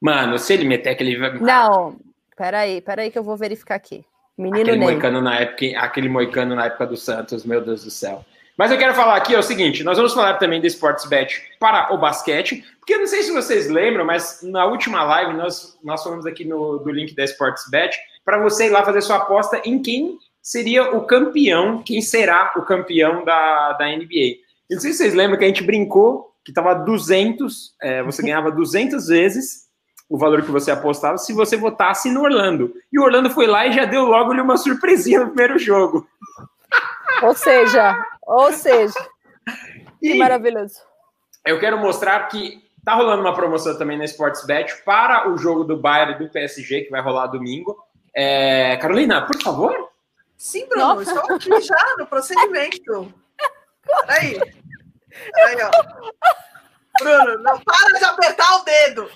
Mano, 0.00 0.38
se 0.38 0.52
ele 0.52 0.64
meter 0.64 0.90
aquele... 0.90 1.16
Não, 1.40 1.96
peraí, 2.36 2.80
peraí 2.80 3.10
que 3.10 3.18
eu 3.18 3.24
vou 3.24 3.36
verificar 3.36 3.74
aqui. 3.74 4.04
Menino 4.36 4.62
aquele 4.62 4.78
Moicano 4.78 5.20
na 5.20 5.40
época, 5.40 5.78
aquele 5.78 6.08
Moicano 6.08 6.54
na 6.54 6.66
época 6.66 6.86
do 6.86 6.96
Santos, 6.96 7.44
meu 7.44 7.60
Deus 7.60 7.84
do 7.84 7.90
céu. 7.90 8.24
Mas 8.56 8.70
eu 8.70 8.78
quero 8.78 8.94
falar 8.94 9.16
aqui 9.16 9.34
é 9.34 9.38
o 9.38 9.42
seguinte: 9.42 9.84
nós 9.84 9.96
vamos 9.96 10.14
falar 10.14 10.34
também 10.34 10.60
do 10.60 10.66
Sportsbet 10.66 11.42
para 11.58 11.92
o 11.92 11.98
basquete, 11.98 12.64
porque 12.78 12.94
eu 12.94 13.00
não 13.00 13.06
sei 13.06 13.22
se 13.22 13.32
vocês 13.32 13.68
lembram, 13.68 14.04
mas 14.04 14.40
na 14.42 14.64
última 14.64 15.02
live 15.04 15.34
nós, 15.34 15.78
nós 15.82 16.02
falamos 16.02 16.26
aqui 16.26 16.44
no, 16.44 16.78
do 16.78 16.90
link 16.90 17.14
da 17.14 17.24
Sportsbet 17.24 17.96
para 18.24 18.38
você 18.38 18.66
ir 18.66 18.70
lá 18.70 18.84
fazer 18.84 19.00
sua 19.00 19.16
aposta 19.16 19.60
em 19.64 19.80
quem 19.80 20.18
seria 20.40 20.96
o 20.96 21.06
campeão, 21.06 21.82
quem 21.82 22.00
será 22.00 22.52
o 22.56 22.62
campeão 22.62 23.24
da, 23.24 23.72
da 23.74 23.86
NBA. 23.86 24.40
Eu 24.68 24.76
não 24.76 24.80
sei 24.80 24.92
se 24.92 24.98
vocês 24.98 25.14
lembram 25.14 25.38
que 25.38 25.44
a 25.44 25.48
gente 25.48 25.62
brincou 25.62 26.32
que 26.44 26.50
estava 26.50 26.74
200, 26.74 27.74
é, 27.80 28.02
você 28.02 28.22
ganhava 28.22 28.50
200 28.50 29.06
vezes 29.06 29.68
o 30.12 30.18
valor 30.18 30.42
que 30.42 30.50
você 30.50 30.70
apostava 30.70 31.16
se 31.16 31.32
você 31.32 31.56
votasse 31.56 32.10
no 32.10 32.22
Orlando. 32.22 32.74
E 32.92 32.98
o 32.98 33.02
Orlando 33.02 33.30
foi 33.30 33.46
lá 33.46 33.66
e 33.66 33.72
já 33.72 33.86
deu 33.86 34.04
logo 34.04 34.32
uma 34.32 34.58
surpresinha 34.58 35.20
no 35.20 35.28
primeiro 35.28 35.58
jogo. 35.58 36.06
Ou 37.22 37.34
seja, 37.34 37.96
ou 38.22 38.52
seja, 38.52 38.98
que 40.00 40.14
maravilhoso. 40.14 40.80
Eu 41.44 41.60
quero 41.60 41.78
mostrar 41.78 42.26
que 42.28 42.60
tá 42.84 42.94
rolando 42.94 43.22
uma 43.22 43.34
promoção 43.34 43.78
também 43.78 43.96
na 43.96 44.04
Sportsbet 44.04 44.82
para 44.84 45.30
o 45.30 45.38
jogo 45.38 45.62
do 45.62 45.76
Bayern 45.76 46.14
e 46.14 46.18
do 46.18 46.32
PSG, 46.32 46.82
que 46.82 46.90
vai 46.90 47.00
rolar 47.00 47.28
domingo. 47.28 47.76
É... 48.14 48.76
Carolina, 48.78 49.24
por 49.24 49.40
favor. 49.40 49.90
Sim, 50.36 50.66
Bruno, 50.68 50.94
Nossa. 50.96 51.14
estou 51.14 51.36
aqui 51.36 51.60
já 51.60 51.94
no 51.98 52.06
procedimento. 52.06 53.14
Peraí. 54.06 54.40
Peraí, 55.32 55.56
ó. 55.62 55.70
Bruno, 56.98 57.38
não 57.38 57.60
para 57.60 57.98
de 57.98 58.04
apertar 58.04 58.56
o 58.56 58.64
dedo. 58.64 59.10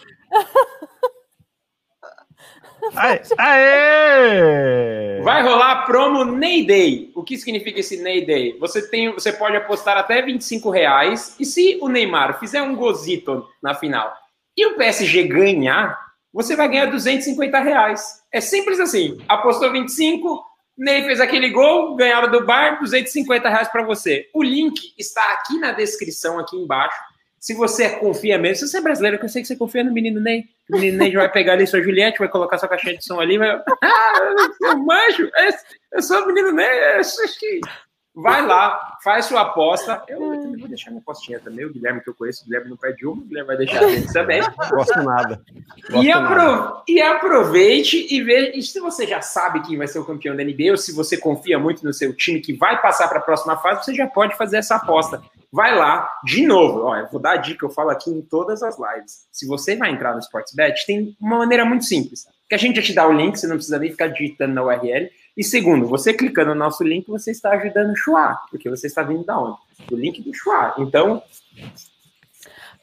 Aê! 3.38 5.20
Vai 5.22 5.42
rolar 5.42 5.86
promo 5.86 6.24
Ney 6.24 6.64
Day. 6.66 7.10
O 7.14 7.22
que 7.24 7.36
significa 7.36 7.80
esse 7.80 7.96
Ney 8.02 8.24
Day? 8.24 8.56
Você, 8.58 8.88
tem, 8.88 9.12
você 9.12 9.32
pode 9.32 9.56
apostar 9.56 9.96
até 9.96 10.22
25 10.22 10.70
reais 10.70 11.34
e 11.38 11.44
se 11.44 11.78
o 11.80 11.88
Neymar 11.88 12.38
fizer 12.38 12.62
um 12.62 12.76
gozito 12.76 13.46
na 13.62 13.74
final 13.74 14.14
e 14.56 14.66
o 14.66 14.76
PSG 14.76 15.24
ganhar, 15.24 15.98
você 16.32 16.56
vai 16.56 16.68
ganhar 16.68 16.86
250 16.86 17.58
reais. 17.60 18.22
É 18.32 18.40
simples 18.40 18.80
assim. 18.80 19.18
Apostou 19.28 19.70
25, 19.72 20.42
Ney 20.78 21.04
fez 21.04 21.20
aquele 21.20 21.50
gol, 21.50 21.96
ganharam 21.96 22.30
do 22.30 22.44
bar, 22.44 22.78
250 22.78 23.48
reais 23.48 23.68
para 23.68 23.82
você. 23.82 24.28
O 24.34 24.42
link 24.42 24.94
está 24.98 25.22
aqui 25.32 25.58
na 25.58 25.72
descrição, 25.72 26.38
aqui 26.38 26.56
embaixo 26.56 26.96
se 27.46 27.54
você 27.54 27.88
confia 27.90 28.36
mesmo, 28.36 28.56
se 28.56 28.72
você 28.72 28.78
é 28.78 28.80
brasileiro, 28.80 29.20
eu 29.22 29.28
sei 29.28 29.40
que 29.40 29.46
você 29.46 29.54
confia 29.54 29.84
no 29.84 29.92
menino 29.92 30.20
Ney. 30.20 30.46
O 30.68 30.76
menino 30.78 30.98
Ney 30.98 31.12
vai 31.12 31.30
pegar 31.30 31.52
ali 31.52 31.64
sua 31.64 31.80
Juliette, 31.80 32.18
vai 32.18 32.28
colocar 32.28 32.58
sua 32.58 32.68
caixinha 32.68 32.96
de 32.98 33.04
som 33.04 33.20
ali, 33.20 33.38
vai. 33.38 33.48
Ah, 33.84 34.18
eu 34.62 34.78
manjo, 34.78 35.30
eu 35.92 36.02
sou 36.02 36.24
o 36.24 36.26
menino 36.26 36.50
Ney. 36.50 36.84
Acho 36.96 37.38
que. 37.38 37.60
Vai 38.16 38.46
lá, 38.46 38.96
faz 39.04 39.26
sua 39.26 39.42
aposta. 39.42 40.02
Eu, 40.08 40.32
eu 40.32 40.40
também 40.40 40.58
vou 40.58 40.68
deixar 40.68 40.90
minha 40.90 41.02
apostinha 41.02 41.38
também. 41.38 41.66
O 41.66 41.72
Guilherme 41.72 42.00
que 42.00 42.08
eu 42.08 42.14
conheço, 42.14 42.42
o 42.42 42.46
Guilherme 42.46 42.70
não 42.70 42.76
perde 42.76 43.06
uma, 43.06 43.22
o 43.22 43.26
Guilherme 43.26 43.46
vai 43.46 43.56
deixar 43.58 43.84
a 43.84 43.88
também. 44.12 44.40
Gosto 44.70 45.02
nada. 45.02 45.42
Gosto 45.90 46.02
e, 46.02 46.10
apro 46.10 46.34
nada. 46.34 46.82
e 46.88 47.02
aproveite 47.02 48.06
e 48.10 48.22
veja. 48.22 48.56
E 48.56 48.62
se 48.62 48.80
você 48.80 49.06
já 49.06 49.20
sabe 49.20 49.60
quem 49.60 49.76
vai 49.76 49.86
ser 49.86 49.98
o 49.98 50.04
campeão 50.04 50.34
da 50.34 50.42
NBA, 50.42 50.70
ou 50.70 50.78
se 50.78 50.92
você 50.92 51.18
confia 51.18 51.58
muito 51.58 51.84
no 51.84 51.92
seu 51.92 52.14
time 52.16 52.40
que 52.40 52.54
vai 52.54 52.80
passar 52.80 53.06
para 53.08 53.18
a 53.18 53.22
próxima 53.22 53.58
fase, 53.58 53.84
você 53.84 53.94
já 53.94 54.06
pode 54.06 54.34
fazer 54.36 54.56
essa 54.56 54.76
aposta 54.76 55.22
vai 55.52 55.74
lá, 55.74 56.06
de 56.22 56.46
novo, 56.46 56.82
ó, 56.82 56.96
eu 56.96 57.08
vou 57.10 57.18
dar 57.18 57.32
a 57.32 57.36
dica, 57.36 57.64
eu 57.64 57.70
falo 57.70 57.88
aqui 57.88 58.10
em 58.10 58.20
todas 58.20 58.62
as 58.62 58.76
lives. 58.78 59.26
Se 59.32 59.46
você 59.46 59.74
vai 59.74 59.90
entrar 59.90 60.12
no 60.12 60.20
Sportsbet, 60.20 60.84
tem 60.86 61.16
uma 61.18 61.38
maneira 61.38 61.64
muito 61.64 61.86
simples. 61.86 62.26
Que 62.46 62.54
a 62.54 62.58
gente 62.58 62.76
já 62.76 62.82
te 62.82 62.92
dá 62.92 63.08
o 63.08 63.12
link, 63.12 63.36
você 63.36 63.46
não 63.46 63.56
precisa 63.56 63.78
nem 63.78 63.90
ficar 63.90 64.08
digitando 64.08 64.52
na 64.52 64.62
URL. 64.62 65.08
E 65.36 65.44
segundo, 65.44 65.86
você 65.86 66.14
clicando 66.14 66.50
no 66.50 66.60
nosso 66.60 66.82
link, 66.82 67.06
você 67.08 67.30
está 67.30 67.50
ajudando 67.50 67.92
o 67.92 67.96
Chua, 67.96 68.38
porque 68.50 68.70
você 68.70 68.86
está 68.86 69.02
vindo 69.02 69.24
da 69.24 69.38
onde? 69.38 69.58
Do 69.86 69.96
link 69.96 70.22
do 70.22 70.32
Chua. 70.32 70.74
Então, 70.78 71.22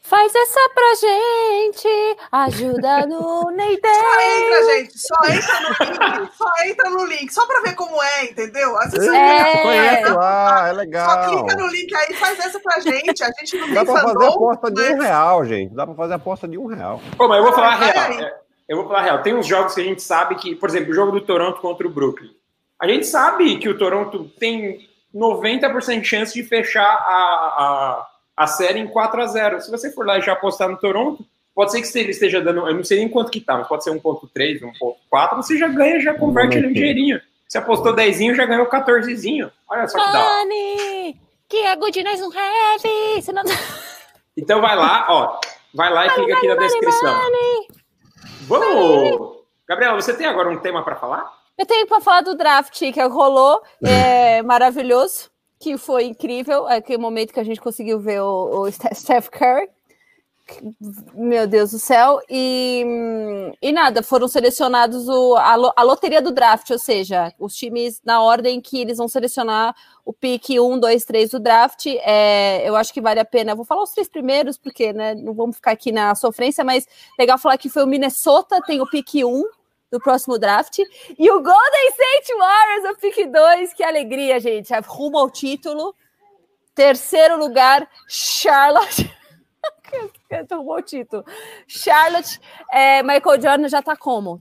Faz 0.06 0.34
essa 0.34 0.60
pra 0.74 0.94
gente, 0.96 1.88
ajuda 2.30 3.06
no 3.06 3.50
Ney 3.56 3.80
Só 3.82 4.20
entra, 4.20 4.74
gente, 4.74 4.98
só 4.98 5.14
entra 5.24 5.60
no 5.62 6.20
link, 6.20 6.36
só 6.36 6.50
entra 6.66 6.90
no 6.90 7.04
link, 7.06 7.32
só 7.32 7.46
pra 7.46 7.62
ver 7.62 7.74
como 7.74 8.02
é, 8.02 8.24
entendeu? 8.26 8.76
Às 8.80 8.92
vezes 8.92 9.08
é, 9.08 9.62
conhece 9.62 10.12
lá, 10.12 10.68
é 10.68 10.72
legal. 10.72 11.08
Só 11.08 11.30
clica 11.30 11.56
no 11.56 11.66
link 11.68 11.96
aí 11.96 12.06
e 12.10 12.14
faz 12.16 12.38
essa 12.38 12.60
pra 12.60 12.80
gente, 12.80 13.24
a 13.24 13.30
gente 13.32 13.56
não 13.56 13.72
Dá 13.72 13.82
pra 13.82 14.02
fazer 14.02 14.26
aposta 14.26 14.70
de 14.70 14.82
um 14.82 15.00
real, 15.00 15.44
gente, 15.46 15.74
dá 15.74 15.86
pra 15.86 15.94
fazer 15.94 16.14
aposta 16.14 16.46
de 16.46 16.58
um 16.58 16.66
real. 16.66 17.00
Pô, 17.16 17.26
mas 17.26 17.38
eu 17.38 17.44
vou 17.44 17.52
falar 17.54 17.72
ah, 17.72 17.76
real, 17.76 18.30
eu 18.68 18.76
vou 18.76 18.86
falar 18.86 19.00
real, 19.00 19.22
tem 19.22 19.34
uns 19.34 19.46
jogos 19.46 19.74
que 19.74 19.80
a 19.80 19.84
gente 19.84 20.02
sabe 20.02 20.34
que, 20.34 20.54
por 20.54 20.68
exemplo, 20.68 20.90
o 20.90 20.94
jogo 20.94 21.12
do 21.12 21.22
Toronto 21.22 21.62
contra 21.62 21.86
o 21.86 21.90
Brooklyn, 21.90 22.30
a 22.84 22.88
gente 22.88 23.06
sabe 23.06 23.58
que 23.58 23.68
o 23.68 23.78
Toronto 23.78 24.30
tem 24.38 24.88
90% 25.14 26.00
de 26.00 26.06
chance 26.06 26.34
de 26.34 26.42
fechar 26.42 26.84
a, 26.84 28.06
a 28.06 28.06
a 28.36 28.46
série 28.46 28.80
em 28.80 28.86
4 28.86 29.22
a 29.22 29.26
0 29.26 29.60
Se 29.60 29.70
você 29.70 29.90
for 29.90 30.06
lá 30.06 30.18
e 30.18 30.22
já 30.22 30.32
apostar 30.32 30.68
no 30.68 30.76
Toronto, 30.76 31.24
pode 31.54 31.72
ser 31.72 31.82
que 31.82 31.98
ele 31.98 32.10
esteja 32.10 32.40
dando, 32.40 32.66
eu 32.66 32.74
não 32.74 32.84
sei 32.84 32.98
nem 32.98 33.08
quanto 33.08 33.30
que 33.30 33.40
tá, 33.40 33.56
mas 33.56 33.68
pode 33.68 33.84
ser 33.84 33.90
1.3, 33.90 34.60
1.4, 34.60 35.36
você 35.36 35.56
já 35.56 35.68
ganha, 35.68 36.00
já 36.00 36.14
converte 36.14 36.56
ele 36.56 36.68
em 36.68 36.72
dinheirinho. 36.72 37.20
Você 37.46 37.58
apostou 37.58 37.94
10, 37.94 38.36
já 38.36 38.46
ganhou 38.46 38.66
14. 38.66 39.52
Olha 39.68 39.86
só 39.86 39.98
que 39.98 40.12
dá. 40.12 40.38
Money, 40.38 41.20
que 41.48 41.58
é 41.58 41.76
good 41.76 42.02
nós 42.02 42.20
não 42.20 42.28
have. 42.28 43.22
Você 43.22 43.32
não... 43.32 43.42
Então 44.36 44.60
vai 44.60 44.74
lá, 44.74 45.06
ó. 45.08 45.40
Vai 45.72 45.92
lá 45.92 46.06
e 46.06 46.10
clica 46.10 46.36
aqui 46.36 46.48
na 46.48 46.56
descrição. 46.56 47.20
Vamos! 48.48 49.36
Gabriela, 49.68 49.94
você 49.94 50.16
tem 50.16 50.26
agora 50.26 50.50
um 50.50 50.58
tema 50.58 50.82
para 50.82 50.96
falar? 50.96 51.32
Eu 51.56 51.66
tenho 51.66 51.86
para 51.86 52.00
falar 52.00 52.20
do 52.22 52.36
draft 52.36 52.78
que 52.78 53.02
rolou, 53.02 53.62
é 53.82 54.42
maravilhoso 54.42 55.30
que 55.58 55.78
foi 55.78 56.04
incrível, 56.04 56.66
aquele 56.66 56.98
momento 56.98 57.32
que 57.32 57.40
a 57.40 57.44
gente 57.44 57.60
conseguiu 57.60 57.98
ver 57.98 58.20
o, 58.20 58.62
o 58.62 58.70
Steph 58.70 59.28
Curry. 59.30 59.68
Meu 61.14 61.46
Deus 61.46 61.70
do 61.70 61.78
céu. 61.78 62.20
E, 62.28 62.84
e 63.62 63.72
nada, 63.72 64.02
foram 64.02 64.28
selecionados 64.28 65.08
o, 65.08 65.36
a, 65.36 65.54
a, 65.74 65.82
loteria 65.82 66.20
do 66.20 66.32
draft, 66.32 66.68
ou 66.70 66.78
seja, 66.78 67.32
os 67.38 67.56
times 67.56 68.02
na 68.04 68.20
ordem 68.20 68.60
que 68.60 68.78
eles 68.78 68.98
vão 68.98 69.08
selecionar 69.08 69.74
o 70.04 70.12
pique 70.12 70.60
1, 70.60 70.78
2, 70.78 71.04
3 71.06 71.30
do 71.30 71.40
draft. 71.40 71.86
É, 71.86 72.68
eu 72.68 72.76
acho 72.76 72.92
que 72.92 73.00
vale 73.00 73.20
a 73.20 73.24
pena. 73.24 73.54
Vou 73.54 73.64
falar 73.64 73.82
os 73.82 73.92
três 73.92 74.06
primeiros, 74.06 74.58
porque 74.58 74.92
né, 74.92 75.14
não 75.14 75.32
vamos 75.32 75.56
ficar 75.56 75.70
aqui 75.70 75.90
na 75.90 76.14
sofrência, 76.14 76.62
mas 76.62 76.86
legal 77.18 77.38
falar 77.38 77.56
que 77.56 77.70
foi 77.70 77.82
o 77.82 77.86
Minnesota, 77.86 78.60
tem 78.66 78.82
o 78.82 78.90
pique 78.90 79.24
1, 79.24 79.44
do 79.90 80.00
próximo 80.00 80.38
draft. 80.38 80.78
E 81.18 81.30
o 81.30 81.42
Golden 81.42 81.88
State 81.90 82.34
Warriors, 82.36 82.90
o 82.90 83.00
pick 83.00 83.30
2, 83.30 83.74
que 83.74 83.82
alegria, 83.82 84.40
gente. 84.40 84.72
Rumo 84.86 85.18
ao 85.18 85.30
título. 85.30 85.94
Terceiro 86.74 87.38
lugar, 87.38 87.88
Charlotte. 88.08 89.10
Tomou 90.48 90.76
o 90.76 90.82
título. 90.82 91.24
Charlotte, 91.66 92.40
é, 92.72 93.02
Michael 93.02 93.40
Jordan 93.40 93.68
já 93.68 93.80
tá 93.80 93.96
como? 93.96 94.40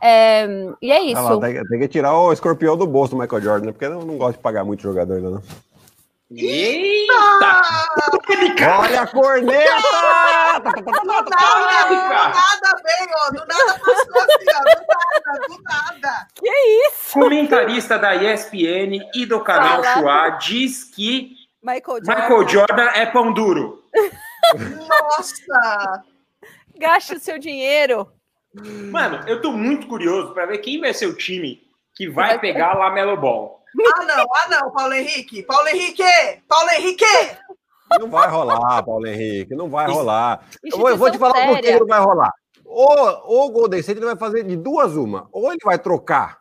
É, 0.00 0.44
e 0.82 0.90
é 0.90 1.00
isso. 1.02 1.20
Ah 1.20 1.34
lá, 1.34 1.40
tem, 1.40 1.78
que 1.78 1.88
tirar 1.88 2.18
o 2.18 2.32
escorpião 2.32 2.76
do 2.76 2.86
bolso 2.86 3.14
do 3.14 3.20
Michael 3.20 3.42
Jordan, 3.42 3.66
né? 3.66 3.72
porque 3.72 3.84
eu 3.84 3.90
não, 3.90 4.02
não 4.02 4.18
gosto 4.18 4.38
de 4.38 4.42
pagar 4.42 4.64
muito 4.64 4.82
jogador 4.82 5.14
ainda, 5.14 5.30
não. 5.30 5.42
Eita! 6.36 7.62
Olha 8.78 9.02
a 9.02 9.06
corneta! 9.06 10.62
do 10.62 11.04
nada, 11.04 11.22
do 11.22 11.94
nada 11.94 12.82
veio, 12.84 13.10
ó, 13.14 13.30
do 13.30 13.38
nada 13.46 13.78
passou 13.78 14.22
assim, 14.22 14.50
ó, 14.54 14.62
do 14.62 14.86
nada, 14.88 15.48
do 15.48 15.62
nada. 15.62 16.26
Que 16.34 16.50
isso? 16.88 17.12
Comentarista 17.12 17.98
da 17.98 18.14
ESPN 18.14 19.08
e 19.14 19.26
do 19.26 19.40
canal 19.40 19.82
Chua 19.84 20.30
diz 20.30 20.84
que 20.84 21.36
Michael 21.62 22.04
Jordan. 22.04 22.14
Michael 22.14 22.48
Jordan 22.48 22.90
é 22.94 23.06
pão 23.06 23.32
duro. 23.32 23.82
Nossa! 24.88 26.02
Gaste 26.76 27.14
o 27.14 27.20
seu 27.20 27.38
dinheiro. 27.38 28.10
Mano, 28.90 29.20
eu 29.28 29.40
tô 29.40 29.52
muito 29.52 29.86
curioso 29.86 30.34
para 30.34 30.46
ver 30.46 30.58
quem 30.58 30.80
vai 30.80 30.92
ser 30.92 31.06
o 31.06 31.16
time 31.16 31.62
que 31.94 32.08
vai 32.08 32.38
pegar 32.38 32.72
a 32.72 32.78
Lamelo 32.78 33.16
Ball. 33.16 33.61
Ah, 33.94 34.04
não, 34.04 34.26
ah, 34.34 34.48
não, 34.48 34.70
Paulo 34.70 34.92
Henrique. 34.92 35.42
Paulo 35.44 35.68
Henrique! 35.68 36.04
Paulo 36.48 36.70
Henrique! 36.70 37.04
Não 37.98 38.10
vai 38.10 38.28
rolar, 38.28 38.82
Paulo 38.82 39.06
Henrique, 39.06 39.54
não 39.54 39.68
vai 39.68 39.86
rolar. 39.86 40.46
Eu 40.62 40.78
vou, 40.78 40.90
eu 40.90 40.96
vou 40.96 41.10
te 41.10 41.18
falar 41.18 41.46
por 41.46 41.60
que 41.60 41.78
não 41.78 41.86
vai 41.86 42.00
rolar. 42.00 42.32
Ou 42.64 43.46
o 43.46 43.50
Golden 43.50 43.80
State 43.80 43.98
ele 43.98 44.06
vai 44.06 44.16
fazer 44.16 44.44
de 44.44 44.56
duas 44.56 44.96
uma. 44.96 45.28
Ou 45.30 45.50
ele 45.50 45.60
vai 45.62 45.78
trocar 45.78 46.40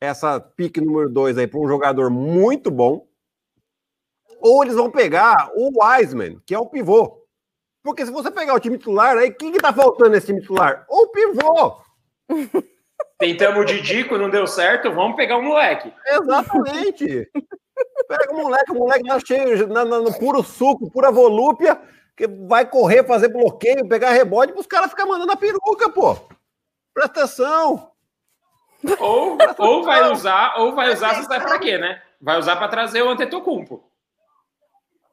essa 0.00 0.40
pique 0.40 0.80
número 0.80 1.08
dois 1.08 1.38
aí 1.38 1.46
para 1.46 1.60
um 1.60 1.68
jogador 1.68 2.10
muito 2.10 2.70
bom, 2.70 3.06
ou 4.40 4.64
eles 4.64 4.74
vão 4.74 4.90
pegar 4.90 5.52
o 5.54 5.80
Wiseman, 5.80 6.40
que 6.44 6.52
é 6.52 6.58
o 6.58 6.66
pivô. 6.66 7.22
Porque 7.84 8.04
se 8.04 8.10
você 8.10 8.30
pegar 8.30 8.54
o 8.54 8.60
time 8.60 8.76
titular, 8.76 9.16
aí 9.16 9.30
quem 9.30 9.52
que 9.52 9.60
tá 9.60 9.72
faltando 9.72 10.10
nesse 10.10 10.26
time 10.26 10.40
titular? 10.40 10.84
O 10.88 11.06
pivô! 11.08 11.76
Tentamos 13.22 13.60
o 13.60 13.64
Didico, 13.64 14.18
não 14.18 14.28
deu 14.28 14.48
certo, 14.48 14.90
vamos 14.90 15.14
pegar 15.14 15.36
o 15.36 15.42
moleque. 15.42 15.94
Exatamente. 16.08 17.30
Pega 18.08 18.32
o 18.32 18.36
moleque, 18.36 18.72
o 18.72 18.74
moleque 18.74 19.06
já 19.06 19.20
cheio, 19.20 19.68
na, 19.68 19.84
na, 19.84 20.00
no 20.00 20.12
puro 20.18 20.42
suco, 20.42 20.90
pura 20.90 21.12
volúpia, 21.12 21.80
que 22.16 22.26
vai 22.26 22.68
correr, 22.68 23.06
fazer 23.06 23.28
bloqueio, 23.28 23.86
pegar 23.86 24.10
rebote, 24.10 24.52
os 24.56 24.66
caras 24.66 24.90
ficarem 24.90 25.12
mandando 25.12 25.30
a 25.30 25.36
peruca, 25.36 25.88
pô. 25.88 26.16
Presta 26.92 27.20
atenção. 27.20 27.92
Ou, 28.98 29.38
ou 29.56 29.84
vai 29.84 30.10
usar, 30.10 30.54
ou 30.58 30.74
vai 30.74 30.92
usar, 30.92 31.14
você 31.14 31.22
sabe 31.22 31.44
pra 31.44 31.60
quê, 31.60 31.78
né? 31.78 32.02
Vai 32.20 32.40
usar 32.40 32.56
para 32.56 32.66
trazer 32.66 33.02
o 33.02 33.08
Antetokounmpo. 33.08 33.84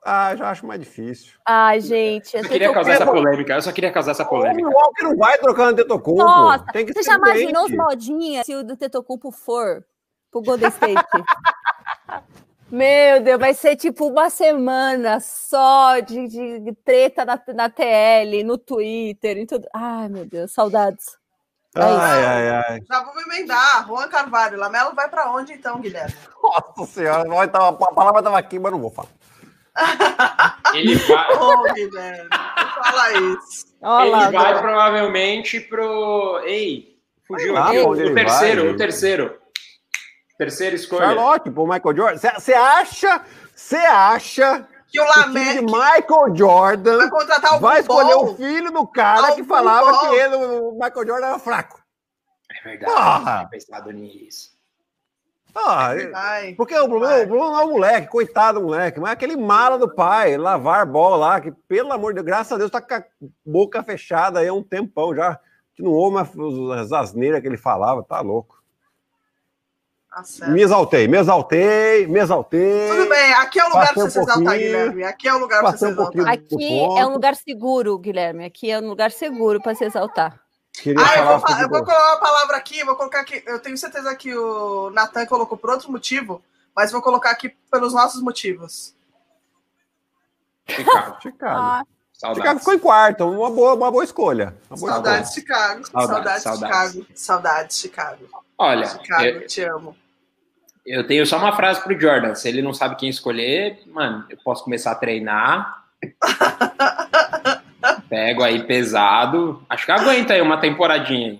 Ah, 0.03 0.35
já 0.35 0.49
acho 0.49 0.65
mais 0.65 0.79
difícil. 0.79 1.33
Ai, 1.45 1.81
gente. 1.81 2.35
Eu 2.35 2.43
só 2.43 2.49
queria 2.49 2.73
causar 2.73 2.93
essa 2.93 3.05
polêmica. 3.05 3.53
Eu 3.53 3.61
só 3.61 3.71
queria 3.71 3.91
causar 3.91 4.11
essa 4.11 4.25
polêmica. 4.25 4.67
O 4.67 4.71
Walker 4.71 5.03
não 5.03 5.17
vai 5.17 5.37
trocar 5.37 5.71
no 5.71 5.75
Tetocumpo. 5.75 6.23
Nossa, 6.23 6.65
Tem 6.71 6.85
que 6.85 6.93
você 6.93 7.03
já 7.03 7.15
imaginou 7.15 7.65
os 7.65 7.71
modinhas 7.71 8.45
se 8.45 8.55
o 8.55 8.63
do 8.63 8.77
Tetocumpo 8.77 9.31
for 9.31 9.83
pro 10.31 10.41
Golden 10.41 10.69
State? 10.69 11.03
Meu 12.71 13.19
Deus, 13.23 13.39
vai 13.39 13.53
ser 13.55 13.75
tipo 13.75 14.07
uma 14.07 14.29
semana 14.29 15.19
só 15.19 15.99
de, 15.99 16.27
de, 16.27 16.59
de 16.59 16.71
treta 16.75 17.25
na, 17.25 17.41
na 17.47 17.67
TL, 17.67 18.43
no 18.45 18.59
Twitter 18.59 19.37
e 19.37 19.47
tudo. 19.47 19.67
Ai, 19.73 20.07
meu 20.07 20.23
Deus, 20.23 20.53
saudades. 20.53 21.17
É 21.75 21.81
ai, 21.81 22.25
ai, 22.25 22.49
ai. 22.49 22.81
Já 22.87 23.03
vou 23.03 23.15
me 23.15 23.23
emendar. 23.23 23.87
Juan 23.87 24.07
Carvalho. 24.07 24.59
Lamelo 24.59 24.93
vai 24.93 25.09
para 25.09 25.31
onde 25.31 25.53
então, 25.53 25.79
Guilherme? 25.79 26.13
Nossa 26.43 26.93
senhora, 26.93 27.27
a 27.27 27.73
palavra 27.73 28.19
estava 28.19 28.37
aqui, 28.37 28.59
mas 28.59 28.71
não 28.71 28.79
vou 28.79 28.91
falar. 28.91 29.09
Ele 30.73 30.95
vai. 30.95 31.33
Oh, 31.33 31.73
Guilherme, 31.73 32.29
fala 32.29 33.11
isso. 33.13 33.69
Olá, 33.81 34.27
ele 34.27 34.37
vai 34.37 34.59
provavelmente 34.59 35.59
pro. 35.61 36.41
Ei, 36.45 36.97
fugiu 37.27 37.55
aqui. 37.57 37.79
O, 37.79 37.95
terceiro, 38.13 38.63
vai, 38.63 38.73
o 38.73 38.77
terceiro. 38.77 39.39
Terceira 40.37 40.75
escolha. 40.75 41.05
Charlotte, 41.05 41.49
pro 41.49 41.65
Michael 41.65 41.95
Jordan. 41.95 42.17
Você 42.37 42.53
acha. 42.53 43.21
Você 43.55 43.77
acha 43.77 44.67
que 44.87 44.99
o 44.99 45.03
Lamec 45.03 45.61
Michael 45.61 46.35
Jordan 46.35 46.97
vai, 46.97 47.09
contratar 47.09 47.57
o 47.57 47.59
vai 47.59 47.79
escolher 47.81 48.15
o 48.15 48.35
filho 48.35 48.71
do 48.71 48.87
cara 48.87 49.35
que 49.35 49.43
falava 49.43 49.99
que 49.99 50.15
ele, 50.15 50.35
o 50.35 50.71
Michael 50.73 51.07
Jordan 51.07 51.27
era 51.27 51.39
fraco. 51.39 51.79
É 52.49 52.63
verdade, 52.63 52.91
Porra. 52.91 53.41
eu 53.43 53.49
pensado 53.49 53.91
nisso. 53.91 54.58
Ah, 55.55 55.93
porque 56.55 56.77
o 56.77 56.87
problema, 56.87 57.23
o 57.23 57.27
problema 57.27 57.51
não 57.51 57.59
é 57.59 57.65
o 57.65 57.71
moleque, 57.71 58.07
coitado 58.07 58.59
do 58.59 58.65
moleque, 58.65 58.99
mas 58.99 59.09
é 59.09 59.13
aquele 59.13 59.35
mala 59.35 59.77
do 59.77 59.89
pai, 59.89 60.37
lavar 60.37 60.85
bola 60.85 61.15
lá, 61.15 61.41
que 61.41 61.51
pelo 61.67 61.91
amor 61.91 62.13
de 62.13 62.15
Deus, 62.15 62.25
graças 62.25 62.53
a 62.53 62.57
Deus 62.57 62.71
tá 62.71 62.81
com 62.81 62.93
a 62.93 63.03
boca 63.45 63.83
fechada 63.83 64.39
aí 64.39 64.47
há 64.47 64.53
um 64.53 64.63
tempão 64.63 65.15
já, 65.15 65.39
que 65.75 65.81
não 65.81 65.91
ouve 65.91 66.17
as 66.79 66.91
asneiras 66.91 67.41
que 67.41 67.47
ele 67.47 67.57
falava, 67.57 68.03
tá 68.03 68.21
louco. 68.21 68.59
Tá 70.09 70.47
me 70.47 70.61
exaltei, 70.61 71.07
me 71.07 71.17
exaltei, 71.17 72.07
me 72.07 72.19
exaltei. 72.19 72.89
Tudo 72.89 73.09
bem, 73.09 73.33
aqui 73.33 73.59
é 73.59 73.65
o 73.65 73.69
lugar 73.69 73.93
para 73.93 74.03
você 74.03 74.07
um 74.07 74.09
se 74.09 74.19
exaltar, 74.19 74.57
Guilherme. 74.57 75.03
Aqui 75.03 75.27
é 75.27 75.33
o 75.33 75.37
lugar 75.37 75.61
para 75.61 75.71
você 75.71 75.77
se 75.77 75.91
exaltar. 75.91 76.23
Um 76.23 76.27
aqui 76.27 76.79
é 76.97 77.05
um 77.05 77.13
lugar 77.13 77.35
seguro, 77.35 77.97
Guilherme. 77.97 78.45
Aqui 78.45 78.71
é 78.71 78.79
um 78.79 78.89
lugar 78.89 79.11
seguro 79.11 79.61
para 79.61 79.75
se 79.75 79.85
exaltar. 79.85 80.39
Queria 80.81 81.03
ah, 81.03 81.17
eu 81.17 81.25
vou, 81.25 81.33
eu 81.33 81.69
vou 81.69 81.69
colocar 81.69 82.13
uma 82.13 82.19
palavra 82.19 82.57
aqui, 82.57 82.83
vou 82.83 82.95
colocar 82.95 83.21
aqui. 83.21 83.43
Eu 83.45 83.59
tenho 83.59 83.77
certeza 83.77 84.15
que 84.15 84.35
o 84.35 84.89
Natan 84.91 85.25
colocou 85.25 85.57
por 85.57 85.69
outro 85.69 85.91
motivo, 85.91 86.41
mas 86.75 86.91
vou 86.91 87.01
colocar 87.01 87.31
aqui 87.31 87.49
pelos 87.71 87.93
nossos 87.93 88.21
motivos. 88.21 88.95
Chicago. 90.67 91.17
Chicago. 91.21 91.59
Ah. 91.59 91.83
Chicago 92.35 92.59
ficou 92.59 92.73
em 92.73 92.79
quarto, 92.79 93.23
uma 93.29 93.49
boa, 93.49 93.75
uma 93.75 93.91
boa 93.91 94.03
escolha. 94.03 94.53
Uma 94.69 94.77
boa 94.77 94.91
Saudades, 94.91 95.29
escolha. 95.29 95.41
Chicago. 95.41 95.85
Saudades, 95.87 96.43
Saudades, 96.43 96.91
Chicago. 96.91 97.07
Saudades, 97.15 97.79
Chicago. 97.79 98.29
Olha, 98.57 98.85
Chicago, 98.87 99.23
eu, 99.23 99.47
te 99.47 99.61
amo. 99.63 99.95
Eu 100.85 101.07
tenho 101.07 101.25
só 101.25 101.37
uma 101.37 101.55
frase 101.55 101.81
pro 101.81 101.99
Jordan. 101.99 102.35
Se 102.35 102.49
ele 102.49 102.61
não 102.61 102.73
sabe 102.73 102.97
quem 102.97 103.09
escolher, 103.09 103.81
mano, 103.87 104.25
eu 104.29 104.37
posso 104.43 104.63
começar 104.65 104.91
a 104.91 104.95
treinar. 104.95 105.85
Pego 108.09 108.43
aí 108.43 108.63
pesado. 108.63 109.63
Acho 109.69 109.85
que 109.85 109.91
aguenta 109.91 110.33
aí 110.33 110.41
uma 110.41 110.59
temporadinha. 110.59 111.39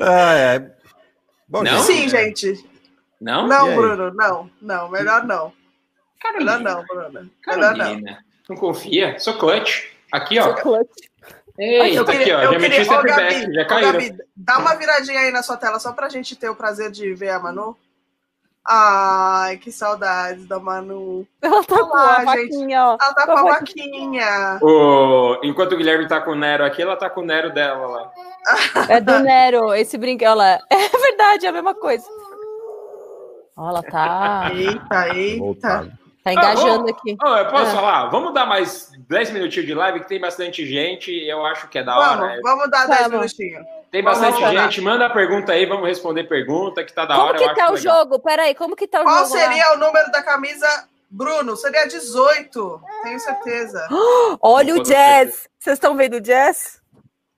Ah, 0.00 0.34
é. 0.34 0.70
Bom, 1.48 1.62
não? 1.62 1.82
Sim, 1.82 2.08
gente. 2.08 2.68
Não? 3.20 3.46
Não, 3.46 3.74
Bruno, 3.74 4.12
não. 4.12 4.50
Não, 4.60 4.88
melhor 4.90 5.24
não. 5.24 5.52
Carolina. 6.20 6.58
Melhor 6.58 6.76
não, 6.76 6.84
Bruno. 6.84 7.30
Carolina. 7.42 7.72
Melhor 7.72 8.00
não. 8.02 8.18
Não 8.48 8.56
confia. 8.56 9.18
Sou 9.18 9.34
clutch. 9.38 9.84
Aqui, 10.12 10.38
ó. 10.38 10.44
Sou 10.44 10.54
clutch. 10.54 10.90
Ei, 11.58 11.96
eu 11.96 12.04
queria, 12.04 12.20
aqui, 12.20 12.32
ó. 12.32 12.42
Já 12.42 12.58
queria, 12.58 12.68
meti 12.68 12.84
step 12.84 13.06
back, 13.06 13.54
já 13.54 13.64
caíram. 13.64 13.92
Gabi, 13.92 14.16
dá 14.36 14.58
uma 14.58 14.74
viradinha 14.74 15.20
aí 15.20 15.30
na 15.30 15.42
sua 15.42 15.56
tela 15.56 15.78
só 15.78 15.92
pra 15.92 16.08
gente 16.08 16.34
ter 16.34 16.48
o 16.48 16.56
prazer 16.56 16.90
de 16.90 17.14
ver 17.14 17.30
a 17.30 17.38
Manu. 17.38 17.76
Ai, 18.66 19.58
que 19.58 19.70
saudades 19.70 20.46
da 20.46 20.58
Manu. 20.58 21.26
Ela 21.42 21.62
tá 21.62 21.74
Olá, 21.74 21.88
com 21.88 21.98
a 21.98 22.24
vaquinha, 22.24 22.84
ó. 22.86 22.98
Ela 23.00 23.14
tá 23.14 23.26
com 23.26 23.32
a 23.32 23.42
vaquinha. 23.42 24.58
O... 24.62 25.38
Enquanto 25.42 25.72
o 25.72 25.76
Guilherme 25.76 26.08
tá 26.08 26.20
com 26.20 26.30
o 26.30 26.34
Nero 26.34 26.64
aqui, 26.64 26.80
ela 26.80 26.96
tá 26.96 27.10
com 27.10 27.20
o 27.20 27.24
Nero 27.24 27.52
dela 27.52 27.86
lá. 27.86 28.12
É 28.88 29.00
do 29.02 29.18
Nero, 29.20 29.74
esse 29.74 29.98
brinquedo 29.98 30.36
lá. 30.36 30.58
É 30.70 30.88
verdade, 30.88 31.46
é 31.46 31.48
a 31.50 31.52
mesma 31.52 31.74
coisa. 31.74 32.06
Ó, 33.56 33.68
ela 33.68 33.82
tá. 33.82 34.50
Eita, 34.54 35.14
eita. 35.14 35.98
Tá 36.24 36.32
engajando 36.32 36.86
ah, 36.86 36.90
aqui. 36.90 37.16
Oh, 37.22 37.36
eu 37.36 37.46
posso 37.50 37.70
ah. 37.72 37.74
falar? 37.74 38.06
Vamos 38.08 38.32
dar 38.32 38.46
mais 38.46 38.90
10 39.08 39.30
minutinhos 39.32 39.66
de 39.66 39.74
live, 39.74 40.00
que 40.00 40.08
tem 40.08 40.18
bastante 40.18 40.66
gente. 40.66 41.12
Eu 41.12 41.44
acho 41.44 41.68
que 41.68 41.78
é 41.78 41.84
da 41.84 41.98
hora. 41.98 42.16
Vamos, 42.16 42.40
vamos 42.42 42.70
dar 42.70 42.88
10 42.88 43.08
minutinhos. 43.10 43.62
Tem 43.94 44.02
bastante 44.02 44.40
vamos 44.40 44.60
gente. 44.60 44.80
Manda 44.80 45.06
a 45.06 45.10
pergunta 45.10 45.52
aí, 45.52 45.66
vamos 45.66 45.86
responder 45.86 46.24
pergunta, 46.24 46.82
que 46.82 46.92
tá 46.92 47.04
da 47.04 47.14
como 47.14 47.28
hora. 47.28 47.38
Como 47.38 47.48
que 47.48 47.54
tá 47.54 47.70
o 47.70 47.74
legal. 47.74 47.96
jogo? 47.96 48.18
Peraí, 48.18 48.52
como 48.56 48.74
que 48.74 48.88
tá 48.88 49.00
o 49.00 49.04
Qual 49.04 49.18
jogo? 49.18 49.28
Qual 49.28 49.40
seria 49.40 49.68
lá? 49.68 49.74
o 49.74 49.78
número 49.78 50.10
da 50.10 50.20
camisa, 50.20 50.66
Bruno? 51.08 51.56
Seria 51.56 51.86
18, 51.86 52.80
tenho 53.04 53.20
certeza. 53.20 53.86
Olha 54.42 54.74
o 54.74 54.82
Jazz. 54.82 55.48
Vocês 55.60 55.74
estão 55.74 55.96
vendo 55.96 56.14
o 56.14 56.20
Jazz? 56.20 56.80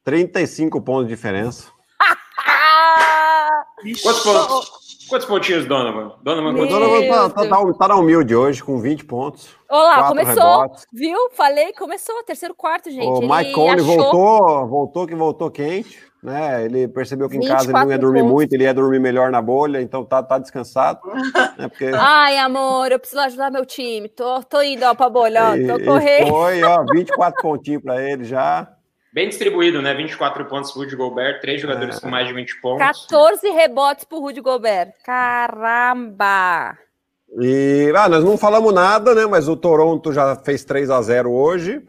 35 0.03 0.81
pontos 0.81 1.09
de 1.09 1.15
diferença. 1.15 1.71
Quantos 4.03 4.23
pontos? 4.23 4.87
Quantos 5.11 5.29
pontinhos, 5.29 5.67
Donovan? 5.67 6.15
Donovan, 6.23 6.55
quantos 6.55 6.75
Donovan 6.75 7.07
tá, 7.07 7.29
tá, 7.29 7.49
tá, 7.49 7.73
tá, 7.75 7.89
na 7.89 7.97
humilde 7.97 8.35
hoje, 8.35 8.65
com 8.65 8.81
20 8.81 9.05
pontos. 9.05 9.51
Olá, 9.69 10.09
começou, 10.09 10.63
rebotes. 10.63 10.87
viu? 10.93 11.31
Falei, 11.33 11.73
começou, 11.75 12.23
terceiro 12.25 12.55
quarto, 12.55 12.91
gente. 12.91 13.07
O 13.07 13.21
Mike 13.21 13.53
Conley 13.53 13.81
achou... 13.81 13.97
voltou, 13.97 14.67
voltou 14.67 15.07
que 15.07 15.15
voltou 15.15 15.51
quente, 15.51 16.07
né? 16.27 16.65
Ele 16.65 16.89
percebeu 16.89 17.29
que 17.29 17.37
em 17.37 17.47
casa 17.47 17.71
ele 17.71 17.73
não 17.73 17.91
ia 17.91 17.97
dormir 17.97 18.21
pontos. 18.21 18.33
muito, 18.33 18.53
ele 18.53 18.65
ia 18.65 18.75
dormir 18.75 18.99
melhor 18.99 19.31
na 19.31 19.41
bolha, 19.41 19.81
então 19.81 20.05
tá, 20.05 20.21
tá 20.21 20.39
descansado. 20.39 21.01
né? 21.57 21.69
Porque... 21.69 21.87
Ai, 21.95 22.37
amor, 22.39 22.91
eu 22.91 22.99
preciso 22.99 23.21
ajudar 23.21 23.49
meu 23.51 23.65
time. 23.65 24.09
Tô, 24.09 24.43
tô 24.43 24.61
indo 24.61 24.85
ó, 24.85 24.95
pra 24.95 25.09
bolha, 25.09 25.51
ó, 25.51 25.53
tô 25.53 25.85
correndo. 25.85 26.29
Foi, 26.29 26.63
ó, 26.65 26.85
24 26.93 27.41
pontinhos 27.41 27.83
pra 27.83 28.03
ele 28.03 28.25
já. 28.25 28.69
Bem 29.13 29.29
distribuído, 29.29 29.81
né? 29.81 29.95
24 29.95 30.45
pontos 30.47 30.73
pro 30.73 30.83
Rudy 30.83 30.97
Gobert, 30.97 31.41
três 31.41 31.63
jogadores 31.63 31.99
é. 31.99 32.01
com 32.01 32.09
mais 32.09 32.27
de 32.27 32.35
20 32.35 32.61
pontos. 32.61 33.07
14 33.07 33.49
rebotes 33.49 34.05
pro 34.05 34.19
Rudy 34.19 34.41
Gobert. 34.41 34.95
Caramba! 35.05 36.77
E 37.41 37.93
ah, 37.95 38.09
nós 38.09 38.25
não 38.25 38.37
falamos 38.37 38.75
nada, 38.75 39.15
né? 39.15 39.27
Mas 39.27 39.49
o 39.49 39.57
Toronto 39.57 40.13
já 40.13 40.35
fez 40.37 40.65
3 40.65 40.91
a 40.91 41.01
0 41.01 41.33
hoje. 41.33 41.83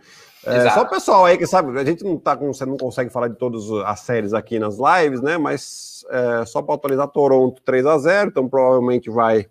É, 0.47 0.69
só 0.71 0.81
o 0.81 0.89
pessoal 0.89 1.25
aí 1.25 1.37
que 1.37 1.45
sabe, 1.45 1.77
a 1.79 1.83
gente 1.83 2.03
não 2.03 2.17
tá 2.17 2.35
com, 2.35 2.53
você 2.53 2.65
não 2.65 2.77
consegue 2.77 3.11
falar 3.11 3.27
de 3.27 3.35
todas 3.35 3.69
as 3.85 3.99
séries 3.99 4.33
aqui 4.33 4.59
nas 4.59 4.77
lives, 4.77 5.21
né? 5.21 5.37
Mas 5.37 6.05
é, 6.09 6.45
só 6.45 6.61
para 6.61 6.75
atualizar 6.75 7.07
Toronto 7.07 7.61
3 7.63 7.85
a 7.85 7.97
0 7.97 8.29
então 8.29 8.47
provavelmente 8.47 9.09
vai 9.09 9.47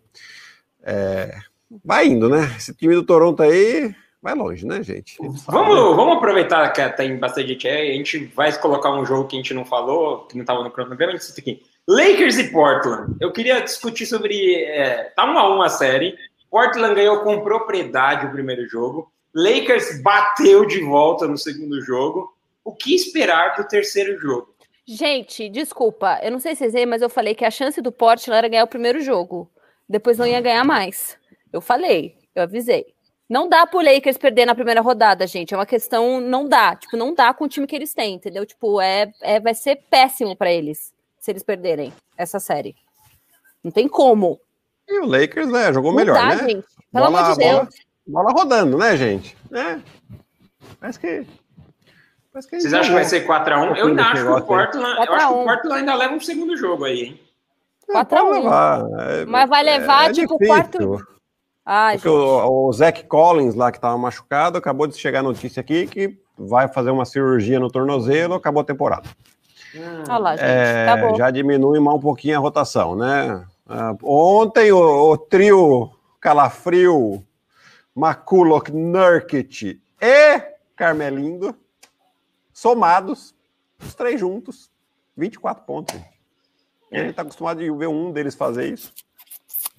é, 0.82 1.34
vai 1.84 2.06
indo, 2.06 2.28
né? 2.28 2.54
Esse 2.56 2.74
time 2.74 2.94
do 2.94 3.02
Toronto 3.02 3.42
aí 3.42 3.94
vai 4.22 4.34
longe, 4.34 4.66
né, 4.66 4.82
gente? 4.82 5.16
Vamos, 5.46 5.96
vamos 5.96 6.16
aproveitar 6.16 6.72
que 6.72 6.88
tem 6.90 7.16
bastante 7.18 7.48
gente 7.48 7.68
aí. 7.68 7.90
A 7.90 7.94
gente 7.94 8.24
vai 8.34 8.52
colocar 8.58 8.90
um 8.90 9.04
jogo 9.04 9.28
que 9.28 9.36
a 9.36 9.38
gente 9.38 9.54
não 9.54 9.64
falou, 9.64 10.26
que 10.26 10.34
não 10.34 10.42
estava 10.42 10.62
no 10.62 10.70
cronograma, 10.70 11.12
a 11.12 11.16
gente 11.16 11.40
aqui. 11.40 11.62
Lakers 11.88 12.38
e 12.38 12.50
Portland. 12.50 13.14
Eu 13.20 13.32
queria 13.32 13.60
discutir 13.60 14.06
sobre. 14.06 14.64
É, 14.64 15.12
tá 15.14 15.24
1 15.24 15.38
a 15.38 15.56
1 15.56 15.62
a 15.62 15.68
série. 15.68 16.16
Portland 16.50 16.94
ganhou 16.94 17.20
com 17.20 17.40
propriedade 17.40 18.26
o 18.26 18.32
primeiro 18.32 18.68
jogo. 18.68 19.12
Lakers 19.34 20.02
bateu 20.02 20.66
de 20.66 20.82
volta 20.82 21.26
no 21.26 21.36
segundo 21.36 21.80
jogo. 21.82 22.34
O 22.64 22.74
que 22.74 22.94
esperar 22.94 23.56
do 23.56 23.68
terceiro 23.68 24.18
jogo? 24.18 24.54
Gente, 24.86 25.48
desculpa, 25.48 26.20
eu 26.22 26.30
não 26.30 26.38
sei 26.38 26.54
se 26.54 26.60
vocês 26.60 26.72
veem, 26.72 26.86
mas 26.86 27.02
eu 27.02 27.10
falei 27.10 27.34
que 27.34 27.44
a 27.44 27.50
chance 27.50 27.80
do 27.80 27.90
Portland 27.90 28.38
era 28.38 28.48
ganhar 28.48 28.64
o 28.64 28.68
primeiro 28.68 29.00
jogo. 29.00 29.50
Depois 29.88 30.18
não 30.18 30.26
ia 30.26 30.40
ganhar 30.40 30.64
mais. 30.64 31.18
Eu 31.52 31.60
falei, 31.60 32.16
eu 32.34 32.44
avisei. 32.44 32.86
Não 33.28 33.48
dá 33.48 33.66
pro 33.66 33.82
Lakers 33.82 34.16
perder 34.16 34.46
na 34.46 34.54
primeira 34.54 34.80
rodada, 34.80 35.26
gente. 35.26 35.52
É 35.52 35.56
uma 35.56 35.66
questão, 35.66 36.20
não 36.20 36.48
dá. 36.48 36.76
Tipo, 36.76 36.96
não 36.96 37.12
dá 37.12 37.34
com 37.34 37.44
o 37.44 37.48
time 37.48 37.66
que 37.66 37.74
eles 37.74 37.92
têm, 37.92 38.14
entendeu? 38.14 38.46
Tipo, 38.46 38.80
é, 38.80 39.12
é 39.20 39.40
vai 39.40 39.54
ser 39.54 39.82
péssimo 39.90 40.36
para 40.36 40.52
eles 40.52 40.94
se 41.18 41.32
eles 41.32 41.42
perderem 41.42 41.92
essa 42.16 42.38
série. 42.38 42.76
Não 43.64 43.72
tem 43.72 43.88
como. 43.88 44.40
E 44.88 45.00
o 45.00 45.06
Lakers, 45.06 45.48
né, 45.48 45.72
jogou 45.72 45.90
não 45.90 45.98
melhor, 45.98 46.14
dá, 46.14 46.36
né? 46.36 46.48
gente. 46.48 46.66
Pelo 46.92 47.06
bola, 47.06 47.20
amor 47.20 47.32
de 47.32 47.38
Deus. 47.38 47.56
Bola, 47.58 47.68
bola, 48.06 48.30
rodando, 48.32 48.76
né, 48.78 48.96
gente? 48.96 49.36
É. 49.52 49.78
Parece 50.80 50.98
que 50.98 51.26
vocês 52.32 52.72
acham 52.72 52.88
que 52.88 52.94
vai 52.94 53.04
ser 53.04 53.26
4x1? 53.26 53.76
Eu 53.76 53.86
ainda 53.88 54.02
acho 54.04 54.24
que 54.24 54.30
o 54.30 54.42
Portland, 54.42 55.06
eu 55.06 55.14
acho 55.14 55.28
que 55.28 55.34
o 55.34 55.44
Portland 55.44 55.80
ainda 55.80 55.94
leva 55.94 56.14
um 56.14 56.20
segundo 56.20 56.56
jogo 56.56 56.84
aí, 56.84 57.00
hein? 57.02 57.20
4x1. 57.88 59.00
É, 59.00 59.24
Mas 59.24 59.48
vai 59.48 59.62
levar, 59.62 60.06
é, 60.06 60.10
é 60.10 60.12
tipo, 60.12 60.34
o 60.34 60.38
quarto. 60.38 61.06
Ai, 61.64 61.96
Porque 61.96 62.08
o, 62.08 62.68
o 62.68 62.72
Zach 62.72 63.04
Collins, 63.04 63.54
lá 63.54 63.72
que 63.72 63.78
estava 63.78 63.96
machucado, 63.96 64.58
acabou 64.58 64.86
de 64.86 64.96
chegar 64.96 65.20
a 65.20 65.22
notícia 65.22 65.60
aqui 65.60 65.86
que 65.86 66.16
vai 66.38 66.68
fazer 66.68 66.90
uma 66.90 67.04
cirurgia 67.04 67.58
no 67.58 67.70
tornozelo, 67.70 68.34
acabou 68.34 68.60
a 68.60 68.64
temporada. 68.64 69.08
Hum. 69.74 70.04
Olha 70.08 70.18
lá, 70.18 70.36
gente. 70.36 70.46
É, 70.46 70.86
tá 70.86 71.14
já 71.16 71.30
diminui 71.30 71.80
mais 71.80 71.96
um 71.96 72.00
pouquinho 72.00 72.36
a 72.36 72.40
rotação, 72.40 72.94
né? 72.94 73.44
Uh, 73.68 73.98
ontem 74.02 74.70
o, 74.70 75.10
o, 75.10 75.18
trio 75.18 75.90
Calafrio, 76.20 77.22
Maculok, 77.96 78.70
Nurkic 78.70 79.80
e 80.02 80.40
Carmelindo, 80.76 81.56
somados, 82.52 83.34
os 83.80 83.94
três 83.94 84.20
juntos, 84.20 84.70
24 85.16 85.64
pontos. 85.64 85.94
A 86.92 86.98
gente 86.98 87.10
está 87.10 87.22
acostumado 87.22 87.58
a 87.58 87.76
ver 87.76 87.88
um 87.88 88.12
deles 88.12 88.34
fazer 88.34 88.70
isso. 88.70 88.92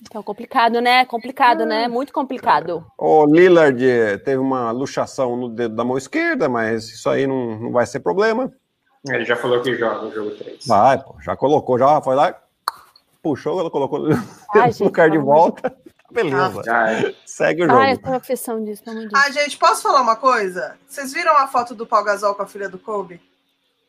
Então, 0.01 0.23
complicado, 0.23 0.81
né? 0.81 1.05
Complicado, 1.05 1.63
né? 1.63 1.83
É. 1.83 1.87
Muito 1.87 2.11
complicado. 2.11 2.85
O 2.97 3.25
Lillard 3.25 3.79
teve 4.25 4.37
uma 4.37 4.71
luxação 4.71 5.37
no 5.37 5.49
dedo 5.49 5.75
da 5.75 5.83
mão 5.83 5.97
esquerda, 5.97 6.49
mas 6.49 6.89
isso 6.89 7.07
aí 7.09 7.27
não, 7.27 7.59
não 7.59 7.71
vai 7.71 7.85
ser 7.85 7.99
problema. 7.99 8.51
Ele 9.07 9.25
já 9.25 9.35
falou 9.35 9.61
que 9.61 9.75
joga 9.75 10.07
o 10.07 10.11
jogo 10.11 10.31
3. 10.31 10.65
Vai, 10.65 10.97
pô, 10.97 11.15
já 11.21 11.35
colocou, 11.35 11.77
já 11.77 12.01
foi 12.01 12.15
lá, 12.15 12.35
puxou, 13.21 13.59
ela 13.59 13.69
colocou 13.69 14.07
Ai, 14.55 14.71
no 14.79 14.85
lugar 14.85 15.09
de 15.09 15.19
volta. 15.19 15.75
Beleza. 16.11 16.61
Ah, 16.69 17.13
Segue 17.25 17.63
o 17.63 17.67
jogo. 17.67 17.79
Ai, 17.79 17.93
eu 17.93 17.97
tenho 17.97 18.15
aflição 18.15 18.63
disso, 18.63 18.83
pelo 18.83 18.99
amor 18.99 19.09
Ah, 19.13 19.29
gente, 19.31 19.57
posso 19.57 19.81
falar 19.81 20.01
uma 20.01 20.15
coisa? 20.15 20.77
Vocês 20.87 21.11
viram 21.13 21.35
a 21.37 21.47
foto 21.47 21.75
do 21.75 21.85
Pau 21.85 22.03
Gasol 22.03 22.33
com 22.35 22.43
a 22.43 22.47
filha 22.47 22.69
do 22.69 22.79
Kobe? 22.79 23.21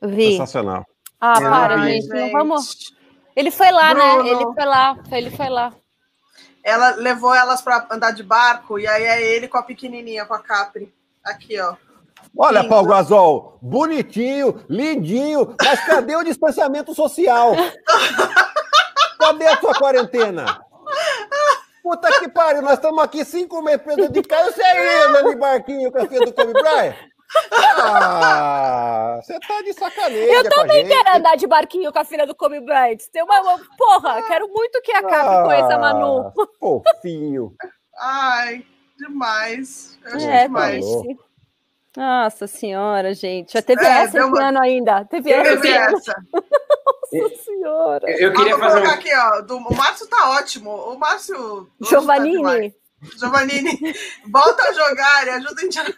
Vi. 0.02 0.32
Sensacional. 0.32 0.84
Ah, 1.20 1.40
para, 1.40 1.78
gente. 1.78 2.06
gente. 2.06 2.32
Vamos. 2.32 2.92
Ele 3.36 3.50
foi 3.50 3.70
lá, 3.70 3.94
né? 3.94 4.14
Bruno. 4.14 4.22
né? 4.24 4.30
Ele 4.30 4.54
foi 4.54 4.64
lá. 4.64 4.98
Ele 5.12 5.30
foi 5.30 5.48
lá 5.48 5.72
ela 6.68 6.90
levou 6.96 7.34
elas 7.34 7.62
para 7.62 7.86
andar 7.90 8.10
de 8.10 8.22
barco, 8.22 8.78
e 8.78 8.86
aí 8.86 9.04
é 9.04 9.22
ele 9.34 9.48
com 9.48 9.56
a 9.56 9.62
pequenininha, 9.62 10.26
com 10.26 10.34
a 10.34 10.38
Capri. 10.38 10.92
Aqui, 11.24 11.58
ó. 11.58 11.74
Olha, 12.36 12.58
Lindo. 12.60 12.68
Paulo 12.68 12.88
Gasol, 12.88 13.58
bonitinho, 13.62 14.62
lindinho, 14.68 15.54
mas 15.62 15.80
cadê 15.86 16.14
o 16.14 16.22
distanciamento 16.22 16.94
social? 16.94 17.52
Cadê 19.18 19.46
a 19.46 19.60
sua 19.60 19.74
quarentena? 19.74 20.44
Puta 21.88 22.20
que 22.20 22.28
pariu, 22.28 22.60
nós 22.60 22.74
estamos 22.74 23.02
aqui 23.02 23.24
cinco 23.24 23.62
meses 23.62 24.10
de 24.10 24.22
casa, 24.22 24.52
você 24.52 24.60
aí 24.60 25.04
andando 25.04 25.30
de 25.30 25.36
barquinho 25.36 25.90
com 25.90 25.96
a 25.96 26.06
filha 26.06 26.26
do 26.26 26.34
Kobe 26.34 26.52
Bryant? 26.52 26.94
Ah, 27.50 29.18
você 29.22 29.38
tá 29.40 29.62
de 29.62 29.72
sacanagem. 29.72 30.18
Eu 30.18 30.50
também 30.50 30.86
quero 30.86 31.16
andar 31.16 31.36
de 31.36 31.46
barquinho 31.46 31.90
com 31.90 31.98
a 31.98 32.04
filha 32.04 32.26
do 32.26 32.34
Kobe 32.34 32.60
Bryant. 32.60 32.98
Tem 33.10 33.22
uma, 33.22 33.40
uma 33.40 33.58
porra, 33.78 34.20
quero 34.26 34.48
muito 34.48 34.82
que 34.82 34.92
acabe 34.92 35.34
ah, 35.34 35.42
conheça 35.44 35.76
a 35.76 35.78
Manu. 35.78 36.30
Fofinho. 36.60 37.54
Ai, 37.98 38.62
demais. 38.98 39.98
Eu 40.04 40.28
é, 40.28 40.42
demais. 40.42 40.84
Nossa 41.96 42.46
senhora, 42.46 43.14
gente. 43.14 43.54
Já 43.54 43.62
teve 43.62 43.82
é, 43.82 43.88
essa 43.88 44.18
esse 44.18 44.42
ano 44.42 44.62
ainda. 44.62 45.06
Teve, 45.06 45.32
teve 45.42 45.68
essa. 45.70 46.14
Nossa 47.12 47.42
senhora. 47.42 48.10
Eu 48.10 48.32
queria 48.32 48.56
Vamos 48.56 48.74
fazer 48.74 48.86
um... 48.86 48.90
aqui, 48.90 49.14
ó. 49.14 49.40
Do, 49.40 49.56
o 49.56 49.74
Márcio 49.74 50.06
tá 50.06 50.30
ótimo. 50.30 50.70
O 50.70 50.98
Márcio. 50.98 51.70
Tá 51.80 51.88
Giovannini. 51.88 52.70
Tá 52.70 52.78
Giovannini, 53.16 53.94
volta 54.26 54.62
a 54.62 54.72
jogar 54.72 55.26
e 55.26 55.30
ajuda 55.30 55.60
a 55.60 55.64
Indiana 55.64 55.94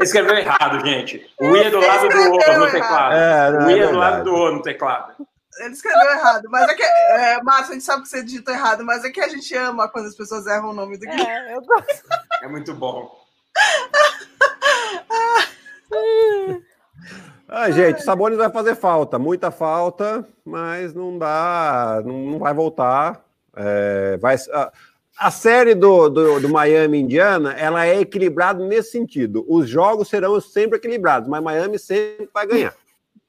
Escreveu 0.00 0.36
errado, 0.36 0.84
gente. 0.84 1.28
O 1.40 1.56
I 1.56 1.64
é 1.64 1.70
do 1.70 1.80
lado 1.80 2.08
do 2.08 2.16
O 2.16 2.58
no 2.58 2.70
teclado. 2.70 3.14
É, 3.14 3.50
o 3.50 3.70
I 3.70 3.78
é, 3.78 3.82
é 3.82 3.86
do 3.88 3.96
lado 3.96 4.24
do 4.24 4.34
O 4.34 4.52
no 4.52 4.62
teclado. 4.62 5.14
Ele 5.60 5.72
escreveu 5.72 6.10
errado, 6.10 6.48
mas 6.50 6.68
é 6.68 6.74
que. 6.74 6.82
É, 6.82 7.42
Márcio, 7.42 7.70
a 7.70 7.74
gente 7.74 7.84
sabe 7.84 8.02
que 8.02 8.08
você 8.08 8.22
digitou 8.22 8.54
errado, 8.54 8.84
mas 8.84 9.04
é 9.04 9.10
que 9.10 9.20
a 9.20 9.28
gente 9.28 9.54
ama 9.56 9.88
quando 9.88 10.06
as 10.06 10.14
pessoas 10.14 10.46
erram 10.46 10.70
o 10.70 10.74
nome 10.74 10.98
do 10.98 11.06
Guilherme. 11.06 11.50
É, 11.50 11.56
eu 11.56 11.62
gosto. 11.62 12.02
É 12.42 12.48
muito 12.48 12.74
bom. 12.74 13.10
Ah, 17.50 17.70
gente, 17.70 18.02
Sabonis 18.02 18.36
vai 18.36 18.50
fazer 18.50 18.76
falta, 18.76 19.18
muita 19.18 19.50
falta, 19.50 20.22
mas 20.44 20.92
não 20.92 21.16
dá, 21.18 22.02
não, 22.04 22.18
não 22.32 22.38
vai 22.38 22.52
voltar. 22.52 23.24
É, 23.56 24.18
vai, 24.18 24.36
a, 24.52 24.70
a 25.18 25.30
série 25.30 25.74
do, 25.74 26.10
do, 26.10 26.40
do, 26.40 26.48
Miami 26.50 27.00
Indiana, 27.00 27.54
ela 27.54 27.86
é 27.86 28.00
equilibrada 28.00 28.62
nesse 28.62 28.90
sentido. 28.90 29.46
Os 29.48 29.66
jogos 29.66 30.08
serão 30.08 30.38
sempre 30.42 30.76
equilibrados, 30.76 31.26
mas 31.26 31.42
Miami 31.42 31.78
sempre 31.78 32.28
vai 32.32 32.46
ganhar. 32.46 32.74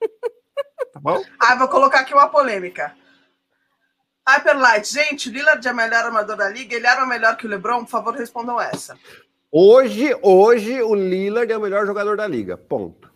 Tá 0.92 1.00
bom? 1.00 1.22
Ah, 1.40 1.56
vou 1.56 1.68
colocar 1.68 2.00
aqui 2.00 2.16
uma 2.16 2.30
polêmica. 2.30 2.96
Hyperlight, 4.28 4.92
gente, 4.92 5.30
Lillard 5.30 5.68
é 5.68 5.72
o 5.72 5.76
melhor 5.76 6.06
armador 6.06 6.36
da 6.36 6.50
liga, 6.50 6.76
ele 6.76 6.88
era 6.88 7.04
o 7.04 7.08
melhor 7.08 7.36
que 7.36 7.46
o 7.46 7.50
LeBron? 7.50 7.84
Por 7.84 7.90
favor, 7.90 8.16
respondam 8.16 8.60
essa. 8.60 8.98
Hoje, 9.52 10.18
hoje 10.22 10.82
o 10.82 10.96
Lillard 10.96 11.52
é 11.52 11.58
o 11.58 11.62
melhor 11.62 11.86
jogador 11.86 12.18
da 12.18 12.26
liga. 12.26 12.58
Ponto. 12.58 13.09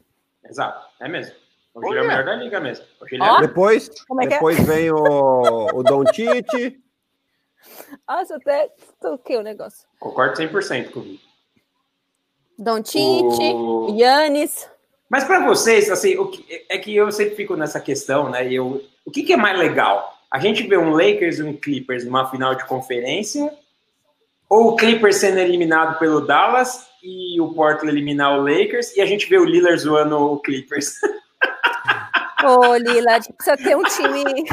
Exato, 0.45 0.87
é 0.99 1.07
mesmo. 1.07 1.35
Hoje 1.73 1.89
ele 1.89 1.99
é 1.99 2.01
o 2.03 2.07
melhor 2.07 2.25
da 2.25 2.35
liga 2.35 2.59
mesmo. 2.59 2.85
É... 3.11 3.41
Depois, 3.41 3.89
é, 3.89 4.25
é 4.25 4.27
depois 4.27 4.59
é? 4.59 4.63
vem 4.63 4.91
o, 4.91 5.67
o 5.73 5.83
Don 5.83 6.03
Tite. 6.05 6.79
Nossa, 8.07 8.35
até 8.35 8.71
toquei 9.01 9.37
o 9.37 9.41
negócio. 9.41 9.87
Concordo 9.99 10.35
100% 10.35 10.91
comigo. 10.91 11.21
Don 12.57 12.81
Tite, 12.81 13.53
o... 13.53 13.87
Yannis. 13.97 14.69
Mas 15.09 15.23
para 15.23 15.45
vocês, 15.45 15.89
assim, 15.89 16.17
o 16.17 16.27
que, 16.29 16.65
é 16.69 16.77
que 16.77 16.95
eu 16.95 17.11
sempre 17.11 17.35
fico 17.35 17.55
nessa 17.55 17.79
questão, 17.79 18.29
né? 18.29 18.51
Eu, 18.51 18.83
o 19.05 19.11
que, 19.11 19.23
que 19.23 19.33
é 19.33 19.37
mais 19.37 19.57
legal? 19.57 20.13
A 20.29 20.39
gente 20.39 20.67
vê 20.67 20.77
um 20.77 20.91
Lakers 20.91 21.39
e 21.39 21.43
um 21.43 21.55
Clippers 21.55 22.05
numa 22.05 22.29
final 22.29 22.55
de 22.55 22.65
conferência 22.65 23.51
ou 24.49 24.69
o 24.69 24.75
Clippers 24.75 25.17
sendo 25.17 25.39
eliminado 25.39 25.99
pelo 25.99 26.21
Dallas 26.21 26.87
e 27.03 27.39
o 27.41 27.53
Portland 27.53 27.91
eliminar 27.91 28.39
o 28.39 28.41
Lakers, 28.41 28.95
e 28.95 29.01
a 29.01 29.05
gente 29.05 29.27
vê 29.27 29.37
o 29.37 29.45
Lillard 29.45 29.77
zoando 29.77 30.17
o 30.17 30.39
Clippers. 30.39 30.95
Ô, 32.45 32.75
Lillard, 32.75 33.27
precisa 33.33 33.57
ter 33.57 33.75
um 33.75 33.83
time. 33.83 34.45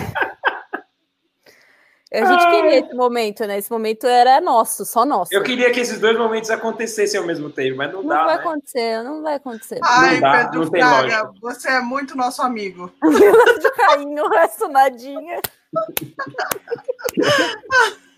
A 2.12 2.24
gente 2.24 2.44
Ai. 2.44 2.50
queria 2.50 2.78
esse 2.80 2.94
momento, 2.94 3.46
né? 3.46 3.58
Esse 3.58 3.70
momento 3.70 4.04
era 4.04 4.40
nosso, 4.40 4.84
só 4.84 5.04
nosso. 5.04 5.32
Eu 5.32 5.44
queria 5.44 5.70
que 5.70 5.78
esses 5.78 6.00
dois 6.00 6.18
momentos 6.18 6.50
acontecessem 6.50 7.20
ao 7.20 7.26
mesmo 7.26 7.50
tempo, 7.50 7.76
mas 7.76 7.92
não, 7.92 8.02
não 8.02 8.08
dá. 8.08 8.16
Não 8.16 8.24
vai 8.24 8.36
né? 8.36 8.40
acontecer, 8.40 9.02
não 9.02 9.22
vai 9.22 9.34
acontecer. 9.34 9.78
Ai, 9.82 10.14
não 10.14 10.20
dá, 10.20 10.48
Pedro 10.48 10.70
não 10.72 11.34
você 11.40 11.68
é 11.68 11.80
muito 11.80 12.16
nosso 12.16 12.42
amigo. 12.42 12.92
Lillard 13.02 13.70
caindo, 13.76 14.28
resto 14.28 14.68
nadinha. 14.68 15.40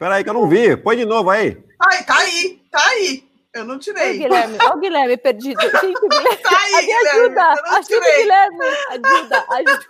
Peraí, 0.00 0.24
que 0.24 0.30
eu 0.30 0.34
não 0.34 0.48
vi. 0.48 0.78
Põe 0.78 0.96
de 0.96 1.04
novo 1.04 1.28
aí. 1.28 1.62
Ai, 1.78 2.02
tá 2.04 2.16
aí, 2.16 2.58
tá 2.70 2.80
aí. 2.88 3.22
Eu 3.52 3.66
não 3.66 3.78
tirei. 3.78 4.16
Ô, 4.16 4.18
Guilherme, 4.18 4.58
ó, 4.62 4.74
o 4.74 4.80
Guilherme 4.80 5.16
perdido. 5.18 5.60
Gente, 5.60 6.00
Guilherme. 6.08 6.36
Tá 6.38 6.58
aí, 6.58 6.86
Guilherme. 6.86 7.20
Ajuda, 7.20 7.52
ajuda, 7.76 8.16
Guilherme. 8.16 8.66
Ajuda, 8.88 9.46
ajuda. 9.50 9.86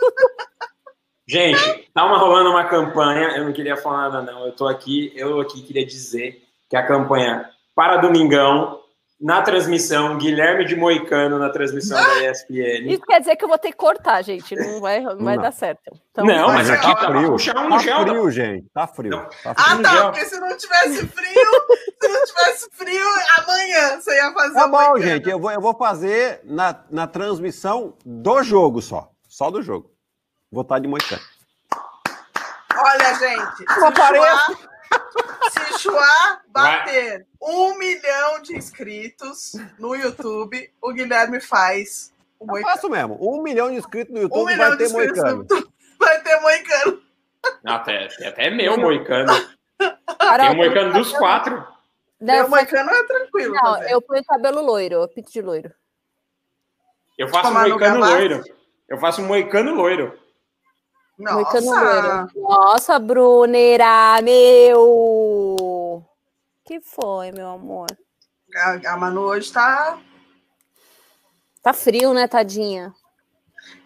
Gente, 1.29 1.91
tá 1.95 2.05
uma, 2.05 2.19
rolando 2.19 2.51
uma 2.51 2.65
campanha. 2.65 3.37
Eu 3.37 3.45
não 3.45 3.53
queria 3.53 3.77
falar 3.77 4.11
nada, 4.11 4.23
não. 4.23 4.47
Eu 4.47 4.53
tô 4.53 4.67
aqui, 4.67 5.13
eu 5.15 5.39
aqui 5.39 5.63
queria 5.63 5.87
dizer 5.87 6.43
que 6.69 6.75
a 6.75 6.85
campanha 6.85 7.49
para 7.73 7.99
Domingão 7.99 8.81
na 9.21 9.43
transmissão, 9.43 10.17
Guilherme 10.17 10.65
de 10.65 10.75
Moicano 10.75 11.39
na 11.39 11.51
transmissão 11.51 12.01
da 12.03 12.31
ESPN. 12.31 12.91
Isso 12.91 13.03
quer 13.03 13.21
dizer 13.21 13.37
que 13.37 13.45
eu 13.45 13.49
vou 13.49 13.59
ter 13.59 13.71
que 13.71 13.77
cortar, 13.77 14.23
gente. 14.23 14.57
Não 14.57 14.81
vai, 14.81 15.01
não 15.01 15.23
vai 15.23 15.37
dar 15.37 15.53
certo. 15.53 15.93
Então, 16.11 16.25
não, 16.25 16.49
mas, 16.49 16.69
mas 16.69 16.71
aqui 16.71 16.87
tá, 16.87 16.95
tá 16.95 17.07
frio. 17.09 17.33
Puxar 17.33 17.57
um 17.59 17.69
tá 17.69 17.79
gel, 17.79 18.01
frio, 18.01 18.31
gente. 18.31 18.67
Tá 18.73 18.87
frio. 18.87 19.11
Tá 19.43 19.55
frio. 19.55 19.55
Ah, 19.57 19.83
tá. 19.83 20.05
Porque 20.05 20.25
se 20.25 20.41
não 20.41 20.57
tivesse 20.57 21.07
frio, 21.07 21.51
se 22.01 22.09
não 22.09 22.25
tivesse 22.25 22.69
frio, 22.73 23.07
amanhã 23.39 24.01
você 24.01 24.17
ia 24.17 24.33
fazer. 24.33 24.55
Tá 24.55 24.69
bom, 24.69 24.89
Moicano. 24.89 25.03
gente. 25.03 25.29
Eu 25.29 25.39
vou, 25.39 25.51
eu 25.51 25.61
vou 25.61 25.77
fazer 25.77 26.41
na, 26.45 26.75
na 26.91 27.07
transmissão 27.07 27.95
do 28.05 28.43
jogo 28.43 28.81
só. 28.81 29.11
Só 29.29 29.51
do 29.51 29.61
jogo. 29.61 29.91
Vou 30.51 30.63
estar 30.63 30.79
de 30.79 30.89
Moicano. 30.89 31.23
Olha, 32.75 33.15
gente. 33.19 33.65
Não 33.79 33.89
apareço. 33.89 34.71
Se 35.51 35.79
Chua 35.79 36.41
bater 36.49 37.27
um 37.41 37.79
milhão 37.79 38.43
de 38.43 38.57
inscritos 38.57 39.53
no 39.79 39.95
YouTube, 39.95 40.71
o 40.81 40.93
Guilherme 40.93 41.41
faz 41.41 42.13
o 42.39 42.57
Eu 42.57 42.63
faço 42.63 42.89
mesmo. 42.89 43.19
Um 43.21 43.43
milhão 43.43 43.71
de 43.71 43.77
inscritos 43.77 44.15
no 44.15 44.23
YouTube 44.23 44.53
um 44.53 44.57
vai 44.57 44.77
ter 44.77 44.89
moicano. 44.89 45.47
Vai 45.99 46.23
ter 46.23 46.41
moicano. 46.41 47.03
Até, 47.65 48.09
até 48.27 48.51
meu 48.51 48.79
moicano. 48.79 49.33
Tem 49.79 50.51
o 50.51 50.57
moicano 50.57 50.93
dos 50.95 51.13
quatro. 51.13 51.67
Não, 52.21 52.47
o 52.47 52.51
moicano 52.51 52.91
é 52.91 53.03
tranquilo. 53.05 53.55
Não, 53.55 53.75
fazer. 53.75 53.93
eu 53.93 54.03
ponho 54.03 54.25
cabelo 54.25 54.63
loiro, 54.63 55.09
pinto 55.09 55.31
de 55.31 55.41
loiro. 55.41 55.73
Eu 57.17 57.29
faço 57.29 57.51
um 57.51 57.55
moicano 57.55 58.01
loiro. 58.01 58.45
Eu 58.89 58.99
faço 58.99 59.23
um 59.23 59.27
moicano 59.27 59.75
loiro. 59.75 60.19
Nossa! 61.21 62.29
Nossa, 62.35 62.99
Brunera, 62.99 64.21
meu! 64.23 65.71
que 66.71 66.81
foi, 66.81 67.33
meu 67.33 67.49
amor? 67.49 67.89
A, 68.55 68.93
a 68.93 68.97
Manu 68.97 69.23
hoje 69.23 69.53
tá. 69.53 69.99
Tá 71.61 71.73
frio, 71.73 72.15
né, 72.15 72.29
tadinha? 72.29 72.95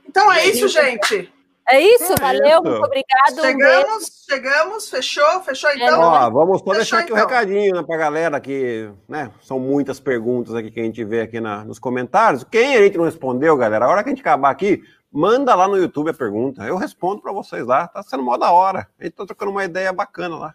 Então 0.06 0.30
é 0.30 0.46
isso, 0.48 0.68
gente. 0.68 1.32
É 1.66 1.80
isso, 1.80 2.12
é 2.12 2.16
valeu, 2.16 2.60
isso. 2.60 2.62
muito 2.62 2.84
obrigado. 2.84 3.40
Chegamos, 3.40 4.04
um 4.04 4.30
chegamos, 4.30 4.90
fechou, 4.90 5.40
fechou 5.40 5.70
é 5.70 5.76
então. 5.76 5.98
Ó, 5.98 6.30
vamos 6.30 6.60
só 6.60 6.74
deixar 6.74 6.98
aqui 6.98 7.12
o 7.12 7.16
então. 7.16 7.24
um 7.24 7.28
recadinho 7.30 7.74
né, 7.74 7.82
pra 7.82 7.96
galera 7.96 8.38
que, 8.38 8.90
né, 9.08 9.30
são 9.40 9.58
muitas 9.58 9.98
perguntas 9.98 10.54
aqui 10.54 10.70
que 10.70 10.80
a 10.80 10.84
gente 10.84 11.02
vê 11.04 11.22
aqui 11.22 11.40
na, 11.40 11.64
nos 11.64 11.78
comentários. 11.78 12.44
Quem 12.44 12.76
a 12.76 12.82
gente 12.82 12.98
não 12.98 13.06
respondeu, 13.06 13.56
galera, 13.56 13.86
a 13.86 13.88
hora 13.88 14.02
que 14.02 14.10
a 14.10 14.12
gente 14.12 14.20
acabar 14.20 14.50
aqui, 14.50 14.82
Manda 15.14 15.54
lá 15.54 15.68
no 15.68 15.76
YouTube 15.76 16.10
a 16.10 16.14
pergunta. 16.14 16.64
Eu 16.64 16.76
respondo 16.76 17.22
para 17.22 17.30
vocês 17.30 17.64
lá. 17.64 17.86
Tá 17.86 18.02
sendo 18.02 18.24
mó 18.24 18.36
da 18.36 18.50
hora. 18.50 18.88
A 18.98 19.04
gente 19.04 19.12
tá 19.12 19.24
trocando 19.24 19.52
uma 19.52 19.64
ideia 19.64 19.92
bacana 19.92 20.36
lá. 20.36 20.54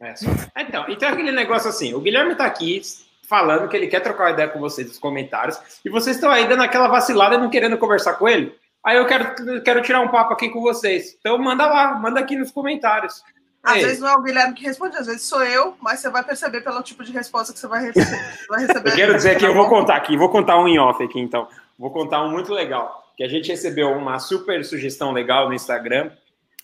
É, 0.00 0.14
então, 0.60 0.84
então 0.88 1.08
aquele 1.08 1.32
negócio 1.32 1.68
assim, 1.68 1.92
o 1.92 2.00
Guilherme 2.00 2.36
tá 2.36 2.44
aqui 2.44 2.80
falando 3.28 3.68
que 3.68 3.76
ele 3.76 3.88
quer 3.88 3.98
trocar 4.00 4.24
uma 4.24 4.30
ideia 4.30 4.48
com 4.48 4.60
vocês 4.60 4.86
nos 4.86 4.98
comentários, 4.98 5.58
e 5.84 5.88
vocês 5.88 6.16
estão 6.16 6.30
aí 6.30 6.46
dando 6.46 6.62
aquela 6.62 6.88
vacilada 6.88 7.34
e 7.34 7.38
não 7.38 7.48
querendo 7.48 7.78
conversar 7.78 8.14
com 8.14 8.28
ele. 8.28 8.54
Aí 8.84 8.96
eu 8.96 9.06
quero, 9.06 9.62
quero 9.62 9.82
tirar 9.82 10.02
um 10.02 10.08
papo 10.08 10.34
aqui 10.34 10.50
com 10.50 10.60
vocês. 10.60 11.16
Então 11.18 11.38
manda 11.38 11.66
lá, 11.66 11.94
manda 11.94 12.20
aqui 12.20 12.36
nos 12.36 12.52
comentários. 12.52 13.24
Às 13.62 13.76
Ei. 13.76 13.84
vezes 13.84 14.00
não 14.00 14.08
é 14.08 14.14
o 14.14 14.22
Guilherme 14.22 14.54
que 14.54 14.62
responde, 14.62 14.96
às 14.98 15.06
vezes 15.06 15.22
sou 15.22 15.42
eu, 15.42 15.74
mas 15.80 16.00
você 16.00 16.10
vai 16.10 16.22
perceber 16.22 16.60
pelo 16.60 16.82
tipo 16.82 17.02
de 17.02 17.12
resposta 17.12 17.52
que 17.52 17.58
você 17.58 17.66
vai 17.66 17.86
receber. 17.86 18.20
Vai 18.48 18.60
receber 18.66 18.90
eu 18.90 18.94
quero 18.94 19.14
dizer 19.14 19.38
que 19.38 19.46
eu 19.46 19.54
vou 19.54 19.68
contar 19.68 19.96
aqui, 19.96 20.16
vou 20.16 20.28
contar 20.28 20.58
um 20.58 20.68
em 20.68 20.78
off 20.78 21.02
aqui 21.02 21.18
então. 21.18 21.48
Vou 21.78 21.90
contar 21.90 22.22
um 22.22 22.30
muito 22.30 22.52
legal 22.52 23.03
que 23.16 23.22
a 23.22 23.28
gente 23.28 23.50
recebeu 23.50 23.90
uma 23.92 24.18
super 24.18 24.64
sugestão 24.64 25.12
legal 25.12 25.48
no 25.48 25.54
Instagram 25.54 26.10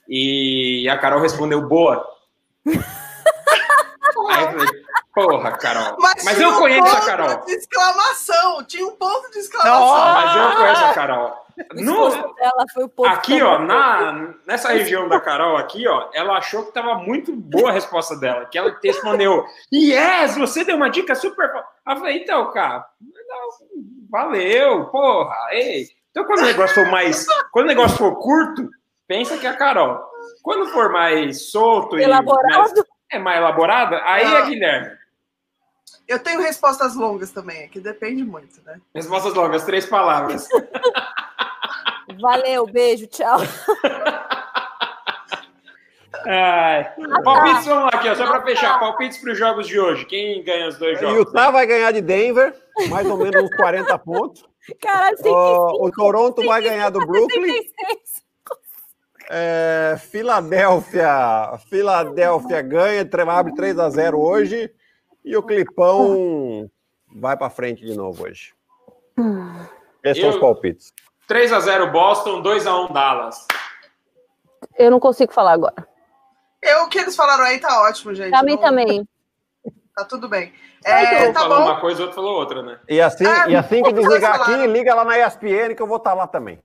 e 0.09 0.89
a 0.89 0.99
Carol 0.99 1.21
respondeu 1.21 1.63
boa. 1.67 2.07
Aí 2.67 4.45
eu 4.45 4.51
falei, 4.53 4.69
porra, 5.15 5.53
Carol. 5.53 5.97
Mas, 5.99 6.25
mas 6.25 6.41
eu 6.41 6.53
conheço 6.59 6.97
a 6.97 7.01
Carol. 7.01 7.45
De 7.45 7.53
exclamação, 7.53 8.65
tinha 8.65 8.87
um 8.87 8.97
ponto 8.97 9.31
de 9.31 9.39
exclamação. 9.39 9.81
Não, 9.81 10.15
mas 10.15 10.37
eu 10.37 10.57
conheço 10.57 10.85
a 10.85 10.95
Carol. 10.95 11.51
No, 11.75 12.11
dela 12.11 12.65
foi 12.73 12.85
o 12.85 13.05
aqui, 13.05 13.43
ó, 13.43 13.59
na, 13.59 14.35
nessa 14.47 14.73
região 14.73 15.09
da 15.09 15.21
Carol, 15.21 15.59
aqui, 15.59 15.87
ó, 15.87 16.09
ela 16.15 16.39
achou 16.39 16.65
que 16.65 16.73
tava 16.73 16.95
muito 16.95 17.37
boa 17.37 17.69
a 17.69 17.73
resposta 17.73 18.17
dela. 18.17 18.47
Que 18.47 18.57
ela 18.57 18.79
respondeu: 18.83 19.45
Yes, 19.73 20.37
você 20.39 20.65
deu 20.65 20.77
uma 20.77 20.89
dica 20.89 21.15
super. 21.15 21.51
Eu 21.87 21.97
falei, 21.97 22.23
então, 22.23 22.51
cara, 22.53 22.87
valeu, 24.11 24.87
porra, 24.87 25.37
ei. 25.53 26.00
Então, 26.11 26.25
quando 26.25 26.41
o 26.41 26.45
negócio 26.47 26.75
for 26.75 26.91
mais. 26.91 27.27
Quando 27.53 27.67
o 27.67 27.69
negócio 27.69 27.97
for 27.97 28.17
curto, 28.19 28.69
pensa 29.07 29.39
que 29.39 29.47
é 29.47 29.51
a 29.51 29.57
Carol. 29.57 30.01
Quando 30.43 30.67
for 30.69 30.91
mais 30.91 31.51
solto 31.51 31.99
elaborado. 31.99 32.49
e. 32.49 32.59
Mais, 32.59 32.73
é 33.13 33.19
mais 33.19 33.39
elaborada, 33.39 34.01
aí 34.05 34.25
é 34.25 34.47
Guilherme. 34.47 34.99
Eu 36.07 36.19
tenho 36.19 36.41
respostas 36.41 36.97
longas 36.97 37.31
também, 37.31 37.69
que 37.69 37.79
depende 37.79 38.25
muito, 38.25 38.61
né? 38.65 38.81
Respostas 38.95 39.35
longas, 39.35 39.65
três 39.65 39.87
palavras. 39.87 40.49
Valeu, 42.21 42.67
beijo, 42.67 43.07
tchau. 43.07 43.39
Ai. 46.27 46.93
Palpites, 47.25 47.65
vamos 47.67 47.85
lá 47.85 47.91
aqui, 47.95 48.09
ó, 48.09 48.15
só 48.15 48.27
para 48.27 48.43
fechar. 48.43 48.79
Palpites 48.79 49.19
para 49.19 49.33
os 49.33 49.39
jogos 49.39 49.67
de 49.67 49.79
hoje. 49.79 50.05
Quem 50.05 50.43
ganha 50.43 50.69
os 50.69 50.77
dois 50.79 51.01
jogos? 51.01 51.17
Utah 51.17 51.51
vai 51.51 51.65
ganhar 51.67 51.93
de 51.93 52.01
Denver, 52.01 52.55
mais 52.89 53.09
ou 53.09 53.17
menos 53.17 53.45
uns 53.45 53.57
40 53.57 53.99
pontos. 53.99 54.50
Caralho, 54.81 55.17
o, 55.25 55.87
o 55.87 55.91
Toronto 55.91 56.45
vai 56.45 56.63
ganhar 56.63 56.91
do 56.91 57.01
Brooklyn. 57.01 57.63
É, 59.33 59.97
Filadélfia, 60.11 61.57
Filadélfia 61.69 62.63
ganha, 62.63 63.09
abre 63.29 63.55
3 63.55 63.79
a 63.79 63.89
0 63.89 64.21
hoje 64.21 64.73
e 65.25 65.37
o 65.37 65.43
Clipão 65.43 66.69
vai 67.15 67.37
para 67.37 67.49
frente 67.49 67.85
de 67.85 67.97
novo 67.97 68.25
hoje. 68.25 68.53
Esses 70.03 70.21
são 70.21 70.31
os 70.31 70.39
palpites. 70.39 70.93
3 71.29 71.53
a 71.53 71.61
0 71.61 71.93
Boston, 71.93 72.41
2 72.41 72.67
a 72.67 72.81
1 72.81 72.93
Dallas. 72.93 73.47
eu 74.77 74.91
não 74.91 74.99
consigo 74.99 75.33
falar 75.33 75.53
agora. 75.53 75.87
Eu, 76.61 76.85
o 76.85 76.89
que 76.89 76.99
eles 76.99 77.15
falaram 77.15 77.45
aí 77.45 77.59
tá 77.59 77.83
ótimo, 77.83 78.13
gente. 78.13 78.31
Pra 78.31 78.43
mim 78.43 78.57
não... 78.57 78.61
também. 78.63 79.09
Tá 80.01 80.05
tudo 80.07 80.29
bem. 80.29 80.51
É, 80.83 81.29
um 81.29 81.33
tá 81.35 81.41
falou 81.41 81.59
bom. 81.59 81.65
uma 81.65 81.81
coisa, 81.81 82.01
outro 82.01 82.15
falou 82.15 82.39
outra, 82.39 82.63
né? 82.63 82.79
E 82.89 83.01
assim, 83.03 83.27
ah, 83.27 83.47
e 83.49 83.55
assim 83.55 83.83
que 83.83 83.93
desligar 83.93 84.41
aqui, 84.41 84.67
liga 84.67 84.95
lá 84.95 85.05
na 85.05 85.19
ESPN 85.19 85.75
que 85.77 85.83
eu 85.83 85.87
vou 85.87 85.99
estar 85.99 86.11
tá 86.11 86.17
lá 86.17 86.27
também. 86.27 86.59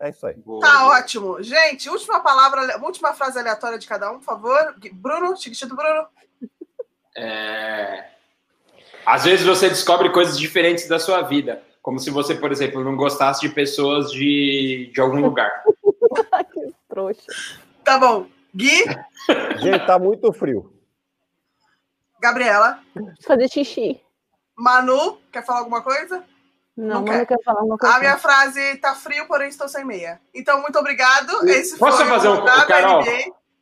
É 0.00 0.10
isso 0.10 0.24
aí. 0.24 0.34
Boa, 0.36 0.60
tá 0.60 0.78
boa. 0.78 0.98
ótimo. 0.98 1.42
Gente, 1.42 1.90
última 1.90 2.20
palavra, 2.20 2.78
última 2.80 3.12
frase 3.12 3.40
aleatória 3.40 3.78
de 3.78 3.88
cada 3.88 4.12
um, 4.12 4.18
por 4.18 4.24
favor. 4.24 4.74
Bruno, 4.92 5.36
Chiquitito 5.36 5.74
Bruno. 5.74 6.06
É... 7.16 8.04
Às 9.04 9.24
vezes 9.24 9.44
você 9.44 9.68
descobre 9.68 10.10
coisas 10.10 10.38
diferentes 10.38 10.86
da 10.86 11.00
sua 11.00 11.22
vida. 11.22 11.60
Como 11.82 11.98
se 11.98 12.10
você, 12.10 12.34
por 12.34 12.52
exemplo, 12.52 12.84
não 12.84 12.96
gostasse 12.96 13.40
de 13.40 13.48
pessoas 13.48 14.12
de, 14.12 14.90
de 14.94 15.00
algum 15.00 15.20
lugar. 15.20 15.50
que 16.52 16.74
trouxa. 16.88 17.32
Tá 17.82 17.98
bom. 17.98 18.26
Gui? 18.54 18.84
Gente, 19.58 19.86
tá 19.86 19.98
muito 19.98 20.32
frio. 20.32 20.73
Gabriela? 22.24 22.78
Fazer 23.20 23.48
xixi. 23.50 24.00
Manu, 24.56 25.18
quer 25.30 25.44
falar 25.44 25.58
alguma 25.58 25.82
coisa? 25.82 26.24
Não, 26.74 27.00
não, 27.00 27.04
quer. 27.04 27.26
quer 27.26 27.42
falar 27.44 27.60
alguma 27.60 27.76
coisa. 27.76 27.96
A 27.96 27.98
minha 28.00 28.16
frase 28.16 28.76
tá 28.78 28.94
frio, 28.94 29.26
porém 29.28 29.48
estou 29.48 29.68
sem 29.68 29.84
meia. 29.84 30.18
Então, 30.34 30.62
muito 30.62 30.78
obrigado. 30.78 31.46
Esse 31.46 31.78
Posso 31.78 31.98
foi 31.98 32.06
fazer 32.06 32.28
um. 32.28 32.42
Carol, 32.66 33.04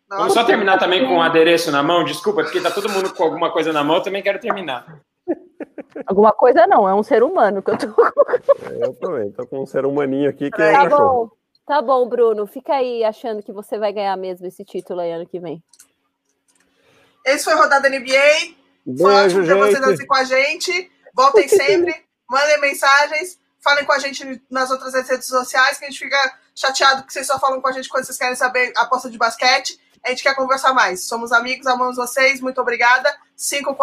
vamos 0.09 0.33
só 0.33 0.45
terminar 0.45 0.79
também 0.79 1.05
com 1.05 1.15
o 1.15 1.17
um 1.17 1.23
adereço 1.23 1.73
na 1.73 1.83
mão? 1.83 2.05
Desculpa, 2.05 2.45
porque 2.45 2.61
tá 2.61 2.71
todo 2.71 2.89
mundo 2.89 3.13
com 3.13 3.25
alguma 3.25 3.53
coisa 3.53 3.73
na 3.73 3.83
mão, 3.83 3.97
eu 3.97 4.03
também 4.03 4.23
quero 4.23 4.39
terminar. 4.39 4.87
Alguma 6.07 6.33
coisa 6.33 6.65
não, 6.67 6.89
é 6.89 6.95
um 6.95 7.03
ser 7.03 7.23
humano 7.25 7.63
que 7.63 7.71
eu 7.71 7.79
tô. 7.79 7.87
É, 8.71 8.87
eu 8.87 8.95
também, 8.95 9.33
tô 9.33 9.47
com 9.47 9.63
um 9.63 9.67
ser 9.67 9.85
humaninho 9.85 10.31
aqui 10.31 10.51
que 10.51 10.63
é 10.63 10.73
tá 10.73 10.89
bom, 10.89 11.31
tá 11.67 11.83
bom, 11.83 12.09
Bruno. 12.09 12.47
Fica 12.47 12.75
aí 12.75 13.03
achando 13.03 13.43
que 13.43 13.53
você 13.53 13.77
vai 13.77 13.93
ganhar 13.93 14.17
mesmo 14.17 14.47
esse 14.47 14.65
título 14.65 15.01
aí 15.01 15.11
ano 15.11 15.27
que 15.27 15.41
vem. 15.41 15.63
Esse 17.25 17.45
foi 17.45 17.55
Rodada 17.55 17.89
NBA. 17.89 18.55
Beijo, 18.85 18.99
foi 18.99 19.15
ótimo 19.15 19.47
ter 19.47 19.55
vocês 19.55 19.83
assim 19.83 20.07
com 20.07 20.17
a 20.17 20.25
gente. 20.25 20.93
Voltem 21.15 21.47
sempre, 21.49 22.05
mandem 22.29 22.61
mensagens, 22.61 23.39
falem 23.63 23.85
com 23.85 23.93
a 23.93 23.99
gente 23.99 24.43
nas 24.51 24.71
outras 24.71 24.95
redes 25.09 25.27
sociais, 25.27 25.79
que 25.79 25.85
a 25.85 25.89
gente 25.89 25.99
fica 25.99 26.39
chateado 26.55 27.05
que 27.05 27.13
vocês 27.13 27.27
só 27.27 27.39
falam 27.39 27.61
com 27.61 27.69
a 27.69 27.73
gente 27.73 27.89
quando 27.89 28.05
vocês 28.05 28.19
querem 28.19 28.35
saber 28.35 28.73
a 28.77 28.83
aposta 28.83 29.11
de 29.11 29.19
basquete. 29.19 29.79
A 30.05 30.11
gente 30.11 30.23
quer 30.23 30.35
conversar 30.35 30.75
mais. 30.75 31.07
Somos 31.07 31.31
amigos, 31.31 31.67
amamos 31.67 31.97
vocês. 31.97 32.41
Muito 32.41 32.61
obrigada. 32.61 33.15
5, 33.37 33.75
4. 33.75 33.77